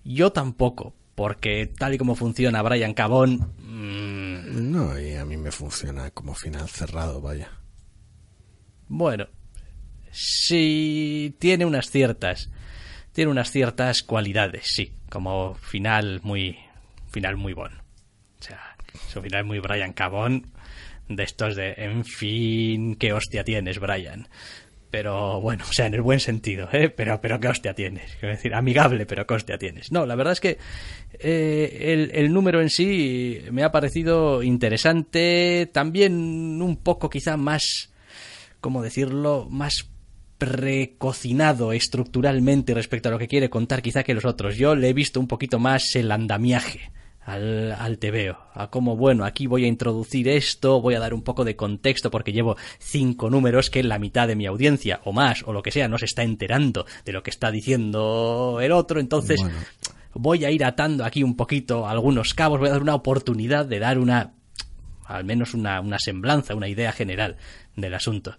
Yo 0.03 0.31
tampoco, 0.31 0.95
porque 1.13 1.67
tal 1.67 1.93
y 1.93 1.99
como 1.99 2.15
funciona 2.15 2.63
Brian 2.63 2.95
Cabón... 2.95 3.53
Mmm... 3.59 4.71
No, 4.71 4.99
y 4.99 5.13
a 5.13 5.25
mí 5.25 5.37
me 5.37 5.51
funciona 5.51 6.09
como 6.09 6.33
final 6.33 6.67
cerrado, 6.67 7.21
vaya. 7.21 7.51
Bueno, 8.87 9.27
sí 10.11 11.35
tiene 11.37 11.67
unas 11.67 11.91
ciertas... 11.91 12.49
Tiene 13.19 13.33
unas 13.33 13.51
ciertas 13.51 14.01
cualidades, 14.01 14.63
sí, 14.63 14.93
como 15.09 15.53
final 15.55 16.21
muy... 16.23 16.57
Final 17.09 17.35
muy 17.35 17.51
bueno. 17.51 17.75
O 18.39 18.41
sea, 18.41 18.77
su 19.09 19.21
final 19.21 19.43
muy 19.43 19.59
Brian 19.59 19.91
Cabón 19.91 20.53
de 21.09 21.23
estos 21.23 21.57
de, 21.57 21.73
en 21.75 22.05
fin, 22.05 22.95
qué 22.95 23.11
hostia 23.11 23.43
tienes, 23.43 23.77
Brian. 23.77 24.29
Pero 24.89 25.41
bueno, 25.41 25.65
o 25.69 25.73
sea, 25.73 25.87
en 25.87 25.95
el 25.95 26.01
buen 26.01 26.21
sentido, 26.21 26.69
¿eh? 26.71 26.89
Pero, 26.89 27.19
pero 27.19 27.41
qué 27.41 27.49
hostia 27.49 27.73
tienes. 27.73 28.15
Quiero 28.21 28.35
decir, 28.35 28.55
amigable, 28.55 29.05
pero 29.05 29.27
qué 29.27 29.33
hostia 29.33 29.57
tienes. 29.57 29.91
No, 29.91 30.05
la 30.05 30.15
verdad 30.15 30.31
es 30.31 30.39
que 30.39 30.57
eh, 31.19 31.91
el, 31.91 32.11
el, 32.13 32.31
número 32.31 32.61
en 32.61 32.69
sí 32.69 33.41
me 33.51 33.65
ha 33.65 33.71
parecido 33.73 34.43
interesante. 34.43 35.69
También 35.73 36.61
un 36.61 36.77
poco 36.77 37.09
quizá 37.09 37.35
más, 37.35 37.91
¿cómo 38.61 38.81
decirlo? 38.81 39.45
Más 39.49 39.88
precocinado 40.39 41.73
estructuralmente 41.73 42.73
respecto 42.73 43.09
a 43.09 43.11
lo 43.11 43.19
que 43.19 43.27
quiere 43.27 43.49
contar 43.49 43.83
quizá 43.83 44.03
que 44.03 44.15
los 44.15 44.25
otros. 44.25 44.57
Yo 44.57 44.73
le 44.73 44.89
he 44.89 44.93
visto 44.93 45.19
un 45.19 45.27
poquito 45.27 45.59
más 45.59 45.95
el 45.95 46.11
andamiaje 46.11 46.91
al, 47.29 47.73
al 47.73 47.97
veo 47.97 48.39
a 48.53 48.69
cómo, 48.69 48.95
bueno, 48.95 49.25
aquí 49.25 49.45
voy 49.45 49.65
a 49.65 49.67
introducir 49.67 50.27
esto, 50.29 50.81
voy 50.81 50.95
a 50.95 50.99
dar 50.99 51.13
un 51.13 51.21
poco 51.21 51.45
de 51.45 51.55
contexto 51.55 52.09
porque 52.09 52.31
llevo 52.31 52.57
cinco 52.79 53.29
números 53.29 53.69
que 53.69 53.83
la 53.83 53.99
mitad 53.99 54.27
de 54.27 54.35
mi 54.35 54.45
audiencia, 54.45 55.01
o 55.03 55.11
más, 55.11 55.43
o 55.45 55.53
lo 55.53 55.61
que 55.61 55.71
sea, 55.71 55.87
no 55.87 55.97
se 55.97 56.05
está 56.05 56.23
enterando 56.23 56.85
de 57.05 57.11
lo 57.11 57.21
que 57.21 57.29
está 57.29 57.51
diciendo 57.51 58.59
el 58.61 58.71
otro, 58.71 58.99
entonces 58.99 59.45
voy 60.13 60.45
a 60.45 60.51
ir 60.51 60.63
atando 60.63 61.05
aquí 61.05 61.21
un 61.21 61.35
poquito 61.35 61.87
algunos 61.87 62.33
cabos, 62.33 62.59
voy 62.59 62.69
a 62.69 62.73
dar 62.73 62.81
una 62.81 62.95
oportunidad 62.95 63.65
de 63.65 63.79
dar 63.79 63.99
una, 63.99 64.33
al 65.05 65.25
menos 65.25 65.53
una, 65.53 65.81
una 65.81 65.99
semblanza, 65.99 66.55
una 66.55 66.69
idea 66.69 66.93
general 66.93 67.37
del 67.75 67.93
asunto. 67.93 68.37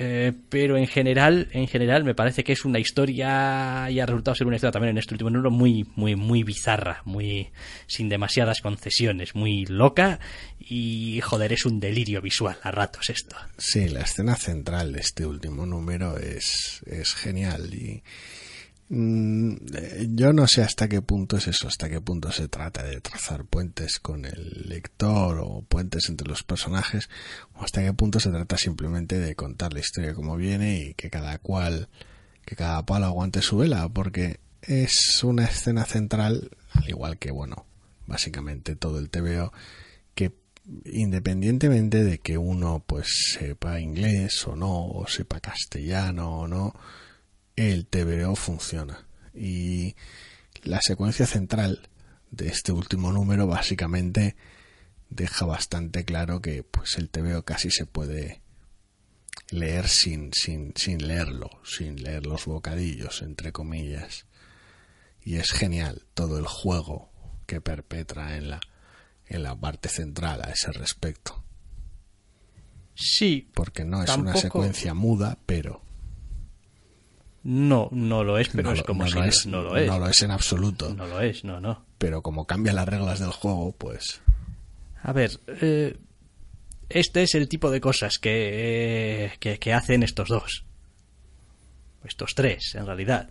Eh, 0.00 0.32
pero 0.48 0.76
en 0.76 0.86
general, 0.86 1.48
en 1.50 1.66
general 1.66 2.04
me 2.04 2.14
parece 2.14 2.44
que 2.44 2.52
es 2.52 2.64
una 2.64 2.78
historia 2.78 3.90
y 3.90 3.98
ha 3.98 4.06
resultado 4.06 4.36
ser 4.36 4.46
una 4.46 4.54
historia 4.54 4.70
también 4.70 4.92
en 4.92 4.98
este 4.98 5.14
último 5.14 5.28
número 5.28 5.50
muy, 5.50 5.84
muy, 5.96 6.14
muy 6.14 6.44
bizarra, 6.44 7.02
muy 7.04 7.50
sin 7.88 8.08
demasiadas 8.08 8.60
concesiones, 8.60 9.34
muy 9.34 9.66
loca 9.66 10.20
y 10.60 11.20
joder 11.20 11.52
es 11.52 11.66
un 11.66 11.80
delirio 11.80 12.22
visual 12.22 12.56
a 12.62 12.70
ratos 12.70 13.10
esto. 13.10 13.34
Sí, 13.56 13.88
la 13.88 14.02
escena 14.02 14.36
central 14.36 14.92
de 14.92 15.00
este 15.00 15.26
último 15.26 15.66
número 15.66 16.16
es, 16.16 16.80
es 16.86 17.14
genial 17.14 17.74
y 17.74 18.04
yo 20.10 20.32
no 20.32 20.46
sé 20.46 20.62
hasta 20.62 20.88
qué 20.88 21.02
punto 21.02 21.36
es 21.36 21.48
eso, 21.48 21.68
hasta 21.68 21.88
qué 21.88 22.00
punto 22.00 22.32
se 22.32 22.48
trata 22.48 22.82
de 22.82 23.00
trazar 23.00 23.44
puentes 23.44 23.98
con 23.98 24.24
el 24.24 24.64
lector 24.68 25.38
o 25.42 25.62
puentes 25.62 26.08
entre 26.08 26.28
los 26.28 26.42
personajes, 26.42 27.08
o 27.54 27.64
hasta 27.64 27.82
qué 27.82 27.92
punto 27.92 28.20
se 28.20 28.30
trata 28.30 28.56
simplemente 28.56 29.18
de 29.18 29.34
contar 29.34 29.72
la 29.72 29.80
historia 29.80 30.14
como 30.14 30.36
viene 30.36 30.78
y 30.78 30.94
que 30.94 31.10
cada 31.10 31.38
cual, 31.38 31.88
que 32.44 32.56
cada 32.56 32.84
palo 32.84 33.06
aguante 33.06 33.42
su 33.42 33.58
vela, 33.58 33.88
porque 33.88 34.40
es 34.62 35.22
una 35.22 35.44
escena 35.44 35.84
central, 35.84 36.50
al 36.72 36.88
igual 36.88 37.18
que, 37.18 37.30
bueno, 37.30 37.66
básicamente 38.06 38.76
todo 38.76 38.98
el 38.98 39.10
TVO, 39.10 39.52
que 40.14 40.32
independientemente 40.84 42.04
de 42.04 42.18
que 42.18 42.38
uno 42.38 42.84
pues 42.86 43.36
sepa 43.38 43.80
inglés 43.80 44.46
o 44.46 44.56
no, 44.56 44.86
o 44.86 45.06
sepa 45.06 45.40
castellano 45.40 46.40
o 46.40 46.48
no, 46.48 46.74
el 47.56 47.86
TVO 47.86 48.36
funciona. 48.36 49.07
Y 49.38 49.96
la 50.62 50.80
secuencia 50.82 51.26
central 51.26 51.88
de 52.30 52.48
este 52.48 52.72
último 52.72 53.12
número 53.12 53.46
básicamente 53.46 54.36
deja 55.10 55.46
bastante 55.46 56.04
claro 56.04 56.40
que 56.40 56.62
pues 56.62 56.98
el 56.98 57.08
TVO 57.08 57.44
casi 57.44 57.70
se 57.70 57.86
puede 57.86 58.42
leer 59.50 59.88
sin, 59.88 60.32
sin, 60.32 60.74
sin 60.76 61.06
leerlo, 61.06 61.50
sin 61.64 62.02
leer 62.02 62.26
los 62.26 62.44
bocadillos, 62.44 63.22
entre 63.22 63.52
comillas. 63.52 64.26
Y 65.22 65.36
es 65.36 65.52
genial 65.52 66.04
todo 66.14 66.38
el 66.38 66.46
juego 66.46 67.10
que 67.46 67.60
perpetra 67.60 68.36
en 68.36 68.50
la, 68.50 68.60
en 69.26 69.42
la 69.42 69.58
parte 69.58 69.88
central 69.88 70.42
a 70.42 70.50
ese 70.50 70.72
respecto. 70.72 71.42
Sí. 72.94 73.48
Porque 73.54 73.84
no 73.84 74.02
es 74.02 74.10
una 74.16 74.34
secuencia 74.36 74.92
muda, 74.92 75.38
pero 75.46 75.82
no, 77.44 77.88
no 77.92 78.24
lo 78.24 78.38
es, 78.38 78.48
pero 78.48 78.72
es 78.72 78.82
como 78.82 79.04
no 79.04 79.10
si 79.10 79.18
es, 79.20 79.46
no 79.46 79.62
lo 79.62 79.76
es. 79.76 79.86
No 79.86 79.98
lo 79.98 80.08
es 80.08 80.22
en 80.22 80.30
absoluto. 80.30 80.94
No 80.94 81.06
lo 81.06 81.20
es, 81.20 81.44
no, 81.44 81.60
no. 81.60 81.84
Pero 81.98 82.22
como 82.22 82.46
cambia 82.46 82.72
las 82.72 82.88
reglas 82.88 83.20
del 83.20 83.30
juego, 83.30 83.72
pues... 83.72 84.20
A 85.02 85.12
ver, 85.12 85.30
eh, 85.46 85.96
este 86.88 87.22
es 87.22 87.34
el 87.34 87.48
tipo 87.48 87.70
de 87.70 87.80
cosas 87.80 88.18
que, 88.18 89.32
que, 89.38 89.58
que, 89.58 89.72
hacen 89.72 90.02
estos 90.02 90.28
dos. 90.28 90.64
Estos 92.04 92.34
tres, 92.34 92.74
en 92.74 92.86
realidad. 92.86 93.30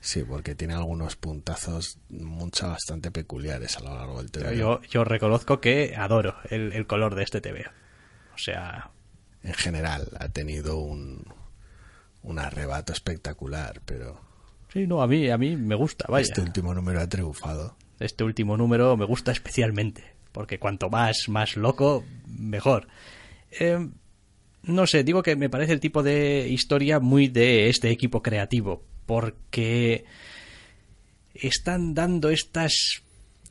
Sí, 0.00 0.22
porque 0.22 0.54
tiene 0.54 0.74
algunos 0.74 1.16
puntazos 1.16 1.98
mucha 2.10 2.68
bastante 2.68 3.10
peculiares 3.10 3.76
a 3.78 3.80
lo 3.80 3.94
largo 3.94 4.18
del 4.18 4.30
TV. 4.30 4.56
Yo, 4.56 4.82
yo 4.82 5.04
reconozco 5.04 5.60
que 5.60 5.96
adoro 5.96 6.36
el, 6.50 6.72
el 6.72 6.86
color 6.86 7.14
de 7.14 7.24
este 7.24 7.40
TV. 7.40 7.66
O 8.34 8.38
sea... 8.38 8.90
En 9.42 9.54
general, 9.54 10.08
ha 10.18 10.28
tenido 10.28 10.78
un, 10.78 11.24
un 12.22 12.38
arrebato 12.38 12.92
espectacular, 12.92 13.80
pero... 13.84 14.20
Sí, 14.72 14.86
no, 14.86 15.02
a 15.02 15.06
mí, 15.06 15.30
a 15.30 15.38
mí 15.38 15.56
me 15.56 15.74
gusta, 15.74 16.06
vaya. 16.08 16.22
Este 16.22 16.40
último 16.40 16.74
número 16.74 17.00
ha 17.00 17.08
triunfado. 17.08 17.76
Este 18.00 18.22
último 18.24 18.56
número 18.56 18.96
me 18.96 19.06
gusta 19.06 19.32
especialmente, 19.32 20.04
porque 20.32 20.58
cuanto 20.58 20.90
más, 20.90 21.28
más 21.28 21.56
loco, 21.56 22.04
mejor. 22.26 22.86
Eh, 23.58 23.88
no 24.62 24.86
sé, 24.86 25.04
digo 25.04 25.22
que 25.22 25.36
me 25.36 25.48
parece 25.48 25.72
el 25.72 25.80
tipo 25.80 26.02
de 26.02 26.48
historia 26.48 27.00
muy 27.00 27.28
de 27.28 27.68
este 27.68 27.90
equipo 27.90 28.22
creativo, 28.22 28.84
porque 29.06 30.04
están 31.34 31.94
dando 31.94 32.30
estas, 32.30 33.02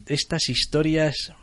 estas 0.05 0.49
historias 0.49 1.33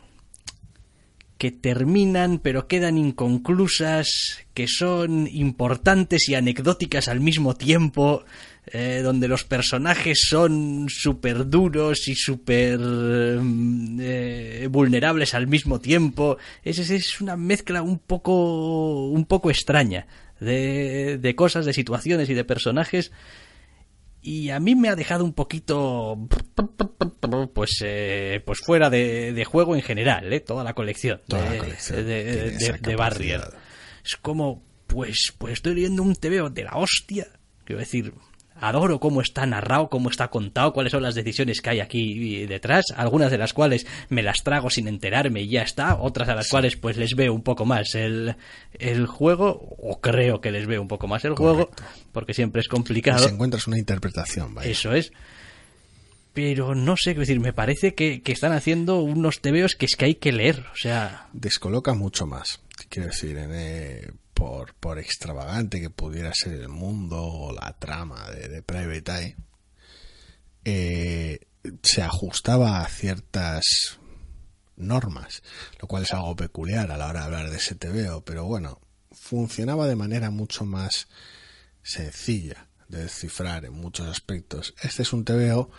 que 1.37 1.51
terminan 1.51 2.39
pero 2.39 2.67
quedan 2.67 2.97
inconclusas, 2.97 4.45
que 4.53 4.67
son 4.67 5.27
importantes 5.27 6.29
y 6.29 6.35
anecdóticas 6.35 7.07
al 7.07 7.19
mismo 7.19 7.55
tiempo, 7.55 8.23
eh, 8.67 9.01
donde 9.03 9.27
los 9.27 9.43
personajes 9.43 10.25
son 10.27 10.87
súper 10.89 11.49
duros 11.49 12.07
y 12.07 12.15
súper 12.15 12.79
eh, 12.81 14.67
vulnerables 14.71 15.33
al 15.33 15.47
mismo 15.47 15.79
tiempo. 15.79 16.37
Es, 16.63 16.79
es, 16.79 17.21
una 17.21 17.35
mezcla 17.35 17.81
un 17.81 17.99
poco, 17.99 19.09
un 19.09 19.25
poco 19.25 19.49
extraña 19.49 20.07
de, 20.39 21.17
de 21.21 21.35
cosas, 21.35 21.65
de 21.65 21.73
situaciones 21.73 22.29
y 22.29 22.33
de 22.33 22.43
personajes 22.43 23.11
y 24.25 24.49
a 24.49 24.59
mí 24.59 24.73
me 24.73 24.89
ha 24.89 24.95
dejado 24.95 25.23
un 25.23 25.33
poquito 25.33 26.17
pues 27.53 27.81
eh, 27.85 28.41
pues 28.43 28.59
fuera 28.59 28.89
de, 28.89 29.31
de, 29.33 29.45
juego 29.45 29.75
en 29.75 29.83
general 29.83 30.33
¿eh? 30.33 30.39
toda 30.39 30.63
la 30.63 30.73
colección 30.73 31.21
toda 31.27 31.43
de, 31.43 31.57
la 31.57 31.63
colección. 31.63 32.05
de, 32.07 32.51
de, 32.51 32.79
de 32.81 32.95
Barrier. 32.95 33.41
es 34.03 34.15
como 34.17 34.63
pues 34.87 35.31
pues 35.37 35.53
estoy 35.53 35.75
leyendo 35.75 36.01
un 36.01 36.15
TVO 36.15 36.49
de 36.49 36.63
la 36.63 36.71
hostia. 36.75 37.27
Quiero 37.65 37.79
decir 37.79 38.13
adoro 38.67 38.99
cómo 38.99 39.21
está 39.21 39.45
narrado, 39.45 39.89
cómo 39.89 40.09
está 40.09 40.29
contado, 40.29 40.73
cuáles 40.73 40.91
son 40.91 41.03
las 41.03 41.15
decisiones 41.15 41.61
que 41.61 41.69
hay 41.69 41.79
aquí 41.79 42.45
detrás, 42.45 42.85
algunas 42.95 43.31
de 43.31 43.37
las 43.37 43.53
cuales 43.53 43.85
me 44.09 44.23
las 44.23 44.43
trago 44.43 44.69
sin 44.69 44.87
enterarme 44.87 45.41
y 45.41 45.49
ya 45.49 45.61
está, 45.61 45.95
otras 45.95 46.29
a 46.29 46.35
las 46.35 46.45
sí. 46.45 46.51
cuales 46.51 46.75
pues 46.75 46.97
les 46.97 47.15
veo 47.15 47.33
un 47.33 47.41
poco 47.41 47.65
más 47.65 47.95
el, 47.95 48.35
el 48.73 49.05
juego, 49.07 49.75
o 49.77 49.99
creo 50.01 50.41
que 50.41 50.51
les 50.51 50.67
veo 50.67 50.81
un 50.81 50.87
poco 50.87 51.07
más 51.07 51.25
el 51.25 51.35
Correcto. 51.35 51.71
juego, 51.75 51.91
porque 52.11 52.33
siempre 52.33 52.61
es 52.61 52.67
complicado. 52.67 53.23
Y 53.23 53.27
si 53.27 53.33
encuentras 53.33 53.67
una 53.67 53.77
interpretación, 53.77 54.53
vaya. 54.55 54.69
Eso 54.69 54.93
es. 54.93 55.11
Pero 56.33 56.75
no 56.75 56.97
sé, 56.97 57.11
es 57.11 57.17
decir, 57.17 57.39
me 57.39 57.53
parece 57.53 57.95
que, 57.95 58.21
que 58.21 58.33
están 58.33 58.51
haciendo 58.51 58.99
unos 58.99 59.39
tebeos 59.39 59.75
que 59.75 59.85
es 59.85 59.95
que 59.95 60.05
hay 60.05 60.15
que 60.15 60.33
leer, 60.33 60.65
o 60.73 60.75
sea... 60.75 61.27
Descoloca 61.31 61.93
mucho 61.93 62.25
más, 62.25 62.61
quiero 62.89 63.07
decir, 63.07 63.37
en... 63.37 63.51
Eh 63.53 64.11
por, 64.35 64.75
por 64.75 64.99
extravagante 64.99 65.81
que 65.81 65.89
pudiera 65.89 66.31
ser 66.33 66.53
el 66.53 66.69
mundo 66.69 67.23
o 67.23 67.53
la 67.53 67.73
trama 67.79 68.29
de, 68.29 68.49
de 68.49 68.61
Private 68.61 69.11
Eye, 69.11 69.37
eh, 70.65 71.39
se 71.81 72.03
ajustaba 72.03 72.81
a 72.81 72.89
ciertas 72.89 73.97
normas, 74.75 75.41
lo 75.79 75.87
cual 75.87 76.03
es 76.03 76.13
algo 76.13 76.35
peculiar 76.35 76.91
a 76.91 76.97
la 76.97 77.07
hora 77.07 77.21
de 77.21 77.25
hablar 77.25 77.49
de 77.49 77.57
ese 77.57 77.75
TVO, 77.75 78.23
pero 78.25 78.45
bueno, 78.45 78.81
funcionaba 79.11 79.87
de 79.87 79.95
manera 79.95 80.29
mucho 80.29 80.65
más 80.65 81.07
sencilla 81.81 82.67
de 82.89 83.03
descifrar 83.03 83.65
en 83.65 83.73
muchos 83.73 84.07
aspectos. 84.07 84.75
Este 84.81 85.03
es 85.03 85.13
un 85.13 85.23
TVO 85.23 85.71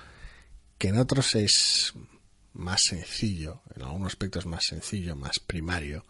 que 0.79 0.89
en 0.89 0.99
otros 0.99 1.35
es 1.35 1.93
más 2.55 2.81
sencillo, 2.89 3.63
en 3.75 3.83
algunos 3.83 4.09
aspectos 4.09 4.47
más 4.47 4.65
sencillo, 4.65 5.15
más 5.15 5.41
primario, 5.41 6.07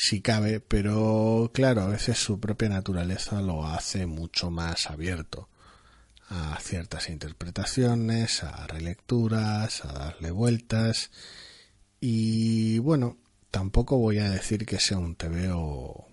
si 0.00 0.20
cabe, 0.20 0.60
pero 0.60 1.50
claro, 1.52 1.82
a 1.82 1.88
veces 1.88 2.18
su 2.18 2.38
propia 2.38 2.68
naturaleza 2.68 3.42
lo 3.42 3.66
hace 3.66 4.06
mucho 4.06 4.48
más 4.48 4.86
abierto 4.86 5.48
a 6.28 6.56
ciertas 6.60 7.08
interpretaciones, 7.08 8.44
a 8.44 8.68
relecturas, 8.68 9.84
a 9.84 9.92
darle 9.92 10.30
vueltas 10.30 11.10
y 12.00 12.78
bueno, 12.78 13.18
tampoco 13.50 13.98
voy 13.98 14.18
a 14.18 14.30
decir 14.30 14.66
que 14.66 14.78
sea 14.78 14.98
un 14.98 15.16
TVO 15.16 16.06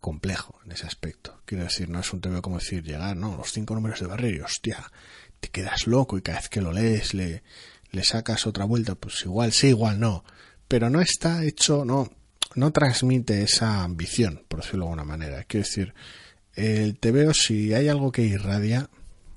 complejo 0.00 0.58
en 0.64 0.72
ese 0.72 0.86
aspecto. 0.86 1.42
Quiero 1.44 1.64
decir, 1.64 1.90
no 1.90 2.00
es 2.00 2.10
un 2.14 2.22
TVO 2.22 2.40
como 2.40 2.60
decir 2.60 2.82
llegar, 2.82 3.14
no, 3.14 3.36
los 3.36 3.52
cinco 3.52 3.74
números 3.74 4.00
de 4.00 4.06
barrio, 4.06 4.46
hostia, 4.46 4.90
te 5.38 5.50
quedas 5.50 5.86
loco 5.86 6.16
y 6.16 6.22
cada 6.22 6.38
vez 6.38 6.48
que 6.48 6.62
lo 6.62 6.72
lees 6.72 7.12
le, 7.12 7.42
le 7.90 8.04
sacas 8.04 8.46
otra 8.46 8.64
vuelta, 8.64 8.94
pues 8.94 9.22
igual 9.26 9.52
sí, 9.52 9.66
igual 9.68 10.00
no. 10.00 10.24
Pero 10.66 10.88
no 10.88 11.02
está 11.02 11.44
hecho, 11.44 11.84
no, 11.84 12.10
no 12.54 12.72
transmite 12.72 13.42
esa 13.42 13.82
ambición, 13.82 14.42
por 14.48 14.60
decirlo 14.60 14.84
de 14.84 14.90
alguna 14.90 15.04
manera. 15.04 15.44
Quiero 15.44 15.66
decir, 15.66 15.94
el 16.54 16.98
TVO, 16.98 17.34
si 17.34 17.74
hay 17.74 17.88
algo 17.88 18.10
que 18.10 18.22
irradia, 18.22 18.90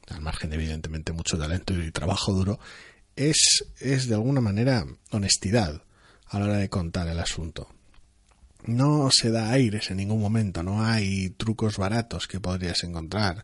al 0.08 0.22
margen 0.22 0.50
de 0.50 0.56
evidentemente 0.56 1.14
mucho 1.14 1.38
talento 1.38 1.74
y 1.74 1.92
trabajo 1.92 2.34
duro, 2.34 2.60
es, 3.16 3.66
es 3.80 4.08
de 4.08 4.16
alguna 4.16 4.42
manera 4.42 4.86
honestidad 5.12 5.84
a 6.28 6.40
la 6.40 6.46
hora 6.46 6.58
de 6.58 6.70
contar 6.70 7.08
el 7.08 7.20
asunto. 7.20 7.68
No 8.64 9.10
se 9.12 9.32
da 9.32 9.52
aires 9.52 9.90
en 9.92 9.98
ningún 9.98 10.22
momento, 10.22 10.64
no 10.64 10.84
hay 10.84 11.32
trucos 11.32 11.78
baratos 11.78 12.28
que 12.28 12.40
podrías 12.40 12.84
encontrar 12.84 13.44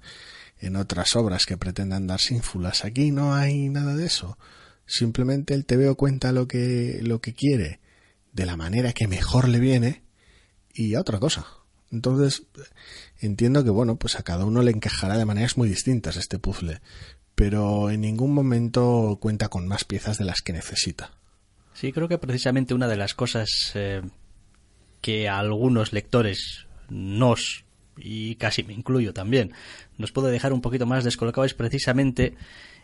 en 0.59 0.75
otras 0.75 1.15
obras 1.15 1.45
que 1.45 1.57
pretendan 1.57 2.07
dar 2.07 2.19
sínfulas. 2.19 2.85
Aquí 2.85 3.11
no 3.11 3.33
hay 3.33 3.69
nada 3.69 3.95
de 3.95 4.05
eso. 4.05 4.37
Simplemente 4.85 5.53
el 5.53 5.65
TVO 5.65 5.95
cuenta 5.95 6.31
lo 6.31 6.47
que, 6.47 6.99
lo 7.01 7.19
que 7.19 7.33
quiere, 7.33 7.79
de 8.37 8.45
la 8.45 8.55
manera 8.55 8.93
que 8.93 9.07
mejor 9.07 9.49
le 9.49 9.59
viene, 9.59 10.03
y 10.73 10.93
a 10.93 11.01
otra 11.01 11.19
cosa. 11.19 11.47
Entonces, 11.91 12.43
entiendo 13.19 13.63
que, 13.63 13.71
bueno, 13.71 13.95
pues 13.97 14.15
a 14.15 14.23
cada 14.23 14.45
uno 14.45 14.61
le 14.61 14.71
encajará 14.71 15.17
de 15.17 15.25
maneras 15.25 15.57
muy 15.57 15.67
distintas 15.67 16.17
este 16.17 16.37
puzzle, 16.37 16.79
pero 17.33 17.89
en 17.89 18.01
ningún 18.01 18.33
momento 18.33 19.17
cuenta 19.19 19.49
con 19.49 19.67
más 19.67 19.85
piezas 19.85 20.19
de 20.19 20.25
las 20.25 20.41
que 20.41 20.53
necesita. 20.53 21.11
Sí, 21.73 21.91
creo 21.91 22.07
que 22.07 22.19
precisamente 22.19 22.75
una 22.75 22.87
de 22.87 22.97
las 22.97 23.15
cosas 23.15 23.71
eh, 23.73 24.03
que 25.01 25.27
a 25.27 25.39
algunos 25.39 25.91
lectores 25.91 26.67
nos, 26.89 27.65
y 27.97 28.35
casi 28.35 28.61
me 28.61 28.73
incluyo 28.73 29.13
también, 29.13 29.51
nos 29.97 30.11
puede 30.11 30.31
dejar 30.31 30.53
un 30.53 30.61
poquito 30.61 30.85
más 30.85 31.03
descolocado 31.03 31.45
es 31.45 31.55
precisamente 31.55 32.35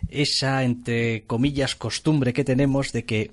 esa, 0.10 0.64
entre 0.64 1.24
comillas, 1.28 1.76
costumbre 1.76 2.34
que 2.34 2.44
tenemos 2.44 2.92
de 2.92 3.06
que 3.06 3.32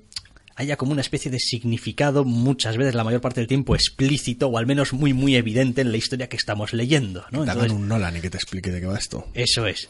haya 0.55 0.77
como 0.77 0.91
una 0.91 1.01
especie 1.01 1.31
de 1.31 1.39
significado, 1.39 2.25
muchas 2.25 2.77
veces, 2.77 2.95
la 2.95 3.03
mayor 3.03 3.21
parte 3.21 3.39
del 3.39 3.47
tiempo, 3.47 3.75
explícito 3.75 4.47
o 4.47 4.57
al 4.57 4.65
menos 4.65 4.93
muy, 4.93 5.13
muy 5.13 5.35
evidente 5.35 5.81
en 5.81 5.91
la 5.91 5.97
historia 5.97 6.29
que 6.29 6.37
estamos 6.37 6.73
leyendo. 6.73 7.25
¿no? 7.31 7.43
Hagan 7.43 7.71
un 7.71 7.87
Nolan 7.87 8.17
y 8.17 8.21
que 8.21 8.29
te 8.29 8.37
explique 8.37 8.71
de 8.71 8.81
qué 8.81 8.87
va 8.87 8.97
esto. 8.97 9.27
Eso 9.33 9.65
es. 9.65 9.89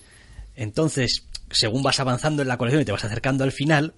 Entonces, 0.55 1.23
según 1.51 1.83
vas 1.83 1.99
avanzando 1.99 2.41
en 2.41 2.47
la 2.47 2.57
colección 2.57 2.81
y 2.81 2.85
te 2.85 2.91
vas 2.91 3.03
acercando 3.03 3.43
al 3.43 3.51
final, 3.51 3.93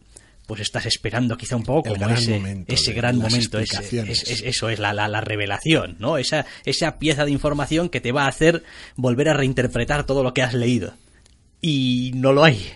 pues 0.46 0.62
estás 0.62 0.86
esperando 0.86 1.38
quizá 1.38 1.56
un 1.56 1.64
poco 1.64 1.94
como 1.94 2.10
ese, 2.10 2.66
ese 2.68 2.94
gran 2.94 3.18
momento, 3.18 3.60
ese, 3.60 4.48
eso 4.48 4.70
es 4.70 4.80
la, 4.80 4.94
la, 4.94 5.08
la, 5.08 5.22
revelación, 5.22 5.96
¿no? 6.00 6.18
Esa, 6.18 6.46
esa 6.66 7.00
pieza 7.00 7.26
de 7.26 7.32
información 7.32 7.90
que 7.90 8.02
te 8.02 8.12
va 8.12 8.26
a 8.26 8.28
hacer 8.28 8.64
volver 8.96 9.30
a 9.30 9.34
reinterpretar 9.34 10.06
todo 10.06 10.24
lo 10.24 10.34
que 10.34 10.42
has 10.42 10.54
leído. 10.54 10.96
Y 11.62 12.12
no 12.16 12.34
lo 12.34 12.44
hay. 12.44 12.68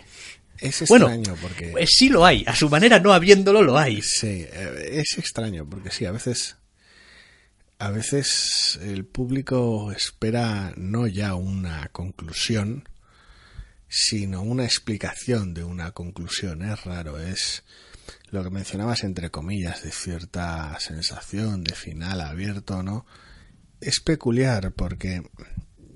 Es 0.60 0.82
extraño 0.82 1.36
porque... 1.42 1.70
Pues 1.70 1.90
sí 1.92 2.10
lo 2.10 2.26
hay, 2.26 2.44
a 2.48 2.56
su 2.56 2.70
manera 2.70 3.00
no 3.00 3.14
habiéndolo 3.14 3.62
lo 3.62 3.78
hay. 3.78 4.02
Sí, 4.02 4.46
eh, 4.52 4.90
es 4.94 5.18
extraño 5.18 5.68
porque 5.70 5.92
sí, 5.92 6.06
a 6.06 6.12
veces... 6.12 6.58
A 7.80 7.92
veces 7.92 8.80
el 8.82 9.06
público 9.06 9.92
espera 9.92 10.74
no 10.78 11.06
ya 11.06 11.36
una 11.36 11.90
conclusión, 11.90 12.90
sino 13.88 14.42
una 14.42 14.66
explicación 14.66 15.54
de 15.54 15.64
una 15.64 15.92
conclusión. 15.92 16.64
Es 16.64 16.86
raro, 16.86 17.20
es 17.20 17.64
lo 18.32 18.44
que 18.44 18.50
mencionabas 18.50 19.04
entre 19.04 19.30
comillas 19.30 19.84
de 19.84 19.92
cierta 19.92 20.76
sensación 20.80 21.64
de 21.64 21.76
final 21.76 22.22
abierto, 22.22 22.82
¿no? 22.82 23.06
Es 23.80 24.00
peculiar 24.00 24.72
porque 24.72 25.22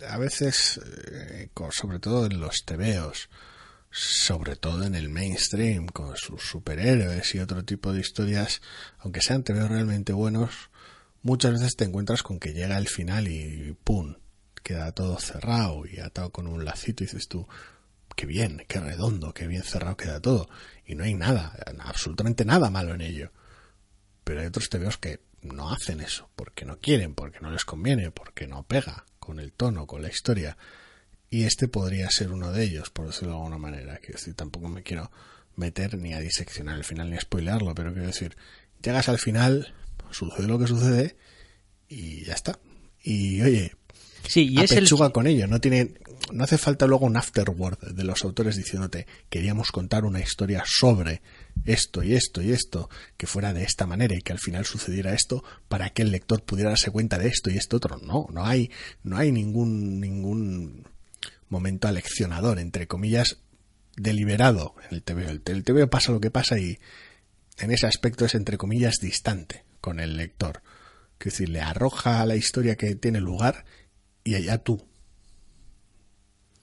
a 0.08 0.18
veces, 0.18 0.80
eh, 0.86 1.50
sobre 1.72 2.00
todo 2.00 2.26
en 2.26 2.40
los 2.40 2.64
tebeos, 2.66 3.30
sobre 3.92 4.56
todo 4.56 4.84
en 4.84 4.96
el 4.96 5.10
mainstream, 5.10 5.88
con 5.88 6.16
sus 6.16 6.42
superhéroes 6.42 7.36
y 7.36 7.40
otro 7.40 7.64
tipo 7.64 7.94
de 7.94 8.00
historias, 8.00 8.62
aunque 9.00 9.22
sean 9.22 9.44
tebeos 9.44 9.70
realmente 9.70 10.14
buenos, 10.14 10.70
muchas 11.22 11.54
veces 11.54 11.76
te 11.76 11.84
encuentras 11.84 12.24
con 12.24 12.40
que 12.40 12.54
llega 12.54 12.78
el 12.78 12.88
final 12.88 13.28
y 13.28 13.76
¡pum! 13.84 14.16
queda 14.64 14.92
todo 14.92 15.20
cerrado 15.20 15.86
y 15.86 16.00
atado 16.00 16.32
con 16.32 16.48
un 16.48 16.66
lacito 16.66 17.04
y 17.04 17.08
dices 17.08 17.28
tú, 17.28 17.48
qué 18.16 18.26
bien, 18.26 18.64
qué 18.68 18.80
redondo, 18.80 19.34
qué 19.34 19.48
bien 19.48 19.64
cerrado 19.64 19.98
queda 19.98 20.22
todo. 20.22 20.50
Y 20.86 20.96
no 20.96 21.04
hay 21.04 21.14
nada, 21.14 21.58
absolutamente 21.80 22.46
nada 22.46 22.70
malo 22.70 22.94
en 22.94 23.02
ello. 23.02 23.32
Pero 24.24 24.42
hay 24.42 24.48
otros 24.48 24.70
tebeos 24.70 24.98
que 24.98 25.20
no 25.42 25.72
hacen 25.72 26.02
eso, 26.02 26.30
porque 26.36 26.66
no 26.66 26.78
quieren, 26.80 27.16
porque 27.16 27.40
no 27.40 27.52
les 27.52 27.66
conviene, 27.66 28.12
porque 28.12 28.48
no 28.48 28.64
pega 28.64 29.06
con 29.20 29.40
el 29.40 29.52
tono, 29.54 29.88
con 29.88 30.02
la 30.02 30.10
historia. 30.10 30.58
Y 31.32 31.46
este 31.46 31.68
podría 31.68 32.10
ser 32.12 32.32
uno 32.32 32.52
de 32.52 32.64
ellos, 32.64 32.90
por 32.90 33.08
decirlo 33.08 33.30
de 33.30 33.38
alguna 33.38 33.58
manera. 33.58 33.98
Que 33.98 34.12
decir, 34.12 34.36
tampoco 34.36 34.68
me 34.68 34.84
quiero 34.84 35.10
meter 35.56 35.98
ni 35.98 36.14
a 36.14 36.20
diseccionar 36.20 36.78
el 36.78 36.84
final 36.84 37.10
ni 37.10 37.16
a 37.16 37.22
spoilearlo, 37.22 37.74
pero 37.74 37.94
quiero 37.94 38.08
decir, 38.08 38.36
llegas 38.84 39.10
al 39.10 39.18
final, 39.18 39.74
sucede 40.12 40.48
lo 40.48 40.60
que 40.60 40.68
sucede 40.68 41.16
y 41.88 42.26
ya 42.26 42.34
está. 42.34 42.60
Y 43.02 43.42
oye, 43.42 43.72
Sí, 44.28 44.50
y 44.52 44.60
es 44.60 44.72
el... 44.72 44.88
con 45.12 45.28
ello. 45.28 45.48
No 45.48 45.60
tiene, 45.60 45.94
no 46.32 46.44
hace 46.44 46.58
falta 46.58 46.86
luego 46.86 47.06
un 47.06 47.18
afterword 47.18 47.94
de 47.94 48.04
los 48.04 48.24
autores 48.24 48.56
diciéndote 48.56 49.08
queríamos 49.30 49.72
contar 49.72 50.06
una 50.06 50.20
historia 50.20 50.64
sobre 50.66 51.22
esto 51.66 52.04
y 52.04 52.14
esto 52.14 52.42
y 52.42 52.52
esto 52.52 52.90
que 53.18 53.28
fuera 53.28 53.54
de 53.54 53.64
esta 53.64 53.86
manera 53.88 54.16
y 54.16 54.22
que 54.22 54.34
al 54.34 54.40
final 54.40 54.66
sucediera 54.66 55.14
esto 55.14 55.44
para 55.68 55.90
que 55.92 56.02
el 56.02 56.12
lector 56.12 56.44
pudiera 56.44 56.70
darse 56.70 56.92
cuenta 56.92 57.18
de 57.18 57.28
esto 57.28 57.50
y 57.50 57.58
esto 57.58 57.78
otro. 57.78 57.98
No, 57.98 58.28
no 58.32 58.46
hay, 58.46 58.70
no 59.04 59.18
hay 59.18 59.32
ningún 59.32 60.00
ningún 60.00 60.86
momento 61.52 61.88
aleccionador 61.88 62.58
entre 62.60 62.88
comillas 62.88 63.38
deliberado 63.96 64.76
en 64.90 64.96
el 64.96 65.04
TVO. 65.04 65.30
El, 65.30 65.42
el 65.46 65.64
TVO 65.64 65.90
pasa 65.90 66.12
lo 66.12 66.22
que 66.22 66.32
pasa 66.32 66.58
y 66.58 66.80
en 67.60 67.72
ese 67.72 67.86
aspecto 67.86 68.26
es 68.26 68.36
entre 68.36 68.58
comillas 68.58 68.96
distante 69.02 69.64
con 69.80 70.00
el 70.00 70.18
lector. 70.18 70.64
Es 71.20 71.26
decir, 71.26 71.50
le 71.50 71.62
arroja 71.62 72.26
la 72.26 72.36
historia 72.36 72.76
que 72.76 72.96
tiene 72.96 73.20
lugar 73.20 73.66
y 74.24 74.36
allá 74.36 74.58
tú. 74.58 74.88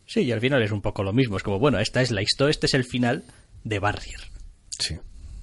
Sí, 0.07 0.23
y 0.23 0.33
al 0.33 0.41
final 0.41 0.63
es 0.63 0.73
un 0.73 0.81
poco 0.81 1.03
lo 1.03 1.13
mismo. 1.13 1.37
Es 1.37 1.43
como, 1.43 1.59
bueno, 1.59 1.79
esta 1.79 2.03
es 2.03 2.11
la 2.11 2.23
historia, 2.23 2.51
este 2.51 2.67
es 2.67 2.75
el 2.75 2.85
final 2.85 3.25
de 3.63 3.79
Barrier. 3.79 4.21
Sí. 4.79 4.99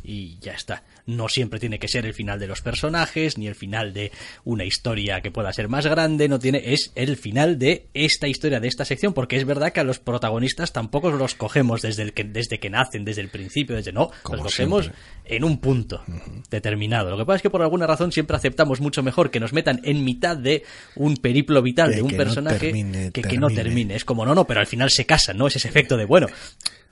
Y 0.05 0.37
ya 0.39 0.53
está 0.53 0.83
no 1.05 1.29
siempre 1.29 1.59
tiene 1.59 1.79
que 1.79 1.87
ser 1.87 2.05
el 2.05 2.13
final 2.13 2.39
de 2.39 2.47
los 2.47 2.61
personajes, 2.61 3.37
ni 3.37 3.47
el 3.47 3.55
final 3.55 3.93
de 3.93 4.11
una 4.43 4.65
historia 4.65 5.21
que 5.21 5.31
pueda 5.31 5.53
ser 5.53 5.67
más 5.67 5.85
grande, 5.85 6.27
no 6.27 6.39
tiene, 6.39 6.61
es 6.73 6.91
el 6.95 7.17
final 7.17 7.59
de 7.59 7.87
esta 7.93 8.27
historia, 8.27 8.59
de 8.59 8.67
esta 8.67 8.85
sección, 8.85 9.13
porque 9.13 9.37
es 9.37 9.45
verdad 9.45 9.71
que 9.71 9.79
a 9.79 9.83
los 9.83 9.99
protagonistas 9.99 10.73
tampoco 10.73 11.11
los 11.11 11.35
cogemos 11.35 11.81
desde, 11.81 12.03
el 12.03 12.13
que, 12.13 12.23
desde 12.23 12.59
que 12.59 12.69
nacen, 12.69 13.05
desde 13.05 13.21
el 13.21 13.29
principio, 13.29 13.75
desde 13.75 13.91
no, 13.91 14.09
los 14.31 14.41
cogemos 14.41 14.91
en 15.25 15.43
un 15.43 15.59
punto 15.59 16.03
determinado. 16.49 17.11
Lo 17.11 17.17
que 17.17 17.25
pasa 17.25 17.37
es 17.37 17.41
que 17.41 17.49
por 17.49 17.61
alguna 17.61 17.87
razón 17.87 18.11
siempre 18.11 18.35
aceptamos 18.37 18.81
mucho 18.81 19.03
mejor 19.03 19.29
que 19.29 19.39
nos 19.39 19.53
metan 19.53 19.81
en 19.83 20.03
mitad 20.03 20.37
de 20.37 20.63
un 20.95 21.17
periplo 21.17 21.61
vital 21.61 21.91
de 21.91 22.01
un 22.01 22.11
personaje 22.11 23.11
que, 23.11 23.21
que 23.21 23.37
no 23.37 23.49
termine. 23.49 23.95
Es 23.95 24.05
como, 24.05 24.25
no, 24.25 24.33
no, 24.33 24.45
pero 24.45 24.59
al 24.59 24.67
final 24.67 24.89
se 24.89 25.05
casan, 25.05 25.37
¿no? 25.37 25.47
Es 25.47 25.55
ese 25.55 25.67
efecto 25.67 25.97
de, 25.97 26.05
bueno, 26.05 26.27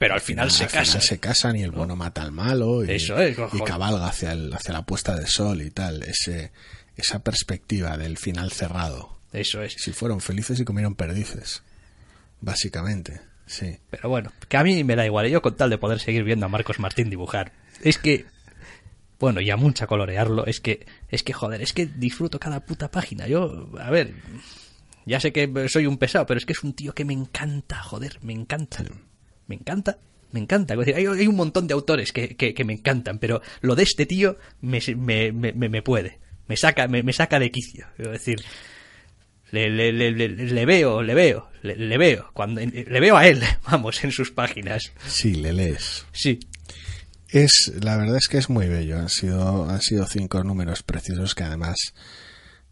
pero 0.03 0.15
al 0.15 0.21
final 0.21 0.51
se 0.51 0.67
casan. 0.67 1.01
se 1.01 1.17
casan 1.17 1.55
y 1.55 1.63
el 1.63 1.71
bueno 1.71 1.95
mata 1.95 2.23
al 2.23 2.33
malo 2.33 2.83
y, 2.83 2.91
Eso 2.91 3.17
es, 3.19 3.37
y 3.53 3.59
cabalga 3.61 4.07
hacia, 4.07 4.33
el, 4.33 4.53
hacia 4.53 4.73
la 4.73 4.85
puesta 4.85 5.15
de 5.15 5.25
sol 5.27 5.61
y 5.61 5.71
tal. 5.71 6.03
Ese, 6.03 6.51
esa 6.97 7.19
perspectiva 7.19 7.95
del 7.95 8.17
final 8.17 8.51
cerrado. 8.51 9.17
Eso 9.31 9.63
es. 9.63 9.75
Si 9.77 9.93
fueron 9.93 10.19
felices 10.19 10.59
y 10.59 10.65
comieron 10.65 10.95
perdices. 10.95 11.63
Básicamente, 12.41 13.21
sí. 13.45 13.77
Pero 13.91 14.09
bueno, 14.09 14.33
que 14.49 14.57
a 14.57 14.63
mí 14.65 14.83
me 14.83 14.97
da 14.97 15.05
igual. 15.05 15.29
Yo 15.29 15.41
con 15.41 15.55
tal 15.55 15.69
de 15.69 15.77
poder 15.77 16.01
seguir 16.01 16.25
viendo 16.25 16.47
a 16.47 16.49
Marcos 16.49 16.79
Martín 16.79 17.09
dibujar. 17.09 17.53
Es 17.81 17.97
que 17.97 18.25
bueno, 19.21 19.39
y 19.39 19.51
a 19.51 19.55
mucha 19.55 19.87
colorearlo, 19.87 20.45
es 20.47 20.59
que, 20.59 20.85
es 21.07 21.23
que 21.23 21.31
joder, 21.31 21.61
es 21.61 21.71
que 21.71 21.85
disfruto 21.85 22.41
cada 22.41 22.59
puta 22.59 22.91
página. 22.91 23.25
Yo, 23.25 23.69
a 23.79 23.89
ver, 23.89 24.15
ya 25.05 25.21
sé 25.21 25.31
que 25.31 25.69
soy 25.69 25.85
un 25.85 25.97
pesado, 25.97 26.25
pero 26.25 26.39
es 26.39 26.45
que 26.45 26.51
es 26.51 26.61
un 26.61 26.73
tío 26.73 26.93
que 26.93 27.05
me 27.05 27.13
encanta, 27.13 27.81
joder, 27.81 28.19
me 28.21 28.33
encanta. 28.33 28.83
Me 29.47 29.55
encanta 29.55 29.97
me 30.33 30.39
encanta. 30.39 30.73
hay, 30.73 31.27
un 31.27 31.35
montón 31.35 31.67
de 31.67 31.73
autores 31.73 32.11
que, 32.11 32.35
que, 32.35 32.63
me 32.65 32.73
encantan, 32.73 33.19
pero 33.19 33.41
lo 33.61 33.75
de 33.75 33.83
este 33.83 34.05
tío 34.05 34.37
me, 34.61 34.79
me, 34.97 35.31
me, 35.31 35.53
me 35.53 35.81
puede. 35.81 36.19
Me 36.47 36.57
saca, 36.57 36.87
me, 36.87 37.13
saca 37.13 37.39
de 37.39 37.51
quicio. 37.51 37.85
Es 37.99 38.09
decir, 38.09 38.43
le, 39.51 39.69
le, 39.69 39.93
le, 39.93 40.11
le, 40.11 40.65
veo, 40.65 41.03
le 41.03 41.13
veo, 41.13 41.49
le, 41.61 41.97
veo. 41.97 42.31
Cuando, 42.33 42.61
le 42.61 42.99
veo 42.99 43.15
a 43.15 43.27
él, 43.27 43.43
vamos, 43.71 44.03
en 44.03 44.11
sus 44.11 44.31
páginas. 44.31 44.91
Sí, 45.07 45.35
le 45.35 45.53
lees. 45.53 46.05
Sí. 46.11 46.39
Es, 47.29 47.71
la 47.81 47.95
verdad 47.97 48.17
es 48.17 48.27
que 48.27 48.39
es 48.39 48.49
muy 48.49 48.67
bello. 48.67 48.97
Han 48.97 49.09
sido, 49.09 49.69
han 49.69 49.81
sido 49.81 50.07
cinco 50.07 50.43
números 50.43 50.81
preciosos 50.81 51.35
que 51.35 51.43
además, 51.43 51.77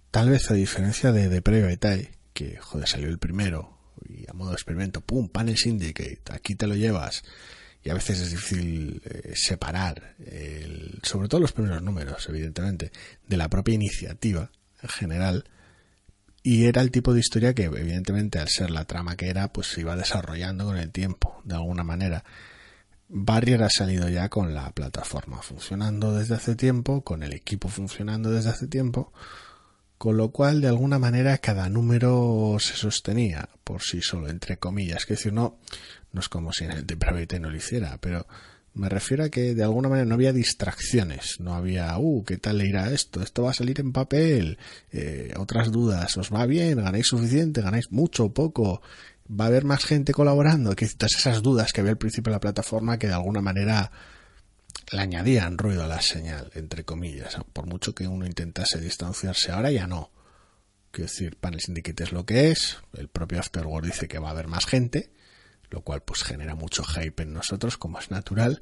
tal 0.10 0.32
vez 0.32 0.50
a 0.50 0.56
diferencia 0.56 1.12
de, 1.12 1.30
de 1.30 1.44
Private 1.44 2.12
que 2.34 2.58
joder, 2.58 2.88
salió 2.88 3.08
el 3.08 3.20
primero 3.20 3.81
y 4.18 4.30
a 4.30 4.34
modo 4.34 4.50
de 4.50 4.56
experimento, 4.56 5.02
pum, 5.02 5.30
Panel 5.30 5.58
Syndicate, 5.58 6.22
aquí 6.32 6.56
te 6.56 6.68
lo 6.68 6.76
llevas. 6.76 7.24
Y 7.84 7.90
a 7.90 7.96
veces 7.96 8.20
es 8.20 8.32
difícil 8.32 9.02
eh, 9.06 9.34
separar, 9.36 10.16
el, 10.20 11.00
sobre 11.02 11.28
todo 11.28 11.42
los 11.42 11.52
primeros 11.52 11.82
números, 11.82 12.28
evidentemente, 12.30 12.92
de 13.28 13.38
la 13.38 13.50
propia 13.50 13.74
iniciativa 13.74 14.52
en 14.84 14.90
general. 14.90 15.46
Y 16.44 16.66
era 16.66 16.82
el 16.82 16.92
tipo 16.92 17.14
de 17.14 17.20
historia 17.20 17.54
que, 17.54 17.66
evidentemente, 17.66 18.40
al 18.40 18.50
ser 18.50 18.70
la 18.70 18.86
trama 18.86 19.16
que 19.16 19.30
era, 19.30 19.52
pues 19.52 19.68
se 19.68 19.82
iba 19.82 19.96
desarrollando 19.96 20.66
con 20.66 20.78
el 20.78 20.92
tiempo, 20.92 21.42
de 21.44 21.56
alguna 21.56 21.84
manera. 21.84 22.24
Barrier 23.14 23.64
ha 23.64 23.70
salido 23.70 24.08
ya 24.10 24.30
con 24.30 24.54
la 24.54 24.72
plataforma 24.72 25.42
funcionando 25.42 26.16
desde 26.16 26.36
hace 26.36 26.56
tiempo, 26.56 27.04
con 27.04 27.24
el 27.24 27.34
equipo 27.34 27.68
funcionando 27.68 28.32
desde 28.32 28.52
hace 28.52 28.68
tiempo, 28.68 29.12
con 30.02 30.18
lo 30.18 30.32
cual 30.32 30.62
de 30.62 30.68
alguna 30.68 30.98
manera 30.98 31.38
cada 31.38 31.70
número 31.70 32.58
se 32.60 32.76
sostenía 32.76 33.48
por 33.64 33.84
sí 33.84 34.02
solo, 34.02 34.30
entre 34.30 34.58
comillas. 34.58 35.04
Es 35.04 35.10
decir, 35.10 35.32
no, 35.32 35.60
no 36.12 36.22
es 36.22 36.28
como 36.28 36.52
si 36.52 36.64
en 36.64 36.72
el 36.72 36.88
de 36.88 37.40
no 37.40 37.52
lo 37.52 37.56
hiciera, 37.56 38.00
pero 38.02 38.26
me 38.74 38.90
refiero 38.90 39.26
a 39.26 39.30
que 39.30 39.54
de 39.54 39.62
alguna 39.62 39.90
manera 39.90 40.08
no 40.08 40.16
había 40.16 40.34
distracciones, 40.34 41.40
no 41.40 41.54
había, 41.54 41.96
uh, 42.00 42.24
¿qué 42.24 42.38
tal 42.38 42.58
le 42.58 42.66
irá 42.66 42.92
esto? 42.92 43.22
Esto 43.22 43.44
va 43.44 43.52
a 43.52 43.54
salir 43.54 43.80
en 43.80 43.94
papel, 43.94 44.58
eh, 44.92 45.36
otras 45.38 45.72
dudas, 45.72 46.18
¿os 46.18 46.34
va 46.34 46.48
bien? 46.48 46.82
¿Ganáis 46.82 47.06
suficiente? 47.06 47.62
¿Ganáis 47.62 47.92
mucho 47.92 48.26
o 48.26 48.34
poco? 48.34 48.82
va 49.30 49.46
a 49.46 49.48
haber 49.50 49.66
más 49.66 49.86
gente 49.86 50.14
colaborando, 50.14 50.76
que 50.76 50.88
todas 50.88 51.16
esas 51.16 51.44
dudas 51.44 51.74
que 51.74 51.82
había 51.82 51.92
al 51.92 52.00
principio 52.00 52.32
de 52.32 52.38
la 52.38 52.42
plataforma 52.42 52.98
que 52.98 53.08
de 53.08 53.14
alguna 53.14 53.42
manera 53.42 53.92
le 54.92 55.02
añadían 55.02 55.58
ruido 55.58 55.84
a 55.84 55.88
la 55.88 56.02
señal, 56.02 56.52
entre 56.56 56.84
comillas, 56.84 57.38
por 57.54 57.68
mucho 57.68 57.94
que 57.94 58.08
uno 58.08 58.26
intentase 58.26 58.80
distanciarse, 58.80 59.52
ahora 59.52 59.72
ya 59.72 59.88
no. 59.88 60.12
Quiero 60.92 61.10
decir, 61.10 61.38
Panel 61.38 61.62
Syndicate 61.62 62.04
es 62.04 62.12
lo 62.12 62.26
que 62.26 62.52
es, 62.52 62.78
el 62.94 63.08
propio 63.08 63.40
Afterword 63.40 63.86
dice 63.86 64.08
que 64.08 64.20
va 64.20 64.30
a 64.30 64.32
haber 64.32 64.48
más 64.48 64.66
gente, 64.66 65.12
lo 65.70 65.82
cual 65.82 66.02
pues 66.02 66.24
genera 66.24 66.56
mucho 66.56 66.84
hype 66.84 67.24
en 67.24 67.34
nosotros, 67.34 67.78
como 67.78 68.00
es 68.00 68.12
natural, 68.12 68.62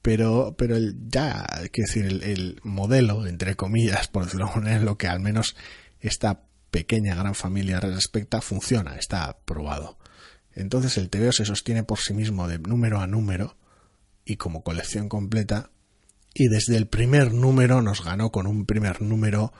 pero, 0.00 0.54
pero 0.56 0.76
el, 0.76 0.96
ya, 1.08 1.46
quiero 1.72 1.86
decir, 1.88 2.06
el, 2.06 2.22
el 2.22 2.60
modelo, 2.62 3.26
entre 3.26 3.56
comillas, 3.56 4.08
por 4.08 4.24
decirlo 4.24 4.46
de 4.46 4.50
alguna 4.50 4.64
manera, 4.64 4.80
es 4.80 4.84
lo 4.84 4.96
que 4.96 5.08
al 5.08 5.20
menos 5.20 5.56
está 6.00 6.44
pequeña 6.70 7.14
gran 7.14 7.34
familia 7.34 7.80
respecta 7.80 8.40
funciona, 8.40 8.96
está 8.96 9.38
probado. 9.44 9.98
Entonces 10.52 10.98
el 10.98 11.10
TVO 11.10 11.32
se 11.32 11.44
sostiene 11.44 11.84
por 11.84 11.98
sí 11.98 12.14
mismo 12.14 12.48
de 12.48 12.58
número 12.58 13.00
a 13.00 13.06
número 13.06 13.56
y 14.24 14.36
como 14.36 14.62
colección 14.62 15.08
completa 15.08 15.70
y 16.34 16.48
desde 16.48 16.76
el 16.76 16.86
primer 16.86 17.32
número 17.32 17.82
nos 17.82 18.04
ganó 18.04 18.30
con 18.30 18.46
un 18.46 18.66
primer 18.66 19.02
número 19.02 19.52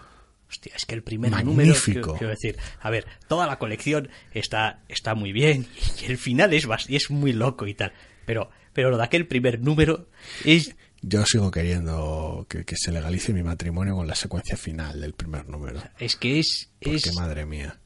Hostia, 0.48 0.74
es 0.76 0.84
que 0.84 0.94
el 0.94 1.02
primer 1.02 1.30
magnífico. 1.30 2.00
número, 2.00 2.18
quiero, 2.18 2.30
decir, 2.30 2.56
a 2.80 2.90
ver, 2.90 3.06
toda 3.28 3.46
la 3.46 3.58
colección 3.58 4.10
está, 4.32 4.84
está 4.88 5.14
muy 5.14 5.32
bien 5.32 5.66
y 6.02 6.04
el 6.04 6.18
final 6.18 6.52
es, 6.52 6.68
es 6.88 7.10
muy 7.10 7.32
loco 7.32 7.66
y 7.66 7.74
tal, 7.74 7.92
pero, 8.26 8.50
pero 8.72 8.90
lo 8.90 8.98
de 8.98 9.04
aquel 9.04 9.26
primer 9.26 9.60
número 9.60 10.08
es 10.44 10.76
yo 11.06 11.26
sigo 11.26 11.50
queriendo 11.50 12.46
que, 12.48 12.64
se 12.76 12.90
legalice 12.90 13.34
mi 13.34 13.42
matrimonio 13.42 13.94
con 13.94 14.06
la 14.06 14.14
secuencia 14.14 14.56
final 14.56 15.02
del 15.02 15.12
primer 15.12 15.46
número. 15.48 15.82
Es 15.98 16.16
que 16.16 16.38
es... 16.38 16.70
Porque, 16.80 17.12
madre 17.12 17.44
mía. 17.44 17.78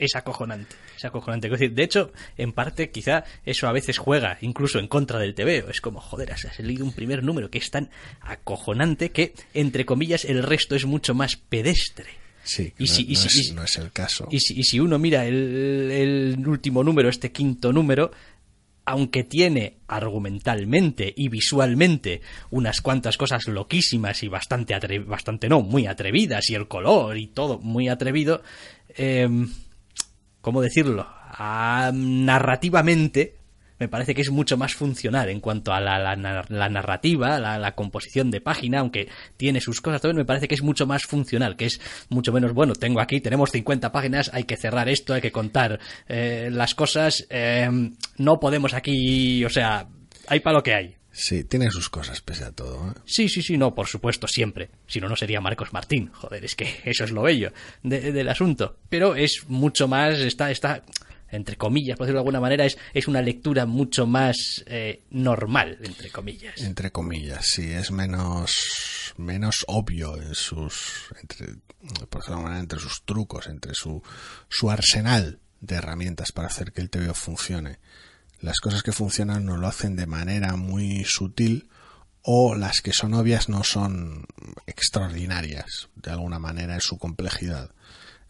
Es 0.00 0.16
acojonante, 0.16 0.76
es 0.96 1.04
acojonante. 1.04 1.48
de 1.48 1.82
hecho, 1.82 2.12
en 2.36 2.52
parte, 2.52 2.90
quizá 2.90 3.24
eso 3.44 3.68
a 3.68 3.72
veces 3.72 3.98
juega 3.98 4.38
incluso 4.40 4.78
en 4.78 4.88
contra 4.88 5.18
del 5.18 5.34
TVO. 5.34 5.70
Es 5.70 5.80
como, 5.80 6.00
joder, 6.00 6.32
has 6.32 6.58
leído 6.60 6.84
un 6.84 6.92
primer 6.92 7.22
número 7.22 7.50
que 7.50 7.58
es 7.58 7.70
tan 7.70 7.90
acojonante 8.20 9.10
que, 9.10 9.34
entre 9.54 9.86
comillas, 9.86 10.24
el 10.24 10.42
resto 10.42 10.74
es 10.74 10.86
mucho 10.86 11.14
más 11.14 11.36
pedestre. 11.36 12.06
Sí, 12.46 12.72
y 12.78 12.86
si, 12.86 13.02
y 13.02 13.52
no, 13.54 13.64
es, 13.64 13.76
el 13.76 13.90
caso. 13.90 14.28
Y 14.30 14.38
si, 14.38 14.60
y 14.60 14.62
si 14.62 14.78
uno 14.78 15.00
mira 15.00 15.26
el, 15.26 15.90
el, 15.90 16.46
último 16.46 16.84
número, 16.84 17.08
este 17.08 17.32
quinto 17.32 17.72
número, 17.72 18.12
aunque 18.84 19.24
tiene 19.24 19.78
argumentalmente 19.88 21.12
y 21.16 21.28
visualmente 21.28 22.20
unas 22.50 22.80
cuantas 22.80 23.16
cosas 23.16 23.48
loquísimas 23.48 24.22
y 24.22 24.28
bastante, 24.28 24.78
bastante 25.00 25.48
no, 25.48 25.60
muy 25.60 25.88
atrevidas 25.88 26.48
y 26.48 26.54
el 26.54 26.68
color 26.68 27.18
y 27.18 27.26
todo 27.26 27.58
muy 27.58 27.88
atrevido, 27.88 28.42
eh, 28.96 29.28
¿cómo 30.46 30.62
decirlo? 30.62 31.04
Ah, 31.10 31.90
narrativamente 31.92 33.34
me 33.80 33.88
parece 33.88 34.14
que 34.14 34.20
es 34.20 34.30
mucho 34.30 34.56
más 34.56 34.74
funcional 34.74 35.28
en 35.28 35.40
cuanto 35.40 35.72
a 35.72 35.80
la, 35.80 35.98
la, 35.98 36.68
narrativa, 36.68 37.40
la, 37.40 37.74
composición 37.74 38.30
de 38.30 38.40
página, 38.40 38.78
aunque 38.78 39.08
tiene 39.36 39.60
sus 39.60 39.80
cosas 39.80 40.00
también, 40.00 40.18
me 40.18 40.24
parece 40.24 40.46
que 40.46 40.54
es 40.54 40.62
mucho 40.62 40.86
más 40.86 41.02
funcional, 41.02 41.56
que 41.56 41.64
es 41.64 41.80
mucho 42.10 42.32
menos, 42.32 42.52
bueno, 42.54 42.74
tengo 42.74 43.00
aquí, 43.00 43.20
tenemos 43.20 43.50
50 43.50 43.90
páginas, 43.90 44.30
hay 44.32 44.44
que 44.44 44.56
cerrar 44.56 44.88
esto, 44.88 45.14
hay 45.14 45.20
que 45.20 45.32
contar 45.32 45.80
eh, 46.06 46.48
las 46.52 46.76
cosas, 46.76 47.26
eh, 47.28 47.68
no 48.16 48.38
podemos 48.38 48.72
aquí, 48.72 49.44
o 49.44 49.50
sea, 49.50 49.88
hay 50.28 50.38
para 50.38 50.58
lo 50.58 50.62
que 50.62 50.74
hay. 50.74 50.95
Sí, 51.18 51.44
tiene 51.44 51.70
sus 51.70 51.88
cosas 51.88 52.20
pese 52.20 52.44
a 52.44 52.52
todo. 52.52 52.90
¿eh? 52.90 52.92
Sí, 53.06 53.30
sí, 53.30 53.40
sí, 53.40 53.56
no, 53.56 53.74
por 53.74 53.86
supuesto, 53.86 54.28
siempre. 54.28 54.68
Si 54.86 55.00
no, 55.00 55.08
no 55.08 55.16
sería 55.16 55.40
Marcos 55.40 55.72
Martín. 55.72 56.10
Joder, 56.12 56.44
es 56.44 56.54
que 56.54 56.68
eso 56.84 57.04
es 57.04 57.10
lo 57.10 57.22
bello 57.22 57.52
del 57.82 58.28
asunto. 58.28 58.76
Pero 58.90 59.16
es 59.16 59.44
mucho 59.48 59.88
más, 59.88 60.18
está, 60.18 60.50
está, 60.50 60.84
entre 61.30 61.56
comillas, 61.56 61.96
por 61.96 62.06
decirlo 62.06 62.18
de 62.18 62.22
alguna 62.22 62.40
manera, 62.40 62.66
es, 62.66 62.76
es 62.92 63.08
una 63.08 63.22
lectura 63.22 63.64
mucho 63.64 64.06
más 64.06 64.62
eh, 64.66 65.04
normal, 65.08 65.78
entre 65.82 66.10
comillas. 66.10 66.60
Entre 66.60 66.92
comillas, 66.92 67.46
sí, 67.46 67.72
es 67.72 67.90
menos, 67.90 69.14
menos 69.16 69.64
obvio 69.68 70.20
en 70.20 70.34
sus, 70.34 71.06
entre, 71.18 71.54
por 72.10 72.20
decirlo 72.20 72.36
de 72.36 72.42
manera, 72.42 72.60
entre 72.60 72.78
sus 72.78 73.04
trucos, 73.04 73.46
entre 73.46 73.72
su, 73.74 74.02
su 74.50 74.70
arsenal 74.70 75.40
de 75.60 75.76
herramientas 75.76 76.32
para 76.32 76.48
hacer 76.48 76.72
que 76.72 76.82
el 76.82 76.90
TVO 76.90 77.14
funcione. 77.14 77.78
Las 78.40 78.60
cosas 78.60 78.82
que 78.82 78.92
funcionan 78.92 79.44
no 79.44 79.56
lo 79.56 79.66
hacen 79.66 79.96
de 79.96 80.06
manera 80.06 80.56
muy 80.56 81.04
sutil 81.04 81.68
o 82.22 82.54
las 82.54 82.80
que 82.80 82.92
son 82.92 83.14
obvias 83.14 83.48
no 83.48 83.62
son 83.64 84.26
extraordinarias 84.66 85.88
de 85.94 86.10
alguna 86.10 86.38
manera 86.38 86.74
en 86.74 86.80
su 86.80 86.98
complejidad. 86.98 87.70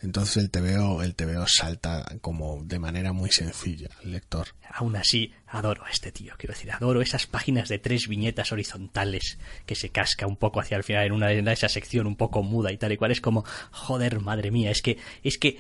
Entonces 0.00 0.36
el 0.36 0.50
TVO, 0.50 1.02
el 1.02 1.14
TVO 1.14 1.46
salta 1.48 2.04
como 2.20 2.62
de 2.62 2.78
manera 2.78 3.12
muy 3.12 3.30
sencilla 3.30 3.88
al 4.04 4.12
lector. 4.12 4.48
Aún 4.70 4.94
así, 4.96 5.32
adoro 5.46 5.86
a 5.86 5.90
este 5.90 6.12
tío, 6.12 6.34
quiero 6.36 6.52
decir, 6.52 6.70
adoro 6.70 7.00
esas 7.00 7.26
páginas 7.26 7.70
de 7.70 7.78
tres 7.78 8.07
viñetas 8.07 8.52
horizontales 8.52 9.38
que 9.64 9.74
se 9.74 9.88
casca 9.88 10.26
un 10.26 10.36
poco 10.36 10.61
hacia 10.61 10.76
el 10.76 10.84
final 10.84 11.07
en 11.07 11.12
una 11.12 11.28
de 11.28 11.52
esa 11.52 11.70
sección 11.70 12.07
un 12.07 12.16
poco 12.16 12.42
muda 12.42 12.72
y 12.72 12.76
tal 12.76 12.92
y 12.92 12.98
cual. 12.98 13.11
Es 13.11 13.22
como, 13.22 13.44
joder, 13.70 14.20
madre 14.20 14.50
mía, 14.50 14.70
es 14.70 14.82
que, 14.82 14.98
es 15.22 15.38
que 15.38 15.59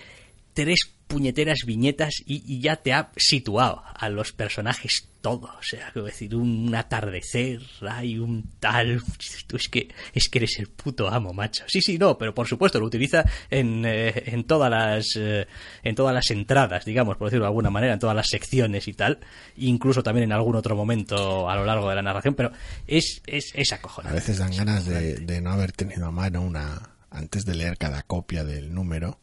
tres 0.56 0.78
puñeteras 1.06 1.58
viñetas 1.66 2.14
y, 2.24 2.60
ya 2.60 2.76
te 2.76 2.94
ha 2.94 3.10
situado 3.14 3.82
a 3.94 4.08
los 4.08 4.32
personajes 4.32 5.06
todo. 5.20 5.50
O 5.58 5.62
sea, 5.62 5.90
quiero 5.92 6.06
decir, 6.06 6.34
un 6.34 6.74
atardecer, 6.74 7.60
hay 7.82 8.18
un 8.18 8.42
tal. 8.58 9.02
Tú 9.46 9.56
es 9.56 9.68
que, 9.68 9.88
es 10.14 10.28
que 10.30 10.38
eres 10.38 10.58
el 10.58 10.68
puto 10.68 11.08
amo, 11.08 11.34
macho. 11.34 11.64
Sí, 11.68 11.82
sí, 11.82 11.98
no, 11.98 12.16
pero 12.16 12.34
por 12.34 12.48
supuesto 12.48 12.80
lo 12.80 12.86
utiliza 12.86 13.22
en, 13.50 13.84
eh, 13.84 14.14
en 14.26 14.44
todas 14.44 14.70
las 14.70 15.14
eh, 15.16 15.46
en 15.82 15.94
todas 15.94 16.14
las 16.14 16.30
entradas, 16.30 16.86
digamos, 16.86 17.18
por 17.18 17.28
decirlo 17.28 17.44
de 17.44 17.50
alguna 17.50 17.70
manera, 17.70 17.92
en 17.92 17.98
todas 17.98 18.16
las 18.16 18.28
secciones 18.28 18.88
y 18.88 18.94
tal. 18.94 19.18
Incluso 19.58 20.02
también 20.02 20.24
en 20.24 20.32
algún 20.32 20.56
otro 20.56 20.74
momento 20.74 21.50
a 21.50 21.54
lo 21.54 21.66
largo 21.66 21.90
de 21.90 21.96
la 21.96 22.02
narración, 22.02 22.34
pero 22.34 22.50
es, 22.86 23.20
es, 23.26 23.52
es 23.54 23.72
acojonante. 23.72 24.16
A 24.16 24.20
veces 24.20 24.38
dan 24.38 24.56
ganas 24.56 24.86
de, 24.86 25.16
de 25.16 25.40
no 25.42 25.52
haber 25.52 25.72
tenido 25.72 26.06
a 26.06 26.10
mano 26.10 26.40
una. 26.40 26.80
antes 27.10 27.44
de 27.44 27.54
leer 27.54 27.76
cada 27.76 28.02
copia 28.02 28.42
del 28.42 28.74
número 28.74 29.20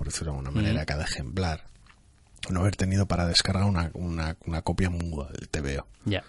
por 0.00 0.06
decirlo 0.06 0.32
de 0.32 0.38
alguna 0.38 0.50
manera, 0.50 0.86
cada 0.86 1.04
ejemplar. 1.04 1.64
No 2.48 2.60
haber 2.60 2.74
tenido 2.74 3.04
para 3.04 3.26
descargar 3.26 3.64
una, 3.64 3.90
una, 3.92 4.62
copia 4.62 4.88
muda 4.88 5.28
del 5.28 5.46
TVO. 5.50 5.86
Ya. 6.06 6.24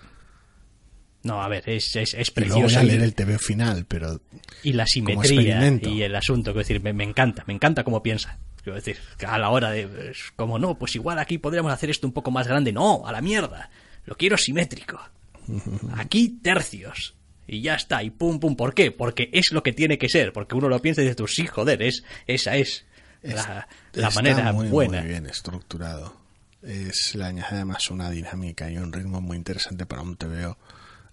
No, 1.23 1.41
a 1.41 1.47
ver, 1.47 1.69
es, 1.69 1.95
es, 1.95 2.13
es 2.15 2.31
precioso. 2.31 2.59
Y 2.59 2.69
luego 2.69 2.83
leer 2.83 3.01
el 3.01 3.15
TVO 3.15 3.39
final, 3.39 3.85
pero. 3.87 4.19
Y 4.63 4.73
la 4.73 4.85
simetría 4.85 5.71
y 5.83 6.01
el 6.01 6.13
asunto, 6.17 6.51
quiero 6.51 6.59
decir, 6.59 6.81
me, 6.81 6.91
me, 6.91 7.05
encanta, 7.05 7.45
me 7.47 7.53
encanta 7.53 7.85
cómo 7.85 8.03
piensa. 8.03 8.39
Quiero 8.61 8.75
decir, 8.75 8.97
a 9.25 9.37
la 9.37 9.49
hora 9.51 9.71
de. 9.71 9.87
Pues, 9.87 10.33
como 10.35 10.59
no, 10.59 10.77
pues 10.77 10.93
igual 10.95 11.17
aquí 11.17 11.37
podríamos 11.37 11.71
hacer 11.71 11.89
esto 11.89 12.05
un 12.05 12.11
poco 12.11 12.29
más 12.29 12.49
grande. 12.49 12.73
No, 12.73 13.07
a 13.07 13.13
la 13.13 13.21
mierda. 13.21 13.69
Lo 14.03 14.17
quiero 14.17 14.35
simétrico. 14.35 14.99
Aquí 15.95 16.39
tercios. 16.43 17.15
Y 17.47 17.61
ya 17.61 17.75
está, 17.75 18.03
y 18.03 18.09
pum, 18.09 18.37
pum. 18.37 18.57
¿Por 18.57 18.73
qué? 18.73 18.91
Porque 18.91 19.29
es 19.31 19.53
lo 19.53 19.63
que 19.63 19.71
tiene 19.71 19.97
que 19.97 20.09
ser. 20.09 20.33
Porque 20.33 20.55
uno 20.55 20.67
lo 20.67 20.81
piensa 20.81 21.01
y 21.01 21.05
dice 21.05 21.15
tú, 21.15 21.27
sí, 21.27 21.47
joder, 21.47 21.81
es, 21.81 22.03
esa 22.27 22.57
es 22.57 22.85
la, 23.21 23.67
la 23.93 24.09
manera 24.11 24.51
muy, 24.53 24.67
buena. 24.67 25.01
Muy 25.01 25.09
bien 25.09 25.25
estructurado. 25.25 26.21
Es, 26.61 27.15
le 27.15 27.25
añade 27.25 27.55
además 27.55 27.89
una 27.89 28.09
dinámica 28.09 28.69
y 28.69 28.77
un 28.77 28.93
ritmo 28.93 29.21
muy 29.21 29.37
interesante 29.37 29.85
para 29.85 30.01
un 30.01 30.15
TVO 30.15 30.57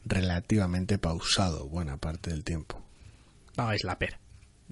relativamente 0.04 0.98
pausado 0.98 1.68
buena 1.68 1.96
parte 1.96 2.30
del 2.30 2.44
tiempo. 2.44 2.82
No, 3.56 3.72
es 3.72 3.84
la 3.84 3.98
pera. 3.98 4.18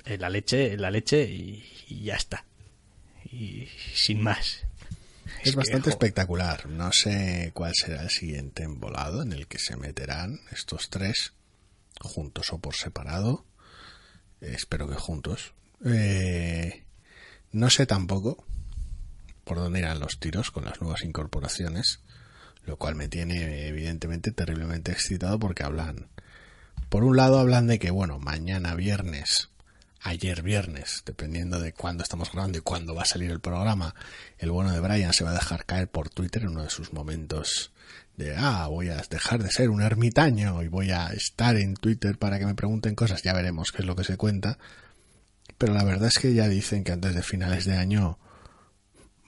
la 0.04 0.28
leche, 0.28 0.76
la 0.76 0.90
leche 0.90 1.22
y, 1.24 2.04
ya 2.04 2.16
está. 2.16 2.44
Y 3.24 3.68
sin 3.94 4.22
más. 4.22 4.62
Es, 5.42 5.54
bastante 5.54 5.90
espectacular. 5.90 6.66
No 6.66 6.92
sé 6.92 7.50
cuál 7.54 7.72
será 7.74 8.02
el 8.02 8.10
siguiente 8.10 8.62
embolado 8.62 9.22
en 9.22 9.32
el 9.32 9.46
que 9.46 9.58
se 9.58 9.76
meterán 9.76 10.40
estos 10.52 10.88
tres, 10.90 11.32
juntos 12.00 12.52
o 12.52 12.58
por 12.58 12.74
separado. 12.74 13.44
Espero 14.40 14.88
que 14.88 14.94
juntos. 14.94 15.52
Eh, 15.84 16.85
no 17.52 17.70
sé 17.70 17.86
tampoco 17.86 18.44
por 19.44 19.58
dónde 19.58 19.78
irán 19.78 20.00
los 20.00 20.18
tiros 20.18 20.50
con 20.50 20.64
las 20.64 20.80
nuevas 20.80 21.02
incorporaciones, 21.02 22.00
lo 22.64 22.76
cual 22.76 22.96
me 22.96 23.08
tiene 23.08 23.68
evidentemente 23.68 24.32
terriblemente 24.32 24.90
excitado 24.90 25.38
porque 25.38 25.62
hablan, 25.62 26.08
por 26.88 27.04
un 27.04 27.16
lado 27.16 27.38
hablan 27.38 27.66
de 27.66 27.78
que, 27.78 27.90
bueno, 27.90 28.18
mañana 28.18 28.74
viernes, 28.74 29.50
ayer 30.00 30.42
viernes, 30.42 31.02
dependiendo 31.04 31.60
de 31.60 31.72
cuándo 31.72 32.02
estamos 32.02 32.32
grabando 32.32 32.58
y 32.58 32.60
cuándo 32.60 32.94
va 32.94 33.02
a 33.02 33.06
salir 33.06 33.30
el 33.30 33.40
programa, 33.40 33.94
el 34.38 34.50
bueno 34.50 34.72
de 34.72 34.80
Brian 34.80 35.12
se 35.12 35.24
va 35.24 35.30
a 35.30 35.34
dejar 35.34 35.64
caer 35.64 35.88
por 35.88 36.10
Twitter 36.10 36.42
en 36.42 36.50
uno 36.50 36.62
de 36.62 36.70
sus 36.70 36.92
momentos 36.92 37.72
de, 38.16 38.34
ah, 38.36 38.66
voy 38.68 38.88
a 38.88 39.02
dejar 39.10 39.42
de 39.42 39.50
ser 39.50 39.70
un 39.70 39.82
ermitaño 39.82 40.62
y 40.62 40.68
voy 40.68 40.90
a 40.90 41.08
estar 41.08 41.56
en 41.56 41.74
Twitter 41.74 42.18
para 42.18 42.38
que 42.38 42.46
me 42.46 42.54
pregunten 42.54 42.94
cosas, 42.94 43.22
ya 43.22 43.32
veremos 43.32 43.72
qué 43.72 43.82
es 43.82 43.86
lo 43.86 43.94
que 43.94 44.04
se 44.04 44.16
cuenta. 44.16 44.58
Pero 45.58 45.72
la 45.74 45.84
verdad 45.84 46.08
es 46.08 46.18
que 46.18 46.34
ya 46.34 46.48
dicen 46.48 46.84
que 46.84 46.92
antes 46.92 47.14
de 47.14 47.22
finales 47.22 47.64
de 47.64 47.76
año 47.76 48.18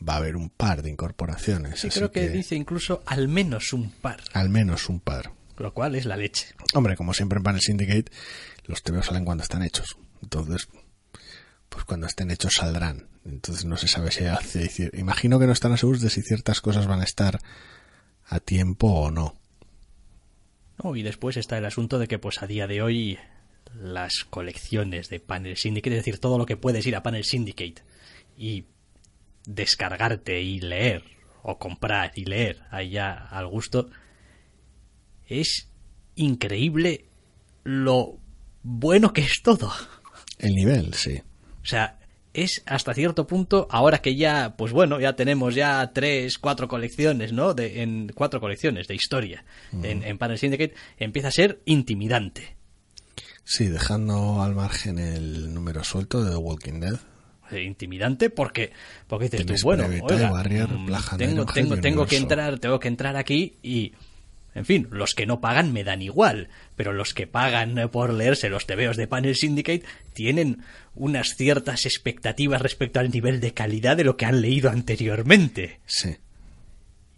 va 0.07 0.14
a 0.14 0.16
haber 0.18 0.37
un 0.37 0.51
par 0.51 0.83
de 0.83 0.91
incorporaciones. 0.91 1.81
Sí, 1.81 1.89
creo 1.89 2.11
que, 2.11 2.29
dice 2.29 2.55
incluso 2.55 3.03
al 3.07 3.29
menos 3.29 3.72
un 3.72 3.91
par, 3.91 4.20
al 4.33 4.49
menos 4.49 4.89
un 4.89 5.01
par. 5.01 5.33
lo 5.57 5.74
cual 5.74 5.95
es 5.95 6.05
la 6.05 6.16
leche. 6.16 6.49
Hombre, 6.74 6.97
como 6.97 7.14
siempre 7.14 7.39
en 7.39 7.43
Panel 7.43 7.61
Syndicate, 7.61 8.12
los 8.64 8.83
TVOs 8.83 9.07
salen 9.07 9.24
cuando 9.24 9.43
están 9.43 9.62
hechos. 9.62 9.97
Entonces, 10.22 10.68
pues 11.68 11.85
cuando 11.85 12.07
estén 12.07 12.31
hechos 12.31 12.55
saldrán. 12.55 13.09
Entonces 13.24 13.64
no 13.64 13.76
se 13.76 13.89
sabe 13.89 14.11
si 14.11 14.24
hace... 14.24 14.91
Imagino 14.95 15.39
que 15.39 15.47
no 15.47 15.53
están 15.53 15.76
seguros 15.76 16.01
de 16.01 16.11
si 16.11 16.22
ciertas 16.22 16.61
cosas 16.61 16.87
van 16.87 17.01
a 17.01 17.05
estar 17.05 17.41
a 18.26 18.41
tiempo 18.41 18.89
o 18.89 19.11
no. 19.11 19.37
No, 20.83 20.95
y 20.97 21.03
después 21.03 21.37
está 21.37 21.59
el 21.59 21.64
asunto 21.64 21.99
de 21.99 22.07
que 22.07 22.18
pues 22.18 22.43
a 22.43 22.47
día 22.47 22.66
de 22.66 22.83
hoy 22.83 23.18
las 23.74 24.24
colecciones 24.24 25.08
de 25.08 25.20
Panel 25.20 25.56
Syndicate, 25.56 25.96
es 25.96 26.04
decir, 26.04 26.18
todo 26.18 26.38
lo 26.38 26.46
que 26.46 26.56
puedes 26.56 26.86
ir 26.86 26.96
a 26.96 27.02
Panel 27.02 27.24
Syndicate 27.24 27.82
y 28.36 28.64
descargarte 29.46 30.40
y 30.40 30.60
leer, 30.60 31.04
o 31.42 31.58
comprar 31.58 32.12
y 32.14 32.24
leer 32.24 32.62
allá 32.70 33.14
al 33.14 33.46
gusto, 33.46 33.90
es 35.26 35.68
increíble 36.14 37.06
lo 37.64 38.18
bueno 38.62 39.12
que 39.12 39.22
es 39.22 39.42
todo. 39.42 39.72
El 40.38 40.54
nivel, 40.54 40.94
sí. 40.94 41.20
O 41.62 41.66
sea, 41.66 41.98
es 42.34 42.62
hasta 42.66 42.94
cierto 42.94 43.26
punto, 43.26 43.66
ahora 43.70 43.98
que 43.98 44.14
ya, 44.14 44.54
pues 44.56 44.72
bueno, 44.72 45.00
ya 45.00 45.14
tenemos 45.14 45.54
ya 45.54 45.92
tres, 45.92 46.38
cuatro 46.38 46.68
colecciones, 46.68 47.32
¿no? 47.32 47.54
De, 47.54 47.82
en 47.82 48.12
cuatro 48.14 48.40
colecciones 48.40 48.86
de 48.86 48.94
historia 48.94 49.44
en, 49.72 50.02
en 50.02 50.18
Panel 50.18 50.38
Syndicate, 50.38 50.74
empieza 50.98 51.28
a 51.28 51.32
ser 51.32 51.60
intimidante. 51.64 52.57
Sí, 53.51 53.68
dejando 53.68 54.42
al 54.42 54.55
margen 54.55 54.99
el 54.99 55.55
número 55.55 55.82
suelto 55.82 56.22
de 56.22 56.32
The 56.32 56.36
Walking 56.36 56.80
Dead. 56.80 56.99
Eh, 57.51 57.62
Intimidante 57.62 58.28
porque, 58.28 58.72
porque 59.07 59.30
dices 59.30 59.46
tú, 59.46 59.55
bueno, 59.62 59.86
oiga, 60.03 60.30
mm, 60.30 61.16
tengo, 61.16 61.46
tengo, 61.80 62.07
que 62.07 62.18
entrar, 62.18 62.59
tengo 62.59 62.78
que 62.78 62.88
entrar 62.88 63.16
aquí 63.16 63.57
y, 63.62 63.94
en 64.55 64.66
fin, 64.66 64.86
los 64.90 65.14
que 65.14 65.24
no 65.24 65.40
pagan 65.40 65.72
me 65.72 65.82
dan 65.82 66.03
igual, 66.03 66.51
pero 66.76 66.92
los 66.92 67.14
que 67.14 67.26
pagan 67.26 67.88
por 67.90 68.12
leerse 68.12 68.51
los 68.51 68.66
tebeos 68.66 68.99
de 68.99 69.07
Panel 69.07 69.34
Syndicate 69.34 69.86
tienen 70.12 70.62
unas 70.94 71.34
ciertas 71.34 71.86
expectativas 71.86 72.61
respecto 72.61 73.01
al 73.01 73.09
nivel 73.09 73.40
de 73.40 73.55
calidad 73.55 73.96
de 73.96 74.05
lo 74.05 74.18
que 74.18 74.26
han 74.26 74.42
leído 74.42 74.68
anteriormente. 74.68 75.80
Sí, 75.86 76.18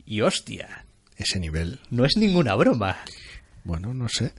Y 0.07 0.21
hostia, 0.21 0.87
ese 1.17 1.41
nivel. 1.41 1.81
no 1.91 2.05
es 2.05 2.17
ninguna 2.17 2.55
broma. 2.55 2.99
Bueno, 3.65 3.93
no 3.95 4.09
sé. 4.09 4.33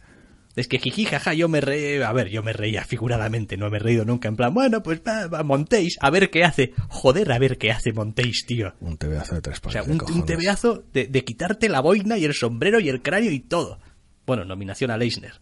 Es 0.55 0.67
que 0.67 0.79
jiji, 0.79 1.05
jaja, 1.05 1.33
yo 1.33 1.47
me 1.47 1.61
reí, 1.61 2.01
a 2.01 2.11
ver, 2.11 2.27
yo 2.29 2.43
me 2.43 2.51
reía 2.51 2.83
figuradamente, 2.83 3.55
no 3.55 3.69
me 3.69 3.77
he 3.77 3.79
reído 3.79 4.03
nunca, 4.03 4.27
en 4.27 4.35
plan, 4.35 4.53
bueno, 4.53 4.83
pues 4.83 5.01
va, 5.07 5.27
va, 5.27 5.43
Montéis, 5.43 5.97
a 6.01 6.09
ver 6.09 6.29
qué 6.29 6.43
hace. 6.43 6.73
Joder, 6.89 7.31
a 7.31 7.39
ver 7.39 7.57
qué 7.57 7.71
hace 7.71 7.93
Montéis, 7.93 8.45
tío. 8.45 8.73
Un 8.81 8.97
tebeazo 8.97 9.35
de 9.35 9.41
tres 9.41 9.61
O 9.63 9.71
sea, 9.71 9.83
un, 9.83 10.25
tebeazo 10.25 10.83
de, 10.91 11.07
de 11.07 11.23
quitarte 11.23 11.69
la 11.69 11.79
boina 11.79 12.17
y 12.17 12.25
el 12.25 12.33
sombrero 12.33 12.79
y 12.81 12.89
el 12.89 13.01
cráneo 13.01 13.31
y 13.31 13.39
todo. 13.39 13.79
Bueno, 14.25 14.43
nominación 14.45 14.91
a 14.91 14.97
Leisner, 14.97 15.33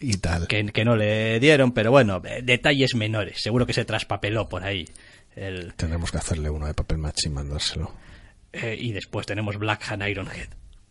Y 0.00 0.16
tal. 0.16 0.46
que, 0.48 0.64
que 0.66 0.84
no 0.84 0.96
le 0.96 1.38
dieron, 1.38 1.72
pero 1.72 1.90
bueno, 1.90 2.22
eh, 2.24 2.40
detalles 2.42 2.94
menores. 2.94 3.40
Seguro 3.42 3.66
que 3.66 3.72
se 3.74 3.84
traspapeló 3.84 4.48
por 4.48 4.64
ahí. 4.64 4.86
El, 5.36 5.74
Tendremos 5.74 6.10
que 6.10 6.18
hacerle 6.18 6.48
uno 6.50 6.66
de 6.66 6.74
papel 6.74 6.98
match 6.98 7.26
y 7.26 7.28
mandárselo. 7.28 7.94
eh, 8.52 8.76
y 8.78 8.92
después 8.92 9.26
tenemos 9.26 9.56
Black 9.58 9.82
Hand 9.90 10.08
Ironhead. 10.08 10.48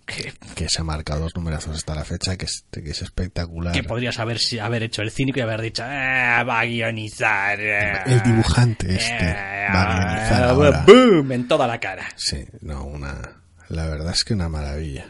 Que, 0.09 0.33
Que 0.55 0.67
se 0.67 0.81
marca 0.81 1.15
dos 1.17 1.35
numerazos 1.35 1.75
hasta 1.77 1.93
la 1.93 2.03
fecha, 2.03 2.35
que 2.35 2.45
es, 2.45 2.65
que 2.71 2.89
es 2.89 3.01
espectacular. 3.03 3.73
que 3.73 3.83
podrías 3.83 4.17
haber, 4.19 4.39
si- 4.39 4.57
haber 4.57 4.81
hecho 4.83 5.03
el 5.03 5.11
cínico 5.11 5.37
y 5.39 5.41
haber 5.43 5.61
dicho, 5.61 5.83
"Ah, 5.85 6.43
va 6.47 6.61
a 6.61 6.65
guionizar. 6.65 7.59
eh, 7.59 8.01
El 8.07 8.21
dibujante 8.23 8.95
este 8.95 9.29
eh, 9.29 9.67
va 9.73 9.83
a 9.83 9.99
guionizar 10.13 10.43
ahora. 10.45 10.83
¡Boom! 10.87 11.31
En 11.31 11.47
toda 11.47 11.67
la 11.67 11.79
cara. 11.79 12.07
Sí, 12.15 12.43
no, 12.61 12.85
una... 12.85 13.21
La 13.69 13.85
verdad 13.85 14.13
es 14.13 14.23
que 14.23 14.33
una 14.33 14.49
maravilla. 14.49 15.05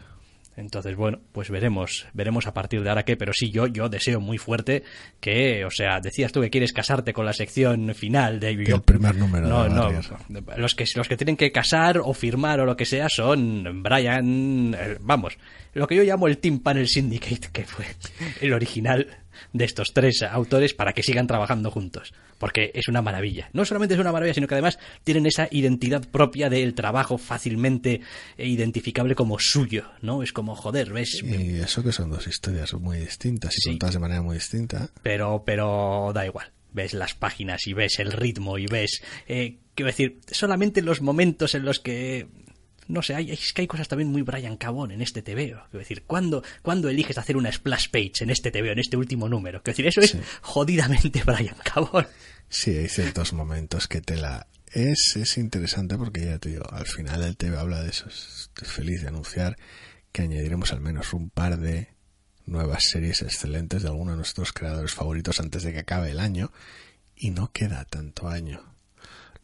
Entonces, 0.59 0.95
bueno, 0.95 1.19
pues 1.31 1.49
veremos, 1.49 2.07
veremos 2.13 2.45
a 2.45 2.53
partir 2.53 2.83
de 2.83 2.89
ahora 2.89 3.03
qué, 3.03 3.15
pero 3.15 3.31
sí, 3.33 3.49
yo, 3.49 3.67
yo 3.67 3.87
deseo 3.87 4.19
muy 4.19 4.37
fuerte 4.37 4.83
que, 5.19 5.63
o 5.63 5.71
sea, 5.71 5.99
decías 6.01 6.31
tú 6.31 6.41
que 6.41 6.49
quieres 6.49 6.73
casarte 6.73 7.13
con 7.13 7.25
la 7.25 7.33
sección 7.33 7.95
final 7.95 8.39
de 8.39 8.55
Del 8.57 8.81
primer 8.81 9.15
número 9.15 9.47
No, 9.47 9.63
de 9.63 9.69
no, 9.69 9.89
los 10.57 10.75
que, 10.75 10.85
los 10.95 11.07
que 11.07 11.17
tienen 11.17 11.37
que 11.37 11.51
casar 11.51 11.99
o 12.03 12.13
firmar 12.13 12.59
o 12.59 12.65
lo 12.65 12.75
que 12.75 12.85
sea 12.85 13.07
son 13.09 13.81
Brian, 13.81 14.75
eh, 14.77 14.97
vamos, 14.99 15.37
lo 15.73 15.87
que 15.87 15.95
yo 15.95 16.03
llamo 16.03 16.27
el 16.27 16.37
Team 16.39 16.59
Panel 16.59 16.87
Syndicate, 16.87 17.49
que 17.53 17.63
fue 17.63 17.85
el 18.41 18.53
original 18.53 19.07
de 19.53 19.65
estos 19.65 19.93
tres 19.93 20.23
autores 20.23 20.73
para 20.73 20.93
que 20.93 21.03
sigan 21.03 21.27
trabajando 21.27 21.71
juntos, 21.71 22.13
porque 22.37 22.71
es 22.73 22.87
una 22.87 23.01
maravilla. 23.01 23.49
No 23.53 23.65
solamente 23.65 23.95
es 23.95 23.99
una 23.99 24.11
maravilla, 24.11 24.33
sino 24.33 24.47
que 24.47 24.55
además 24.55 24.79
tienen 25.03 25.25
esa 25.25 25.47
identidad 25.51 26.07
propia 26.09 26.49
del 26.49 26.73
trabajo 26.73 27.17
fácilmente 27.17 28.01
identificable 28.37 29.15
como 29.15 29.37
suyo, 29.39 29.85
¿no? 30.01 30.23
Es 30.23 30.33
como, 30.33 30.55
joder, 30.55 30.91
ves, 30.93 31.21
Y 31.23 31.59
eso 31.59 31.83
que 31.83 31.91
son 31.91 32.09
dos 32.09 32.27
historias 32.27 32.73
muy 32.73 32.97
distintas 32.99 33.55
y 33.57 33.61
Sí. 33.61 33.69
contadas 33.71 33.95
de 33.95 33.99
manera 33.99 34.21
muy 34.21 34.35
distinta. 34.35 34.89
pero 35.03 35.43
pero 35.45 36.11
da 36.13 36.25
igual 36.25 36.51
ves 36.71 36.93
las 36.93 37.15
páginas 37.15 37.65
y 37.65 37.73
ves 37.73 37.97
el 37.99 38.11
ritmo 38.11 38.57
y 38.59 38.67
ves 38.67 39.01
eh, 39.27 39.57
quiero 39.73 39.87
decir 39.87 40.19
solamente 40.31 40.81
los 40.83 41.01
momentos 41.01 41.55
en 41.55 41.65
los 41.65 41.79
que 41.79 42.27
no 42.89 43.01
sé, 43.01 43.15
hay, 43.15 43.31
es 43.31 43.53
que 43.53 43.61
hay 43.61 43.67
cosas 43.67 43.87
también 43.87 44.09
muy 44.11 44.23
Brian 44.23 44.57
Cabón 44.57 44.91
en 44.91 45.01
este 45.01 45.21
TVO. 45.21 45.61
Quiero 45.69 45.79
decir, 45.79 46.03
¿cuándo, 46.05 46.43
¿cuándo 46.61 46.89
eliges 46.89 47.17
hacer 47.17 47.37
una 47.37 47.51
splash 47.51 47.89
page 47.89 48.21
en 48.21 48.31
este 48.31 48.51
TVO, 48.51 48.71
en 48.71 48.79
este 48.79 48.97
último 48.97 49.29
número? 49.29 49.61
Quiero 49.61 49.77
decir, 49.77 49.87
eso 49.87 50.01
es 50.01 50.11
Sí. 50.11 50.19
jodidamente 50.41 51.23
Brian 51.23 51.55
Cabón. 51.63 52.07
Sí, 52.49 52.71
hay 52.71 52.89
ciertos 52.89 53.31
momentos 53.31 53.87
que 53.87 54.01
te 54.01 54.17
la... 54.17 54.47
Es, 54.73 55.15
es 55.15 55.37
interesante 55.37 55.97
porque 55.97 56.25
ya 56.25 56.39
te 56.39 56.49
digo, 56.49 56.65
al 56.71 56.85
final 56.87 57.23
el 57.23 57.37
TV 57.37 57.57
habla 57.57 57.81
de 57.81 57.89
eso. 57.89 58.07
Estoy 58.09 58.67
feliz 58.67 59.01
de 59.03 59.07
anunciar 59.07 59.57
que 60.11 60.23
añadiremos 60.23 60.73
al 60.73 60.81
menos 60.81 61.13
un 61.13 61.29
par 61.29 61.59
de 61.59 61.89
nuevas 62.45 62.83
series 62.85 63.21
excelentes 63.21 63.83
de 63.83 63.89
algunos 63.89 64.13
de 64.13 64.17
nuestros 64.17 64.51
creadores 64.51 64.93
favoritos 64.93 65.39
antes 65.39 65.61
de 65.61 65.73
que 65.73 65.79
acabe 65.79 66.09
el 66.11 66.19
año. 66.19 66.51
Y 67.15 67.29
no 67.31 67.51
queda 67.51 67.85
tanto 67.85 68.27
año. 68.29 68.63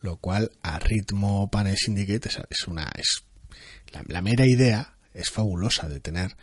Lo 0.01 0.17
cual 0.17 0.51
a 0.63 0.79
ritmo 0.79 1.49
Panel 1.51 1.77
Syndicate 1.77 2.29
es, 2.29 2.39
es 2.49 2.67
una... 2.67 2.91
Es, 2.95 3.23
la, 3.91 4.03
la 4.07 4.21
mera 4.21 4.45
idea 4.45 4.97
es 5.13 5.29
fabulosa 5.29 5.87
de 5.87 5.99
tener, 5.99 6.35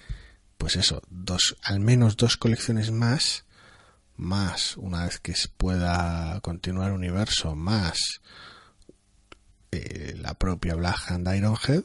pues 0.59 0.77
eso, 0.77 1.03
dos, 1.11 1.57
al 1.63 1.81
menos 1.81 2.17
dos 2.17 2.37
colecciones 2.37 2.91
más 2.91 3.45
más 4.17 4.77
una 4.77 5.05
vez 5.05 5.19
que 5.19 5.35
pueda 5.57 6.39
continuar 6.41 6.93
universo 6.93 7.55
más 7.55 8.21
eh, 9.71 10.15
la 10.19 10.35
propia 10.35 10.75
Black 10.75 11.11
Hand 11.11 11.29
Ironhead 11.35 11.85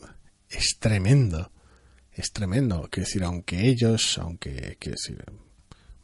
es 0.50 0.78
tremendo 0.80 1.52
es 2.12 2.32
tremendo. 2.32 2.88
Quiero 2.92 3.06
decir 3.06 3.24
aunque 3.24 3.68
ellos 3.70 4.18
aunque 4.18 4.78
quiero 4.80 4.98
decir 5.02 5.24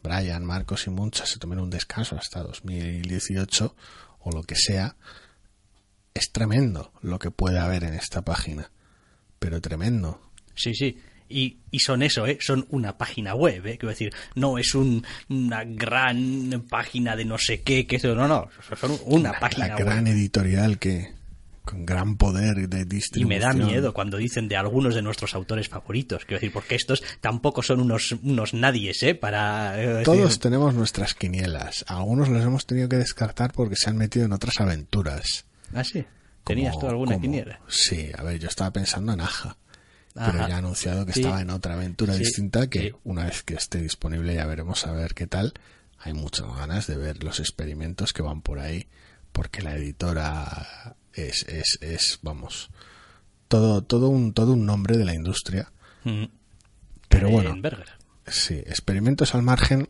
Brian 0.01 0.45
Marcos 0.45 0.88
y 0.88 0.89
Muncha 0.89 1.26
se 1.26 1.39
tomen 1.39 1.60
un 1.60 1.70
descanso 1.70 2.16
hasta 2.16 2.41
2018 2.41 3.76
o 4.20 4.32
lo 4.32 4.43
que 4.43 4.56
sea 4.56 4.95
es 6.14 6.32
tremendo 6.32 6.93
lo 7.01 7.20
que 7.20 7.32
puede 7.32 7.60
haber 7.60 7.84
en 7.84 7.95
esta 7.95 8.22
página 8.22 8.72
pero 9.44 9.60
tremendo 9.62 10.20
Sí, 10.56 10.74
sí. 10.76 10.98
Y, 11.30 11.58
y 11.72 11.80
son 11.80 12.04
eso, 12.04 12.28
¿eh? 12.28 12.38
Son 12.39 12.66
una 12.70 12.96
página 12.98 13.34
web, 13.34 13.66
¿eh? 13.66 13.78
Quiero 13.80 13.89
decir, 13.89 14.14
no 14.36 14.58
es 14.60 14.76
un, 14.76 15.04
una 15.30 15.64
gran 15.64 16.64
página 16.70 17.16
de 17.16 17.26
no 17.26 17.38
sé 17.39 17.62
qué, 17.62 17.88
que 17.88 17.96
eso, 17.96 18.14
no, 18.14 18.28
no. 18.28 18.48
Son 18.80 18.98
una 19.06 19.32
la, 19.32 19.39
página 19.39 19.68
la 19.70 19.76
web. 19.78 19.86
gran 19.86 20.06
editorial 20.08 20.78
que 20.78 21.12
con 21.66 21.86
gran 21.88 22.18
poder 22.18 22.68
de 22.70 22.82
Y 22.82 22.86
distribución 22.86 23.30
me 23.30 23.39
da 23.39 23.54
miedo 23.54 23.94
cuando 23.94 24.18
dicen 24.18 24.48
de 24.48 24.58
algunos 24.58 24.94
de 24.94 25.02
nuestros 25.02 25.34
autores 25.34 25.70
favoritos. 25.70 26.26
Quiero 26.26 26.39
decir, 26.39 26.52
porque 26.54 26.76
estos 26.76 27.02
tampoco 27.22 27.64
son 27.64 27.80
unos, 27.80 28.12
unos 28.22 28.54
nadies, 28.54 29.02
¿eh? 29.02 29.16
Para. 29.16 29.82
eh, 29.82 29.88
decir- 29.88 30.04
Todos 30.04 30.39
tenemos 30.39 30.76
nuestras 30.76 31.16
quinielas. 31.16 31.84
Algunos 31.88 32.30
los 32.30 32.44
hemos 32.44 32.68
tenido 32.68 32.89
que 32.89 32.98
descartar 32.98 33.54
porque 33.54 33.76
se 33.76 33.89
han 33.89 33.98
metido 33.98 34.26
en 34.26 34.34
otras 34.34 34.60
aventuras. 34.60 35.46
Ah, 35.74 35.84
sí. 35.84 36.04
¿Tenías 36.44 36.78
tú 36.80 36.88
alguna 36.88 37.20
quiniela? 37.20 37.60
Sí, 37.68 38.10
a 38.18 38.24
ver, 38.24 38.39
yo 38.39 38.48
estaba 38.50 38.72
pensando 38.72 39.14
en 39.14 39.22
Aja. 39.22 39.58
Ajá. 40.16 40.32
Pero 40.32 40.48
ya 40.48 40.56
ha 40.56 40.58
anunciado 40.60 41.06
que 41.06 41.14
Sí. 41.14 41.22
estaba 41.22 41.41
en 41.41 41.50
otra 41.50 41.74
aventura 41.74 42.14
Sí, 42.14 42.20
distinta 42.20 42.70
que 42.70 42.80
sí. 42.80 42.91
una 43.04 43.26
vez 43.26 43.44
que 43.44 43.56
esté 43.56 43.80
disponible 43.82 44.36
ya 44.36 44.46
veremos 44.46 44.86
a 44.86 44.91
ver 44.91 45.14
qué 45.14 45.26
tal. 45.28 45.54
Hay 46.00 46.14
muchas 46.14 46.48
ganas 46.56 46.86
de 46.88 46.98
ver 46.98 47.24
los 47.24 47.39
experimentos 47.39 48.14
que 48.14 48.22
van 48.22 48.41
por 48.41 48.60
ahí 48.60 48.88
porque 49.32 49.62
la 49.62 49.76
editora 49.76 50.96
es, 51.14 51.44
es, 51.48 51.80
es 51.82 52.20
vamos, 52.22 52.70
todo, 53.48 53.82
todo 53.84 54.10
un, 54.10 54.34
todo 54.34 54.54
un 54.54 54.66
nombre 54.66 54.98
de 54.98 55.06
la 55.06 55.14
industria. 55.16 55.72
Mm. 56.04 56.26
Pero 57.10 57.30
bueno. 57.30 57.56
Sí, 58.28 58.56
experimentos 58.56 59.34
al 59.36 59.41
margen 59.44 59.89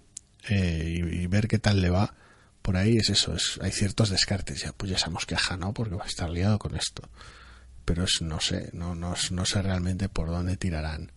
eh, 0.49 1.01
y, 1.01 1.23
y 1.23 1.27
ver 1.27 1.47
qué 1.47 1.59
tal 1.59 1.81
le 1.81 1.89
va. 1.89 2.13
Por 2.63 2.77
ahí 2.77 2.95
es 2.97 3.09
eso, 3.09 3.35
es, 3.35 3.59
hay 3.61 3.71
ciertos 3.71 4.09
descartes. 4.09 4.61
Ya, 4.61 4.71
pues 4.71 4.89
ya 4.89 4.97
sabemos 4.97 5.25
que 5.25 5.35
Aja 5.35 5.57
no, 5.57 5.73
porque 5.73 5.95
va 5.95 6.05
a 6.05 6.07
estar 6.07 6.29
liado 6.29 6.57
con 6.57 6.75
esto. 6.75 7.07
Pero 7.85 8.05
es, 8.05 8.21
no 8.21 8.39
sé, 8.39 8.69
no, 8.73 8.95
no, 8.95 9.13
no 9.31 9.45
sé 9.45 9.61
realmente 9.61 10.09
por 10.09 10.29
dónde 10.29 10.55
tirarán. 10.57 11.11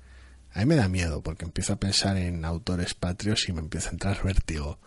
A 0.53 0.59
mí 0.61 0.67
me 0.67 0.77
da 0.77 0.89
miedo, 0.89 1.23
porque 1.23 1.45
empiezo 1.45 1.75
a 1.75 1.77
pensar 1.77 2.17
en 2.17 2.45
autores 2.45 2.95
patrios 2.95 3.49
y 3.49 3.53
me 3.53 3.61
empieza 3.61 3.91
a 3.91 3.93
entrar 3.93 4.23
vértigo 4.25 4.81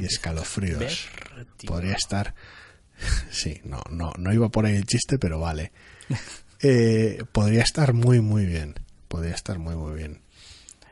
y 0.00 0.04
escalofríos. 0.06 1.08
Vértigo. 1.36 1.72
Podría 1.72 1.94
estar. 1.94 2.34
Sí, 3.30 3.62
no, 3.64 3.82
no, 3.88 4.12
no 4.18 4.30
iba 4.30 4.50
por 4.50 4.66
ahí 4.66 4.76
el 4.76 4.84
chiste, 4.84 5.18
pero 5.18 5.40
vale. 5.40 5.72
Eh, 6.60 7.24
podría 7.32 7.62
estar 7.62 7.94
muy, 7.94 8.20
muy 8.20 8.44
bien. 8.44 8.74
Podría 9.08 9.34
estar 9.34 9.58
muy, 9.58 9.74
muy 9.74 9.96
bien. 9.96 10.20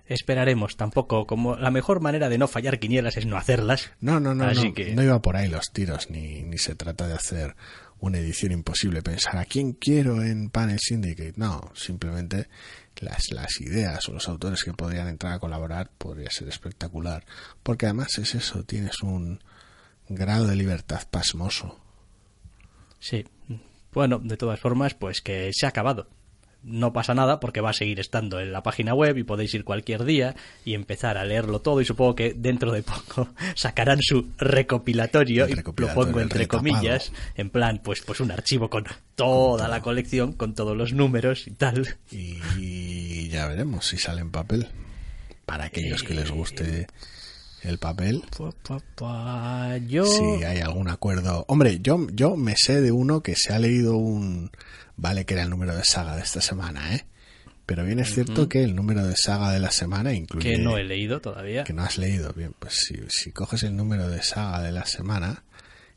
Esperaremos, 0.08 0.76
tampoco, 0.76 1.26
como 1.26 1.56
la 1.56 1.70
mejor 1.70 2.00
manera 2.00 2.28
de 2.28 2.38
no 2.38 2.48
fallar 2.48 2.78
quinielas 2.78 3.16
es 3.18 3.26
no 3.26 3.36
hacerlas. 3.36 3.90
No, 4.00 4.18
no, 4.20 4.34
no, 4.34 4.44
Así 4.44 4.68
no, 4.68 4.74
que- 4.74 4.94
no 4.94 5.02
iba 5.02 5.20
por 5.20 5.36
ahí 5.36 5.48
los 5.48 5.66
tiros, 5.72 6.08
ni, 6.10 6.42
ni 6.42 6.56
se 6.58 6.74
trata 6.74 7.06
de 7.06 7.14
hacer 7.14 7.54
una 8.00 8.18
edición 8.18 8.52
imposible, 8.52 9.02
pensar 9.02 9.36
a 9.36 9.44
quién 9.44 9.72
quiero 9.72 10.22
en 10.22 10.48
Panel 10.50 10.78
Syndicate. 10.80 11.34
No, 11.36 11.70
simplemente 11.74 12.48
las, 13.00 13.30
las 13.32 13.60
ideas 13.60 14.08
o 14.08 14.12
los 14.12 14.28
autores 14.28 14.64
que 14.64 14.72
podrían 14.72 15.08
entrar 15.08 15.34
a 15.34 15.38
colaborar 15.38 15.90
podría 15.98 16.30
ser 16.30 16.48
espectacular. 16.48 17.24
Porque 17.62 17.86
además 17.86 18.16
es 18.18 18.34
eso, 18.34 18.62
tienes 18.64 19.02
un 19.02 19.40
grado 20.08 20.46
de 20.46 20.56
libertad 20.56 21.02
pasmoso. 21.10 21.78
Sí. 22.98 23.26
Bueno, 23.92 24.18
de 24.20 24.36
todas 24.36 24.58
formas, 24.60 24.94
pues 24.94 25.20
que 25.20 25.50
se 25.52 25.66
ha 25.66 25.70
acabado. 25.70 26.08
No 26.62 26.92
pasa 26.92 27.14
nada 27.14 27.40
porque 27.40 27.60
va 27.60 27.70
a 27.70 27.74
seguir 27.74 28.00
estando 28.00 28.40
en 28.40 28.52
la 28.52 28.62
página 28.62 28.94
web 28.94 29.16
y 29.16 29.22
podéis 29.22 29.54
ir 29.54 29.64
cualquier 29.64 30.04
día 30.04 30.34
y 30.64 30.74
empezar 30.74 31.16
a 31.16 31.24
leerlo 31.24 31.60
todo 31.60 31.80
y 31.80 31.84
supongo 31.84 32.14
que 32.14 32.34
dentro 32.34 32.72
de 32.72 32.82
poco 32.82 33.28
sacarán 33.54 34.00
su 34.02 34.30
recopilatorio, 34.38 35.48
y 35.48 35.54
lo 35.54 35.94
pongo 35.94 36.20
entre 36.20 36.40
retapado. 36.40 36.58
comillas, 36.58 37.12
en 37.36 37.50
plan 37.50 37.80
pues 37.82 38.02
pues 38.02 38.20
un 38.20 38.30
archivo 38.30 38.68
con 38.68 38.84
toda 39.14 39.68
la 39.68 39.80
colección, 39.82 40.32
con 40.32 40.54
todos 40.54 40.76
los 40.76 40.92
números 40.92 41.46
y 41.46 41.52
tal. 41.52 41.96
Y 42.10 43.28
ya 43.28 43.46
veremos 43.46 43.86
si 43.86 43.98
sale 43.98 44.20
en 44.20 44.30
papel. 44.30 44.68
Para 45.46 45.64
aquellos 45.64 46.02
que 46.02 46.12
les 46.12 46.30
guste 46.30 46.86
el 47.62 47.78
papel, 47.78 48.22
Pa, 48.36 48.50
pa, 48.62 48.80
pa, 48.94 49.76
Yo 49.78 50.04
si 50.04 50.44
hay 50.44 50.60
algún 50.60 50.88
acuerdo. 50.88 51.44
Hombre, 51.48 51.80
yo, 51.80 52.06
yo 52.12 52.36
me 52.36 52.54
sé 52.56 52.80
de 52.80 52.92
uno 52.92 53.22
que 53.22 53.34
se 53.34 53.52
ha 53.52 53.58
leído 53.58 53.96
un. 53.96 54.50
Vale, 54.98 55.24
que 55.24 55.34
era 55.34 55.44
el 55.44 55.50
número 55.50 55.74
de 55.74 55.84
saga 55.84 56.16
de 56.16 56.22
esta 56.22 56.40
semana, 56.40 56.94
¿eh? 56.94 57.06
Pero 57.64 57.84
bien 57.84 57.98
es 57.98 58.14
cierto 58.14 58.48
que 58.48 58.64
el 58.64 58.74
número 58.74 59.06
de 59.06 59.14
saga 59.14 59.52
de 59.52 59.60
la 59.60 59.70
semana 59.70 60.12
incluye. 60.12 60.52
que 60.52 60.58
no 60.58 60.76
he 60.76 60.84
leído 60.84 61.20
todavía. 61.20 61.64
que 61.64 61.72
no 61.72 61.82
has 61.82 61.98
leído. 61.98 62.32
Bien, 62.32 62.54
pues 62.58 62.74
si, 62.74 62.96
si 63.08 63.30
coges 63.30 63.62
el 63.62 63.76
número 63.76 64.08
de 64.08 64.22
saga 64.22 64.62
de 64.62 64.72
la 64.72 64.86
semana, 64.86 65.44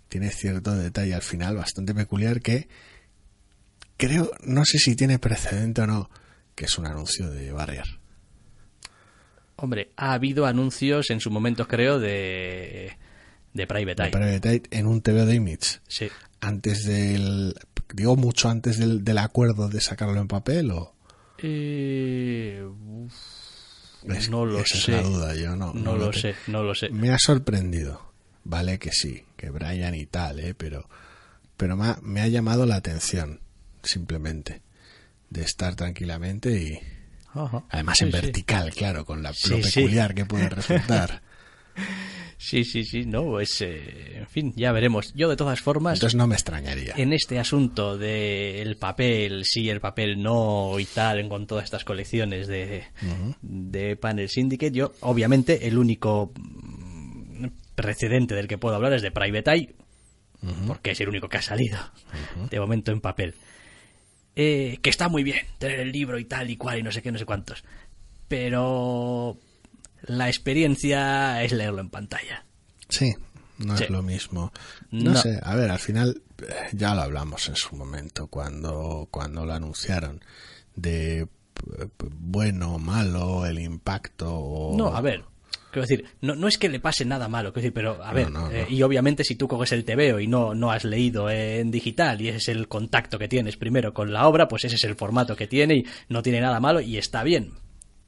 tiene 0.08 0.30
cierto 0.30 0.76
detalle 0.76 1.16
al 1.16 1.22
final 1.22 1.56
bastante 1.56 1.96
peculiar 1.96 2.42
que 2.42 2.68
creo, 3.98 4.32
no 4.44 4.66
sé 4.66 4.78
si 4.78 4.96
tiene 4.96 5.18
precedente 5.18 5.82
o 5.82 5.88
no, 5.88 6.10
que 6.56 6.66
es 6.66 6.78
un 6.78 6.86
anuncio 6.86 7.30
de 7.30 7.52
Barrier. 7.52 8.00
Hombre, 9.56 9.92
ha 9.96 10.14
habido 10.14 10.46
anuncios 10.46 11.10
en 11.10 11.20
su 11.20 11.32
momento 11.32 11.68
creo 11.68 12.00
de 12.00 12.98
de 13.54 13.68
Private 13.68 14.04
De 14.04 14.10
Eye. 14.10 14.12
Private 14.12 14.50
Eye 14.50 14.64
en 14.72 14.88
un 14.88 15.02
TV 15.02 15.26
de 15.26 15.36
Image. 15.36 15.80
Sí. 15.88 16.08
Antes 16.40 16.86
del. 16.86 17.56
Digo 17.94 18.16
mucho 18.16 18.50
antes 18.50 18.78
del, 18.78 19.04
del 19.04 19.18
acuerdo 19.18 19.68
de 19.70 19.82
sacarlo 19.82 20.20
en 20.22 20.28
papel 20.28 20.72
o. 20.72 20.94
Eh, 21.40 22.64
uf, 22.64 23.14
Es- 24.10 24.30
no 24.30 24.46
lo 24.46 24.60
esa 24.60 24.78
sé. 24.78 25.00
Es 25.00 25.04
la 25.04 25.10
duda, 25.10 25.36
yo 25.36 25.56
no. 25.56 25.74
no, 25.74 25.96
lo 25.98 26.14
sé, 26.14 26.36
no 26.48 26.64
lo 26.64 26.74
sé. 26.76 26.90
Me 26.90 27.12
ha 27.12 27.18
sorprendido. 27.20 28.12
Vale 28.44 28.80
que 28.80 28.92
sí, 28.92 29.24
que 29.38 29.50
Brian 29.52 29.94
y 29.94 30.06
tal, 30.08 30.40
¿eh? 30.40 30.54
Pero, 30.56 30.90
pero 31.58 31.76
me 31.78 31.88
ha, 31.90 32.00
me 32.02 32.22
ha 32.22 32.28
llamado 32.28 32.66
la 32.66 32.76
atención, 32.76 33.40
simplemente. 33.84 34.62
De 35.30 35.44
estar 35.44 35.76
tranquilamente 35.76 36.52
y. 36.52 36.80
Ajá. 37.34 37.64
Además 37.70 37.98
Sí, 38.00 38.06
en 38.06 38.12
sí. 38.12 38.18
vertical, 38.22 38.74
claro, 38.74 39.06
con 39.06 39.22
la, 39.24 39.30
lo 39.30 39.36
sí. 39.36 39.62
peculiar 39.62 40.14
que 40.16 40.26
puede 40.26 40.50
resultar. 40.50 41.22
Sí, 42.44 42.64
sí, 42.64 42.84
sí, 42.84 43.06
no, 43.06 43.40
es, 43.40 43.62
eh, 43.62 44.18
en 44.18 44.28
fin, 44.28 44.52
ya 44.56 44.72
veremos. 44.72 45.14
Yo 45.14 45.30
de 45.30 45.36
todas 45.36 45.62
formas, 45.62 46.00
Entonces 46.00 46.18
no 46.18 46.26
me 46.26 46.34
extrañaría. 46.34 46.96
en 46.98 47.14
este 47.14 47.38
asunto 47.38 48.00
del 48.00 48.78
papel, 48.78 49.46
sí, 49.46 49.70
el 49.70 49.80
papel 49.80 50.24
no 50.24 50.80
y 50.80 50.86
tal, 50.86 51.30
con 51.30 51.46
todas 51.46 51.66
estas 51.66 51.86
colecciones 51.86 52.48
de, 52.48 52.86
de 53.44 53.96
Panel 53.96 54.28
Syndicate, 54.28 54.72
yo, 54.72 54.92
obviamente, 55.02 55.68
el 55.68 55.78
único 55.78 56.32
mm, 56.36 57.46
precedente 57.76 58.34
del 58.34 58.48
que 58.48 58.58
puedo 58.58 58.76
hablar 58.76 58.94
es 58.94 59.04
de 59.04 59.12
Private 59.12 59.52
Eye, 59.52 59.76
porque 60.66 60.92
es 60.92 61.02
el 61.02 61.10
único 61.10 61.30
que 61.30 61.38
ha 61.38 61.44
salido 61.44 61.78
de 62.50 62.60
momento 62.60 62.92
en 62.92 63.02
papel. 63.02 63.36
Eh, 64.36 64.80
que 64.82 64.90
está 64.90 65.10
muy 65.10 65.22
bien 65.22 65.46
tener 65.60 65.80
el 65.80 65.92
libro 65.92 66.18
y 66.18 66.26
tal 66.26 66.50
y 66.50 66.58
cual 66.58 66.80
y 66.80 66.84
no 66.84 66.92
sé 66.92 67.04
qué, 67.04 67.12
no 67.12 67.20
sé 67.20 67.26
cuántos. 67.26 67.64
Pero 68.28 69.38
la 70.04 70.28
experiencia 70.30 71.44
es 71.44 71.52
leerlo 71.52 71.82
en 71.82 71.90
pantalla. 71.90 72.46
Sí, 72.90 73.14
no 73.60 73.78
Sí. 73.78 73.84
es 73.86 73.90
lo 73.90 74.02
mismo. 74.02 74.52
No, 74.92 75.12
No. 75.12 75.18
sé, 75.22 75.40
a 75.42 75.56
ver, 75.56 75.72
al 75.72 75.80
final 75.80 76.22
eh, 76.42 76.46
ya 76.74 76.96
lo 76.96 77.02
hablamos 77.02 77.48
en 77.48 77.56
su 77.56 77.76
momento 77.76 78.28
cuando, 78.28 79.08
cuando 79.12 79.46
lo 79.46 79.54
anunciaron 79.54 80.22
de 80.76 81.28
p- 81.54 82.08
bueno, 82.12 82.78
malo, 82.80 83.46
el 83.46 83.60
impacto. 83.60 84.34
o- 84.34 84.78
No, 84.78 84.88
a 84.96 85.02
ver. 85.02 85.24
Quiero 85.72 85.88
decir, 85.88 86.06
no, 86.20 86.36
no 86.36 86.50
es 86.50 86.58
que 86.58 86.68
le 86.68 86.82
pase 86.82 87.06
nada 87.06 87.30
malo, 87.30 87.54
quiero 87.54 87.62
decir, 87.64 87.74
pero 87.74 88.04
a 88.04 88.12
ver, 88.12 88.30
no, 88.30 88.42
no. 88.42 88.52
eh, 88.52 88.66
y 88.70 88.82
obviamente 88.82 89.24
si 89.24 89.36
tú 89.36 89.48
coges 89.48 89.72
el 89.72 89.86
TVO 89.86 90.20
y 90.20 90.28
no, 90.28 90.54
no 90.54 90.70
has 90.70 90.84
leído 90.84 91.30
en 91.30 91.72
digital 91.72 92.20
y 92.20 92.28
ese 92.28 92.38
es 92.40 92.48
el 92.50 92.68
contacto 92.68 93.18
que 93.18 93.30
tienes 93.30 93.56
primero 93.56 93.94
con 93.94 94.12
la 94.12 94.28
obra, 94.28 94.50
pues 94.50 94.66
ese 94.66 94.76
es 94.76 94.84
el 94.84 94.96
formato 94.96 95.38
que 95.38 95.48
tiene 95.48 95.76
y 95.78 95.86
no 96.10 96.22
tiene 96.24 96.42
nada 96.42 96.60
malo 96.60 96.82
y 96.82 96.98
está 96.98 97.24
bien. 97.24 97.54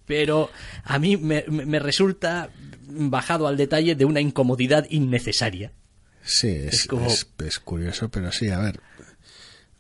Pero 0.06 0.50
a 0.84 1.00
mí 1.00 1.18
me, 1.18 1.46
me- 1.48 1.80
resulta 1.80 2.50
bajado 2.88 3.48
al 3.48 3.58
detalle 3.58 3.96
de 3.96 4.06
una 4.06 4.20
incomodidad 4.22 4.86
innecesaria. 4.90 5.72
Sí, 6.24 6.48
es, 6.50 6.74
Es 6.74 6.88
como- 6.88 7.08
es- 7.08 7.28
es 7.46 7.60
curioso, 7.60 8.10
pero 8.10 8.32
sí, 8.32 8.50
a 8.50 8.60
ver. 8.60 8.80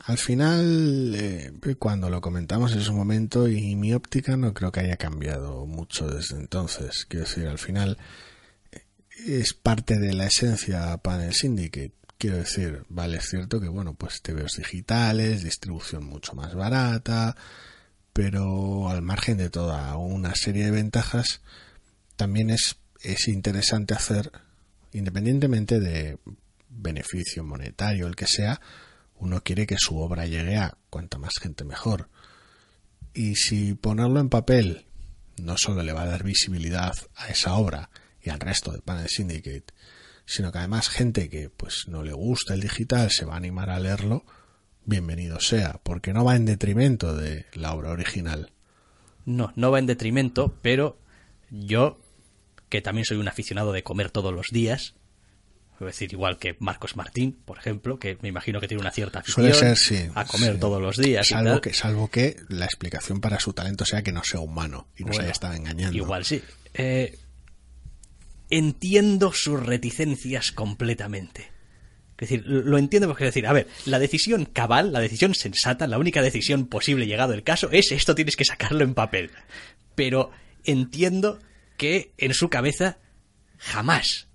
Al 0.05 0.17
final, 0.17 1.13
eh, 1.15 1.51
cuando 1.79 2.09
lo 2.09 2.19
comentamos 2.19 2.73
en 2.73 2.81
su 2.81 2.91
momento, 2.93 3.47
y 3.47 3.75
mi 3.77 3.93
óptica 3.93 4.35
no 4.35 4.53
creo 4.53 4.69
que 4.71 4.81
haya 4.81 4.97
cambiado 4.97 5.65
mucho 5.65 6.07
desde 6.09 6.35
entonces. 6.37 7.05
Quiero 7.07 7.25
decir, 7.25 7.47
al 7.47 7.57
final 7.59 7.97
eh, 8.73 8.81
es 9.25 9.53
parte 9.53 9.99
de 9.99 10.13
la 10.13 10.25
esencia 10.27 10.97
Panel 10.97 11.33
Syndicate. 11.33 11.93
Quiero 12.17 12.37
decir, 12.37 12.83
vale, 12.89 13.17
es 13.17 13.29
cierto 13.29 13.61
que, 13.61 13.67
bueno, 13.69 13.93
pues 13.95 14.21
TVOs 14.21 14.57
digitales, 14.57 15.43
distribución 15.43 16.03
mucho 16.05 16.33
más 16.35 16.53
barata, 16.53 17.35
pero 18.13 18.89
al 18.89 19.01
margen 19.01 19.37
de 19.37 19.49
toda 19.49 19.97
una 19.97 20.35
serie 20.35 20.65
de 20.65 20.71
ventajas, 20.71 21.41
también 22.15 22.51
es, 22.51 22.77
es 23.01 23.27
interesante 23.27 23.93
hacer, 23.93 24.31
independientemente 24.93 25.79
de 25.79 26.19
beneficio 26.69 27.43
monetario, 27.43 28.07
el 28.07 28.15
que 28.15 28.27
sea, 28.27 28.61
uno 29.15 29.41
quiere 29.41 29.65
que 29.65 29.77
su 29.77 29.97
obra 29.97 30.25
llegue 30.25 30.57
a 30.57 30.77
cuanta 30.89 31.17
más 31.17 31.33
gente 31.41 31.63
mejor. 31.63 32.09
Y 33.13 33.35
si 33.35 33.73
ponerlo 33.73 34.19
en 34.19 34.29
papel 34.29 34.85
no 35.37 35.57
solo 35.57 35.83
le 35.83 35.93
va 35.93 36.03
a 36.03 36.07
dar 36.07 36.23
visibilidad 36.23 36.93
a 37.15 37.29
esa 37.29 37.55
obra 37.55 37.89
y 38.21 38.29
al 38.29 38.39
resto 38.39 38.71
de 38.71 38.81
Panel 38.81 39.09
Syndicate, 39.09 39.73
sino 40.25 40.51
que 40.51 40.59
además 40.59 40.89
gente 40.89 41.29
que 41.29 41.49
pues 41.49 41.85
no 41.87 42.03
le 42.03 42.13
gusta 42.13 42.53
el 42.53 42.61
digital 42.61 43.11
se 43.11 43.25
va 43.25 43.33
a 43.33 43.37
animar 43.37 43.69
a 43.69 43.79
leerlo, 43.79 44.25
bienvenido 44.85 45.39
sea, 45.39 45.79
porque 45.83 46.13
no 46.13 46.23
va 46.25 46.35
en 46.35 46.45
detrimento 46.45 47.15
de 47.15 47.45
la 47.53 47.73
obra 47.73 47.91
original. 47.91 48.51
No, 49.25 49.53
no 49.55 49.71
va 49.71 49.79
en 49.79 49.85
detrimento, 49.85 50.53
pero 50.61 50.97
yo, 51.49 51.99
que 52.69 52.81
también 52.81 53.05
soy 53.05 53.17
un 53.17 53.27
aficionado 53.27 53.71
de 53.71 53.83
comer 53.83 54.11
todos 54.11 54.33
los 54.33 54.47
días, 54.51 54.95
es 55.79 55.85
decir, 55.87 56.13
igual 56.13 56.37
que 56.37 56.55
Marcos 56.59 56.95
Martín, 56.95 57.37
por 57.45 57.57
ejemplo, 57.57 57.99
que 57.99 58.17
me 58.21 58.29
imagino 58.29 58.61
que 58.61 58.67
tiene 58.67 58.81
una 58.81 58.91
cierta 58.91 59.19
afición 59.19 59.51
Suele 59.51 59.75
ser, 59.75 59.77
sí. 59.77 60.09
a 60.15 60.25
comer 60.25 60.53
sí. 60.53 60.59
todos 60.59 60.81
los 60.81 60.97
días. 60.97 61.27
y 61.27 61.33
Salvo 61.33 61.49
tal. 61.51 61.61
que, 61.61 61.73
salvo 61.73 62.07
que 62.09 62.37
la 62.49 62.65
explicación 62.65 63.19
para 63.19 63.39
su 63.39 63.53
talento 63.53 63.83
sea 63.85 64.01
que 64.01 64.11
no 64.11 64.23
sea 64.23 64.39
humano 64.39 64.87
y 64.97 65.03
no 65.03 65.07
se 65.07 65.17
Bueno, 65.17 65.23
haya 65.23 65.31
estado 65.31 65.53
engañando. 65.55 65.97
Igual 65.97 66.23
sí. 66.25 66.41
Eh, 66.73 67.17
entiendo 68.49 69.31
sus 69.33 69.61
reticencias 69.65 70.51
completamente. 70.51 71.51
Es 72.23 72.29
decir, 72.29 72.43
lo 72.47 72.77
entiendo 72.77 73.07
porque 73.07 73.25
es 73.25 73.29
decir, 73.33 73.45
a 73.47 73.53
ver, 73.53 73.67
la 73.85 73.99
decisión 73.99 74.45
cabal, 74.45 74.93
la 74.93 74.99
decisión 75.01 75.35
sensata, 75.35 75.87
la 75.87 75.97
única 75.99 76.21
decisión 76.21 76.67
posible 76.67 77.05
llegado 77.05 77.33
el 77.33 77.43
caso 77.43 77.69
es 77.71 77.91
esto 77.91 78.15
tienes 78.15 78.35
que 78.35 78.45
sacarlo 78.45 78.83
en 78.83 78.93
papel. 78.93 79.29
Pero 79.95 80.31
entiendo 80.63 81.39
que 81.77 82.11
en 82.17 82.33
su 82.33 82.49
cabeza 82.49 82.97
jamás 83.57 84.27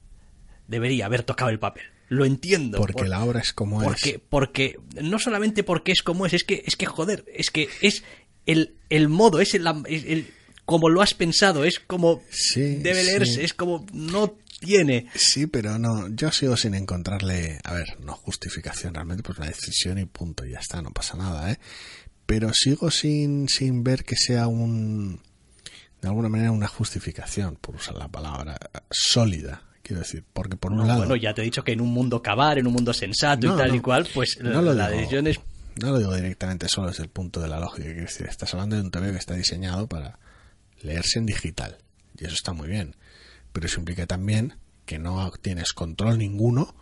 debería 0.67 1.07
haber 1.07 1.23
tocado 1.23 1.51
el 1.51 1.59
papel. 1.59 1.85
Lo 2.09 2.25
entiendo. 2.25 2.79
Porque 2.79 2.95
por- 2.95 3.09
la 3.09 3.23
obra 3.25 3.41
es 3.41 3.53
como 3.53 3.83
porque, 3.83 4.11
es. 4.11 4.21
porque 4.29 4.79
no 5.03 5.19
solamente 5.19 5.63
porque 5.63 5.93
es 5.93 6.03
como 6.03 6.27
es, 6.27 6.33
es 6.35 6.45
que, 6.45 6.63
es 6.67 6.77
que 6.77 6.87
joder, 6.87 7.25
es 7.35 7.51
que 7.51 7.69
es 7.83 8.03
el, 8.47 8.75
el 8.89 9.09
modo, 9.09 9.41
es 9.41 9.55
el, 9.55 9.67
el- 9.87 10.27
como 10.65 10.89
lo 10.89 11.01
has 11.03 11.15
pensado, 11.15 11.65
es 11.65 11.81
como 11.81 12.23
Sí, 12.31 12.77
debe 12.77 13.03
sí. 13.03 13.07
leerse, 13.11 13.45
es 13.45 13.55
como 13.55 13.87
no 13.93 14.37
tiene. 14.61 15.07
Sí, 15.15 15.47
pero 15.47 15.79
no, 15.79 16.09
yo 16.09 16.31
sigo 16.33 16.57
sin 16.57 16.75
encontrarle, 16.75 17.61
a 17.65 17.75
ver, 17.75 17.99
no 18.01 18.15
justificación 18.15 18.95
realmente, 18.95 19.23
pues 19.23 19.39
una 19.39 19.47
decisión 19.49 19.99
y 19.99 20.05
punto, 20.05 20.45
y 20.45 20.53
ya 20.53 20.59
está, 20.59 20.83
no 20.83 20.91
pasa 20.91 21.17
nada, 21.17 21.51
¿eh? 21.53 21.59
Pero 22.27 22.51
sigo 22.53 22.91
sin, 22.91 23.49
sin 23.49 23.83
ver 23.85 24.05
que 24.05 24.17
sea 24.17 24.47
un, 24.49 25.21
de 26.03 26.09
alguna 26.09 26.29
manera 26.29 26.51
una 26.53 26.69
justificación, 26.69 27.57
por 27.57 27.77
usar 27.77 27.95
la 27.97 28.09
palabra, 28.09 28.59
sólida, 28.91 29.63
quiero 29.83 30.01
decir, 30.01 30.25
porque 30.35 30.57
por 30.57 30.73
un 30.73 30.79
No, 30.79 30.85
lado... 30.85 30.99
bueno, 31.01 31.17
ya 31.17 31.33
te 31.33 31.41
he 31.41 31.45
dicho 31.45 31.65
que 31.65 31.73
en 31.73 31.81
un 31.81 31.89
mundo 31.91 32.23
cavar, 32.23 32.59
en 32.59 32.67
un 32.67 32.75
mundo 32.75 32.93
sensato 32.93 33.47
No, 33.47 33.55
y 33.55 33.59
tal 33.59 33.69
no. 33.71 33.75
y 33.77 33.81
cual, 33.81 34.07
pues 34.13 34.39
No 34.43 34.61
lo 34.61 34.75
la 34.75 34.89
digo. 34.89 34.99
decisión 35.01 35.27
es 35.29 35.41
No 35.81 35.93
lo 35.93 35.99
digo 35.99 36.15
directamente 36.15 36.69
solo 36.69 36.89
desde 36.89 37.05
el 37.05 37.09
punto 37.09 37.41
de 37.41 37.49
la 37.49 37.59
lógica, 37.61 37.85
quiero 37.89 38.03
decir, 38.03 38.27
estás 38.27 38.53
hablando 38.53 38.77
de 38.77 38.83
un 38.83 38.91
TV 38.91 39.11
que 39.13 39.19
está 39.19 39.35
diseñado 39.35 39.87
para 39.89 40.19
leerse 40.83 41.19
en 41.19 41.25
digital, 41.27 41.79
y 42.19 42.25
eso 42.27 42.35
está 42.35 42.53
muy 42.53 42.69
bien, 42.69 42.95
pero 43.53 43.67
eso 43.67 43.79
implica 43.81 44.07
también 44.07 44.55
que 44.87 44.99
no 44.99 45.31
tienes 45.43 45.73
control 45.73 46.19
ninguno 46.19 46.75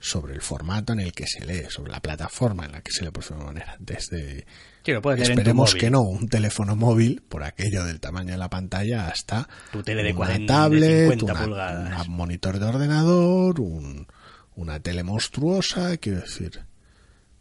sobre 0.00 0.34
el 0.34 0.42
formato 0.42 0.92
en 0.92 1.00
el 1.00 1.12
que 1.12 1.26
se 1.26 1.44
lee, 1.44 1.64
sobre 1.70 1.90
la 1.90 2.00
plataforma 2.00 2.64
en 2.66 2.72
la 2.72 2.82
que 2.82 2.92
se 2.92 3.04
lee 3.04 3.10
por 3.10 3.24
su 3.24 3.34
manera, 3.34 3.76
desde 3.80 4.46
Sí, 5.16 5.22
esperemos 5.32 5.74
que 5.74 5.90
no, 5.90 6.02
un 6.02 6.28
teléfono 6.28 6.76
móvil 6.76 7.22
por 7.28 7.42
aquello 7.42 7.84
del 7.84 8.00
tamaño 8.00 8.30
de 8.32 8.38
la 8.38 8.48
pantalla 8.48 9.08
hasta 9.08 9.48
Tu 9.72 9.82
tele 9.82 10.02
de 10.02 10.10
una 10.10 10.16
40, 10.16 10.46
tablet, 10.54 11.10
50 11.10 11.24
una- 11.32 11.42
pulgadas. 11.44 12.06
un 12.08 12.14
monitor 12.16 12.58
de 12.58 12.64
ordenador, 12.66 13.60
un- 13.60 14.06
una 14.56 14.80
tele 14.80 15.02
monstruosa, 15.02 15.96
quiero 15.98 16.20
decir. 16.20 16.60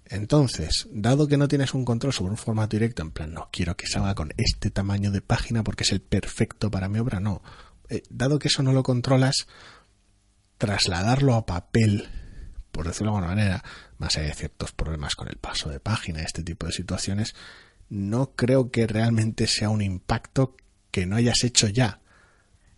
Entonces, 0.05 0.87
dado 0.91 1.27
que 1.27 1.37
no 1.37 1.47
tienes 1.47 1.73
un 1.73 1.83
control 1.83 2.13
sobre 2.13 2.31
un 2.31 2.37
formato 2.37 2.75
directo, 2.77 3.01
en 3.01 3.11
plan, 3.11 3.33
no 3.33 3.49
quiero 3.51 3.75
que 3.75 3.87
salga 3.87 4.15
con 4.15 4.33
este 4.37 4.69
tamaño 4.71 5.11
de 5.11 5.21
página 5.21 5.63
porque 5.63 5.83
es 5.83 5.91
el 5.91 5.99
perfecto 6.01 6.71
para 6.71 6.87
mi 6.87 6.99
obra, 6.99 7.19
no. 7.19 7.41
Eh, 7.89 8.03
dado 8.09 8.39
que 8.39 8.47
eso 8.47 8.63
no 8.63 8.73
lo 8.73 8.83
controlas, 8.83 9.47
trasladarlo 10.57 11.35
a 11.35 11.45
papel, 11.45 12.07
por 12.71 12.87
decirlo 12.87 13.11
de 13.11 13.17
alguna 13.17 13.35
manera, 13.35 13.63
más 13.97 14.17
allá 14.17 14.27
de 14.27 14.33
ciertos 14.33 14.71
problemas 14.71 15.15
con 15.15 15.27
el 15.27 15.37
paso 15.37 15.69
de 15.69 15.79
página, 15.79 16.21
este 16.21 16.43
tipo 16.43 16.65
de 16.65 16.71
situaciones, 16.73 17.35
no 17.89 18.31
creo 18.35 18.71
que 18.71 18.87
realmente 18.87 19.47
sea 19.47 19.69
un 19.69 19.81
impacto 19.81 20.55
que 20.91 21.05
no 21.05 21.15
hayas 21.15 21.43
hecho 21.43 21.67
ya. 21.67 22.01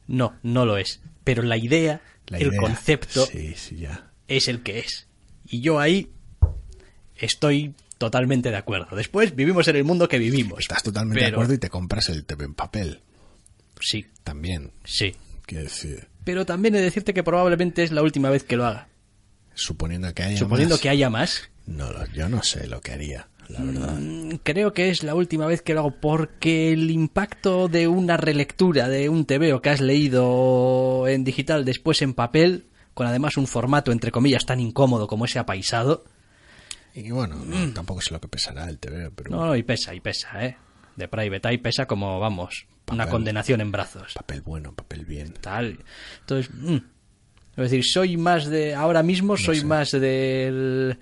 No, 0.07 0.36
no 0.43 0.66
lo 0.66 0.78
es. 0.78 1.01
Pero 1.24 1.43
la 1.43 1.57
idea, 1.57 2.01
La 2.28 2.38
el 2.38 2.55
concepto, 2.55 3.26
Sí, 3.26 3.53
sí, 3.55 3.78
ya. 3.78 4.12
es 4.28 4.47
el 4.47 4.62
que 4.64 4.80
es. 4.80 5.07
Y 5.45 5.62
yo 5.62 5.80
ahí 5.80 6.12
estoy 7.16 7.76
totalmente 7.97 8.49
de 8.51 8.57
acuerdo. 8.57 8.95
Después 8.95 9.36
vivimos 9.36 9.68
en 9.68 9.76
el 9.76 9.84
mundo 9.84 10.07
que 10.07 10.20
vivimos. 10.20 10.60
Estás 10.60 10.84
totalmente 10.84 11.24
de 11.26 11.32
acuerdo 11.32 11.53
y 11.53 11.57
te 11.57 11.70
compras 11.70 12.10
el 12.10 12.26
TV 12.26 12.45
en 12.45 12.53
papel. 12.53 13.01
Sí, 13.80 14.06
También, 14.24 14.72
sí. 14.86 15.16
quiero 15.46 15.64
decir, 15.66 16.08
Pero 16.24 16.46
también 16.46 16.76
he 16.76 16.80
de 16.80 16.84
decirte 16.86 17.14
que 17.14 17.24
probablemente 17.24 17.84
es 17.84 17.92
la 17.92 18.04
última 18.04 18.30
vez 18.30 18.44
que 18.44 18.56
lo 18.58 18.66
haga. 18.66 18.88
suponiendo 19.56 20.14
que 20.14 20.24
haya 20.24 20.38
Suponiendo 20.38 20.76
más, 20.76 20.82
que 20.82 20.90
haya 20.90 21.10
más, 21.10 21.50
No, 21.66 21.90
yo 22.14 22.30
no 22.30 22.44
sé 22.44 22.68
lo 22.68 22.82
que 22.82 22.92
haría, 22.94 23.28
la 23.48 23.62
verdad. 23.64 23.98
mm, 24.00 24.30
creo 24.44 24.74
que 24.74 24.90
es 24.90 25.04
la 25.04 25.16
última 25.16 25.46
vez 25.48 25.62
que 25.62 25.74
lo 25.74 25.80
hago 25.82 25.92
porque 26.00 26.72
el 26.74 26.90
impacto 26.92 27.68
de 27.68 27.88
una 27.88 28.18
relectura 28.18 28.88
de 28.90 29.10
un 29.10 29.26
TVO 29.26 29.62
que 29.62 29.70
has 29.70 29.82
leído 29.82 31.08
en 31.08 31.24
digital 31.24 31.66
después 31.66 32.02
en 32.02 32.14
papel, 32.14 32.66
con 32.94 33.08
además 33.08 33.38
un 33.38 33.48
formato 33.48 33.92
entre 33.92 34.12
comillas 34.12 34.46
tan 34.46 34.60
incómodo 34.60 35.08
como 35.08 35.26
ese 35.26 35.40
apaisado, 35.40 36.06
Y 36.96 37.12
bueno, 37.12 37.36
no, 37.46 37.72
tampoco 37.72 38.02
sé 38.02 38.12
lo 38.14 38.20
que 38.20 38.28
pesará 38.28 38.68
el 38.68 38.78
TV, 38.80 39.12
pero 39.12 39.30
Mm. 39.30 39.34
no, 39.34 39.56
y 39.56 39.64
pesa, 39.64 39.94
y 39.94 40.00
pesa, 40.00 40.44
¿eh? 40.46 40.58
De 40.96 41.08
Private 41.08 41.48
Eye 41.50 41.60
pesa 41.60 41.86
como, 41.86 42.20
vamos, 42.20 42.66
una 42.92 43.08
condenación 43.10 43.62
en 43.62 43.72
brazos. 43.72 44.14
papel 44.14 44.42
bueno, 44.42 44.74
papel 44.74 45.06
bien. 45.06 45.34
tal. 45.42 45.80
Entonces, 46.22 46.52
mm, 46.54 46.76
es 47.58 47.72
decir, 47.72 47.84
soy 47.86 48.18
más 48.18 48.46
de, 48.46 48.74
ahora 48.76 49.04
mismo 49.04 49.36
soy 49.38 49.60
sé. 49.60 49.66
más 49.66 49.92
del, 49.92 50.98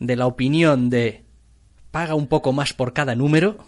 de 0.00 0.16
la 0.16 0.26
opinión 0.26 0.90
de 0.90 1.24
paga 1.90 2.14
un 2.14 2.26
poco 2.26 2.52
más 2.52 2.72
por 2.72 2.92
cada 2.92 3.14
número. 3.14 3.64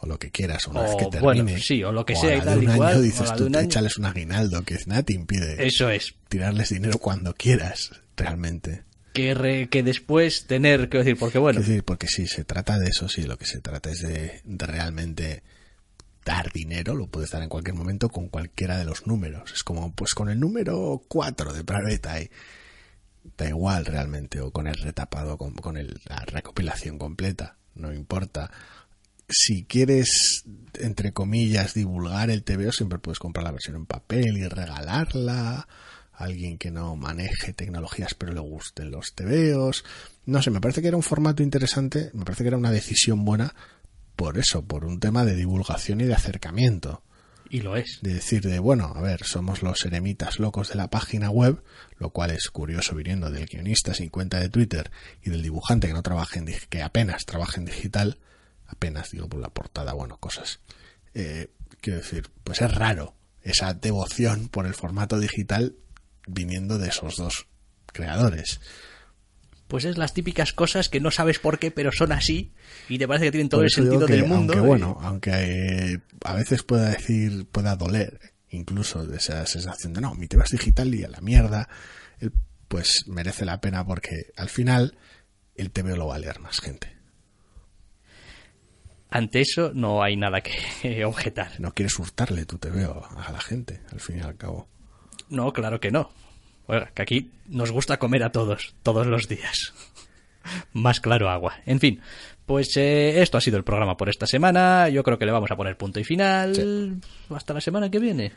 O 0.00 0.06
lo 0.06 0.18
que 0.18 0.30
quieras, 0.30 0.66
una 0.66 0.80
O, 0.80 0.82
vez 0.82 0.96
que 0.96 1.06
termine. 1.06 1.20
bueno, 1.42 1.58
sí, 1.58 1.82
o 1.84 1.92
lo 1.92 2.04
que 2.04 2.14
sea 2.16 2.34
y 2.34 2.38
la 2.38 2.44
tal 2.44 2.58
un 2.58 2.76
cual, 2.76 2.92
año 2.94 3.00
dices 3.02 3.32
tú, 3.36 3.46
échales 3.46 3.96
un 3.96 4.04
aguinaldo, 4.04 4.62
que 4.62 4.76
nada 4.86 5.02
te 5.02 5.14
impide 5.14 5.66
Eso 5.66 5.88
es. 5.88 6.14
tirarles 6.28 6.70
dinero 6.70 6.98
cuando 6.98 7.32
quieras, 7.34 7.90
realmente. 8.16 8.82
Que, 9.14 9.32
re- 9.32 9.68
que 9.68 9.82
después 9.84 10.46
tener 10.46 10.88
que 10.88 10.98
decir, 10.98 11.16
porque 11.16 11.38
bueno, 11.38 11.60
Es 11.60 11.68
decir, 11.68 11.84
porque 11.84 12.08
si 12.08 12.26
se 12.26 12.44
trata 12.44 12.78
de 12.78 12.88
eso, 12.88 13.08
sí, 13.08 13.22
lo 13.22 13.38
que 13.38 13.46
se 13.46 13.60
trata 13.60 13.90
es 13.90 14.00
de, 14.00 14.40
de 14.44 14.66
realmente 14.66 15.42
dar 16.24 16.50
dinero, 16.52 16.94
lo 16.94 17.06
puedes 17.06 17.30
dar 17.30 17.42
en 17.42 17.48
cualquier 17.48 17.74
momento 17.76 18.08
con 18.08 18.28
cualquiera 18.28 18.78
de 18.78 18.84
los 18.84 19.06
números. 19.06 19.52
Es 19.52 19.62
como, 19.64 19.92
pues 19.94 20.14
con 20.14 20.28
el 20.30 20.40
número 20.40 21.02
4 21.08 21.52
de 21.52 21.60
Eye, 21.60 22.30
da 23.36 23.48
igual 23.48 23.84
realmente, 23.86 24.40
o 24.40 24.50
con 24.50 24.66
el 24.66 24.74
retapado, 24.76 25.36
con, 25.38 25.54
con 25.54 25.76
el- 25.76 26.00
la 26.06 26.20
recopilación 26.26 26.98
completa, 26.98 27.56
no 27.74 27.92
importa. 27.92 28.50
Si 29.28 29.64
quieres, 29.64 30.44
entre 30.74 31.12
comillas, 31.12 31.72
divulgar 31.74 32.30
el 32.30 32.44
TVO, 32.44 32.72
siempre 32.72 32.98
puedes 32.98 33.18
comprar 33.18 33.44
la 33.44 33.52
versión 33.52 33.76
en 33.76 33.86
papel 33.86 34.36
y 34.36 34.46
regalarla 34.46 35.60
a 35.60 35.66
alguien 36.24 36.58
que 36.58 36.70
no 36.70 36.94
maneje 36.94 37.52
tecnologías 37.54 38.14
pero 38.14 38.32
le 38.32 38.40
gusten 38.40 38.90
los 38.90 39.14
TVOs. 39.14 39.84
No 40.26 40.42
sé, 40.42 40.50
me 40.50 40.60
parece 40.60 40.82
que 40.82 40.88
era 40.88 40.96
un 40.96 41.02
formato 41.02 41.42
interesante, 41.42 42.10
me 42.12 42.24
parece 42.24 42.44
que 42.44 42.48
era 42.48 42.58
una 42.58 42.70
decisión 42.70 43.24
buena 43.24 43.54
por 44.16 44.38
eso, 44.38 44.64
por 44.64 44.84
un 44.84 45.00
tema 45.00 45.24
de 45.24 45.34
divulgación 45.34 46.00
y 46.00 46.04
de 46.04 46.14
acercamiento 46.14 47.02
y 47.50 47.60
lo 47.60 47.76
es. 47.76 47.98
de 48.02 48.14
decir 48.14 48.42
de 48.42 48.58
bueno, 48.58 48.92
a 48.94 49.00
ver, 49.00 49.24
somos 49.24 49.62
los 49.62 49.84
eremitas 49.84 50.38
locos 50.38 50.70
de 50.70 50.76
la 50.76 50.88
página 50.88 51.30
web, 51.30 51.62
lo 51.98 52.10
cual 52.10 52.30
es 52.30 52.48
curioso 52.48 52.94
viniendo 52.94 53.30
del 53.30 53.46
guionista 53.46 53.94
sin 53.94 54.08
cuenta 54.08 54.40
de 54.40 54.48
Twitter 54.48 54.90
y 55.22 55.30
del 55.30 55.42
dibujante 55.42 55.86
que 55.86 55.92
no 55.92 56.02
trabaja 56.02 56.38
en 56.38 56.46
que 56.68 56.82
apenas 56.82 57.24
trabaja 57.24 57.58
en 57.58 57.66
digital, 57.66 58.18
apenas 58.66 59.10
digo 59.10 59.28
por 59.28 59.40
la 59.40 59.50
portada, 59.50 59.92
bueno, 59.92 60.16
cosas. 60.18 60.60
Eh, 61.14 61.50
quiero 61.80 62.00
decir, 62.00 62.30
pues 62.42 62.60
es 62.60 62.74
raro 62.74 63.14
esa 63.42 63.74
devoción 63.74 64.48
por 64.48 64.66
el 64.66 64.74
formato 64.74 65.18
digital 65.18 65.76
viniendo 66.26 66.78
de 66.78 66.88
esos 66.88 67.16
dos 67.16 67.46
creadores. 67.86 68.60
Pues 69.68 69.84
es 69.86 69.96
las 69.96 70.12
típicas 70.12 70.52
cosas 70.52 70.88
que 70.88 71.00
no 71.00 71.10
sabes 71.10 71.38
por 71.38 71.58
qué, 71.58 71.70
pero 71.70 71.90
son 71.90 72.12
así 72.12 72.52
y 72.88 72.98
te 72.98 73.08
parece 73.08 73.26
que 73.26 73.32
tienen 73.32 73.48
todo 73.48 73.60
Por 73.60 73.64
el 73.66 73.70
sentido 73.70 74.06
que, 74.06 74.12
del 74.12 74.26
mundo. 74.26 74.52
Aunque 74.52 74.64
y- 74.64 74.68
bueno, 74.68 74.98
aunque 75.00 75.30
eh, 75.94 75.98
a 76.24 76.34
veces 76.34 76.62
pueda 76.62 76.90
decir, 76.90 77.46
pueda 77.50 77.74
doler, 77.76 78.20
incluso 78.50 79.06
de 79.06 79.16
esa 79.16 79.44
sensación 79.46 79.94
de 79.94 80.00
no, 80.02 80.14
mi 80.14 80.28
tema 80.28 80.44
es 80.44 80.50
digital 80.50 80.94
y 80.94 81.02
a 81.04 81.08
la 81.08 81.20
mierda, 81.20 81.68
pues 82.68 83.04
merece 83.06 83.44
la 83.44 83.60
pena 83.60 83.86
porque 83.86 84.32
al 84.36 84.48
final 84.50 84.98
el 85.54 85.70
TV 85.70 85.96
lo 85.96 86.08
va 86.08 86.16
a 86.16 86.18
leer 86.18 86.40
más 86.40 86.60
gente. 86.60 86.94
Ante 89.10 89.40
eso 89.40 89.70
no 89.74 90.02
hay 90.02 90.16
nada 90.16 90.40
que 90.40 91.04
objetar. 91.06 91.52
No 91.60 91.72
quieres 91.72 91.98
hurtarle 91.98 92.46
tu 92.46 92.58
TV 92.58 92.84
a 92.84 93.32
la 93.32 93.40
gente, 93.40 93.80
al 93.92 94.00
fin 94.00 94.18
y 94.18 94.20
al 94.22 94.36
cabo. 94.36 94.68
No, 95.28 95.52
claro 95.52 95.80
que 95.80 95.90
no. 95.90 96.10
Oiga, 96.66 96.90
que 96.94 97.02
aquí 97.02 97.30
nos 97.46 97.70
gusta 97.70 97.98
comer 97.98 98.22
a 98.24 98.32
todos, 98.32 98.74
todos 98.82 99.06
los 99.06 99.28
días. 99.28 99.74
Más 100.72 101.00
claro 101.00 101.30
agua. 101.30 101.56
En 101.66 101.80
fin, 101.80 102.00
pues 102.46 102.76
eh, 102.76 103.22
esto 103.22 103.38
ha 103.38 103.40
sido 103.40 103.56
el 103.56 103.64
programa 103.64 103.96
por 103.96 104.08
esta 104.08 104.26
semana. 104.26 104.88
Yo 104.88 105.02
creo 105.02 105.18
que 105.18 105.26
le 105.26 105.32
vamos 105.32 105.50
a 105.50 105.56
poner 105.56 105.76
punto 105.76 106.00
y 106.00 106.04
final. 106.04 107.00
Hasta 107.30 107.54
la 107.54 107.60
semana 107.60 107.90
que 107.90 107.98
viene. 107.98 108.32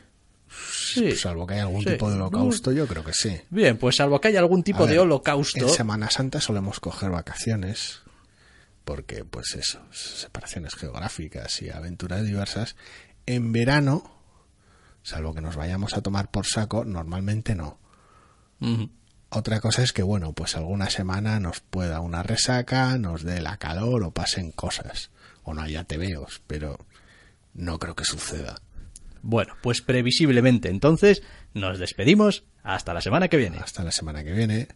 Sí. 0.50 1.12
Salvo 1.12 1.46
que 1.46 1.54
haya 1.54 1.64
algún 1.64 1.82
Sí. 1.82 1.90
tipo 1.90 2.08
de 2.10 2.16
holocausto, 2.16 2.72
yo 2.72 2.86
creo 2.86 3.04
que 3.04 3.12
sí. 3.12 3.38
Bien, 3.50 3.76
pues 3.76 3.96
salvo 3.96 4.18
que 4.20 4.28
haya 4.28 4.40
algún 4.40 4.62
tipo 4.62 4.86
de 4.86 4.98
holocausto. 4.98 5.66
En 5.66 5.68
Semana 5.68 6.08
Santa 6.10 6.40
solemos 6.40 6.80
coger 6.80 7.10
vacaciones 7.10 8.00
porque, 8.84 9.24
pues 9.26 9.54
eso, 9.54 9.80
separaciones 9.92 10.74
geográficas 10.74 11.60
y 11.60 11.68
aventuras 11.68 12.24
diversas. 12.24 12.76
En 13.26 13.52
verano, 13.52 14.10
salvo 15.02 15.34
que 15.34 15.42
nos 15.42 15.56
vayamos 15.56 15.92
a 15.94 16.00
tomar 16.00 16.30
por 16.30 16.46
saco, 16.46 16.86
normalmente 16.86 17.54
no. 17.54 17.78
Otra 19.30 19.60
cosa 19.60 19.82
es 19.82 19.92
que, 19.92 20.02
bueno, 20.02 20.32
pues 20.32 20.56
alguna 20.56 20.88
semana 20.88 21.38
nos 21.38 21.60
pueda 21.60 22.00
una 22.00 22.22
resaca, 22.22 22.96
nos 22.98 23.22
dé 23.22 23.40
la 23.40 23.58
calor 23.58 24.02
o 24.02 24.10
pasen 24.10 24.52
cosas. 24.52 25.10
O 25.42 25.54
no 25.54 25.62
haya 25.62 25.84
tebeos, 25.84 26.42
pero 26.46 26.78
no 27.54 27.78
creo 27.78 27.94
que 27.94 28.04
suceda. 28.04 28.56
Bueno, 29.22 29.54
pues 29.62 29.82
previsiblemente 29.82 30.70
entonces 30.70 31.22
nos 31.54 31.78
despedimos. 31.78 32.44
Hasta 32.62 32.94
la 32.94 33.00
semana 33.00 33.28
que 33.28 33.36
viene. 33.36 33.58
Hasta 33.58 33.82
la 33.82 33.92
semana 33.92 34.24
que 34.24 34.32
viene. 34.32 34.68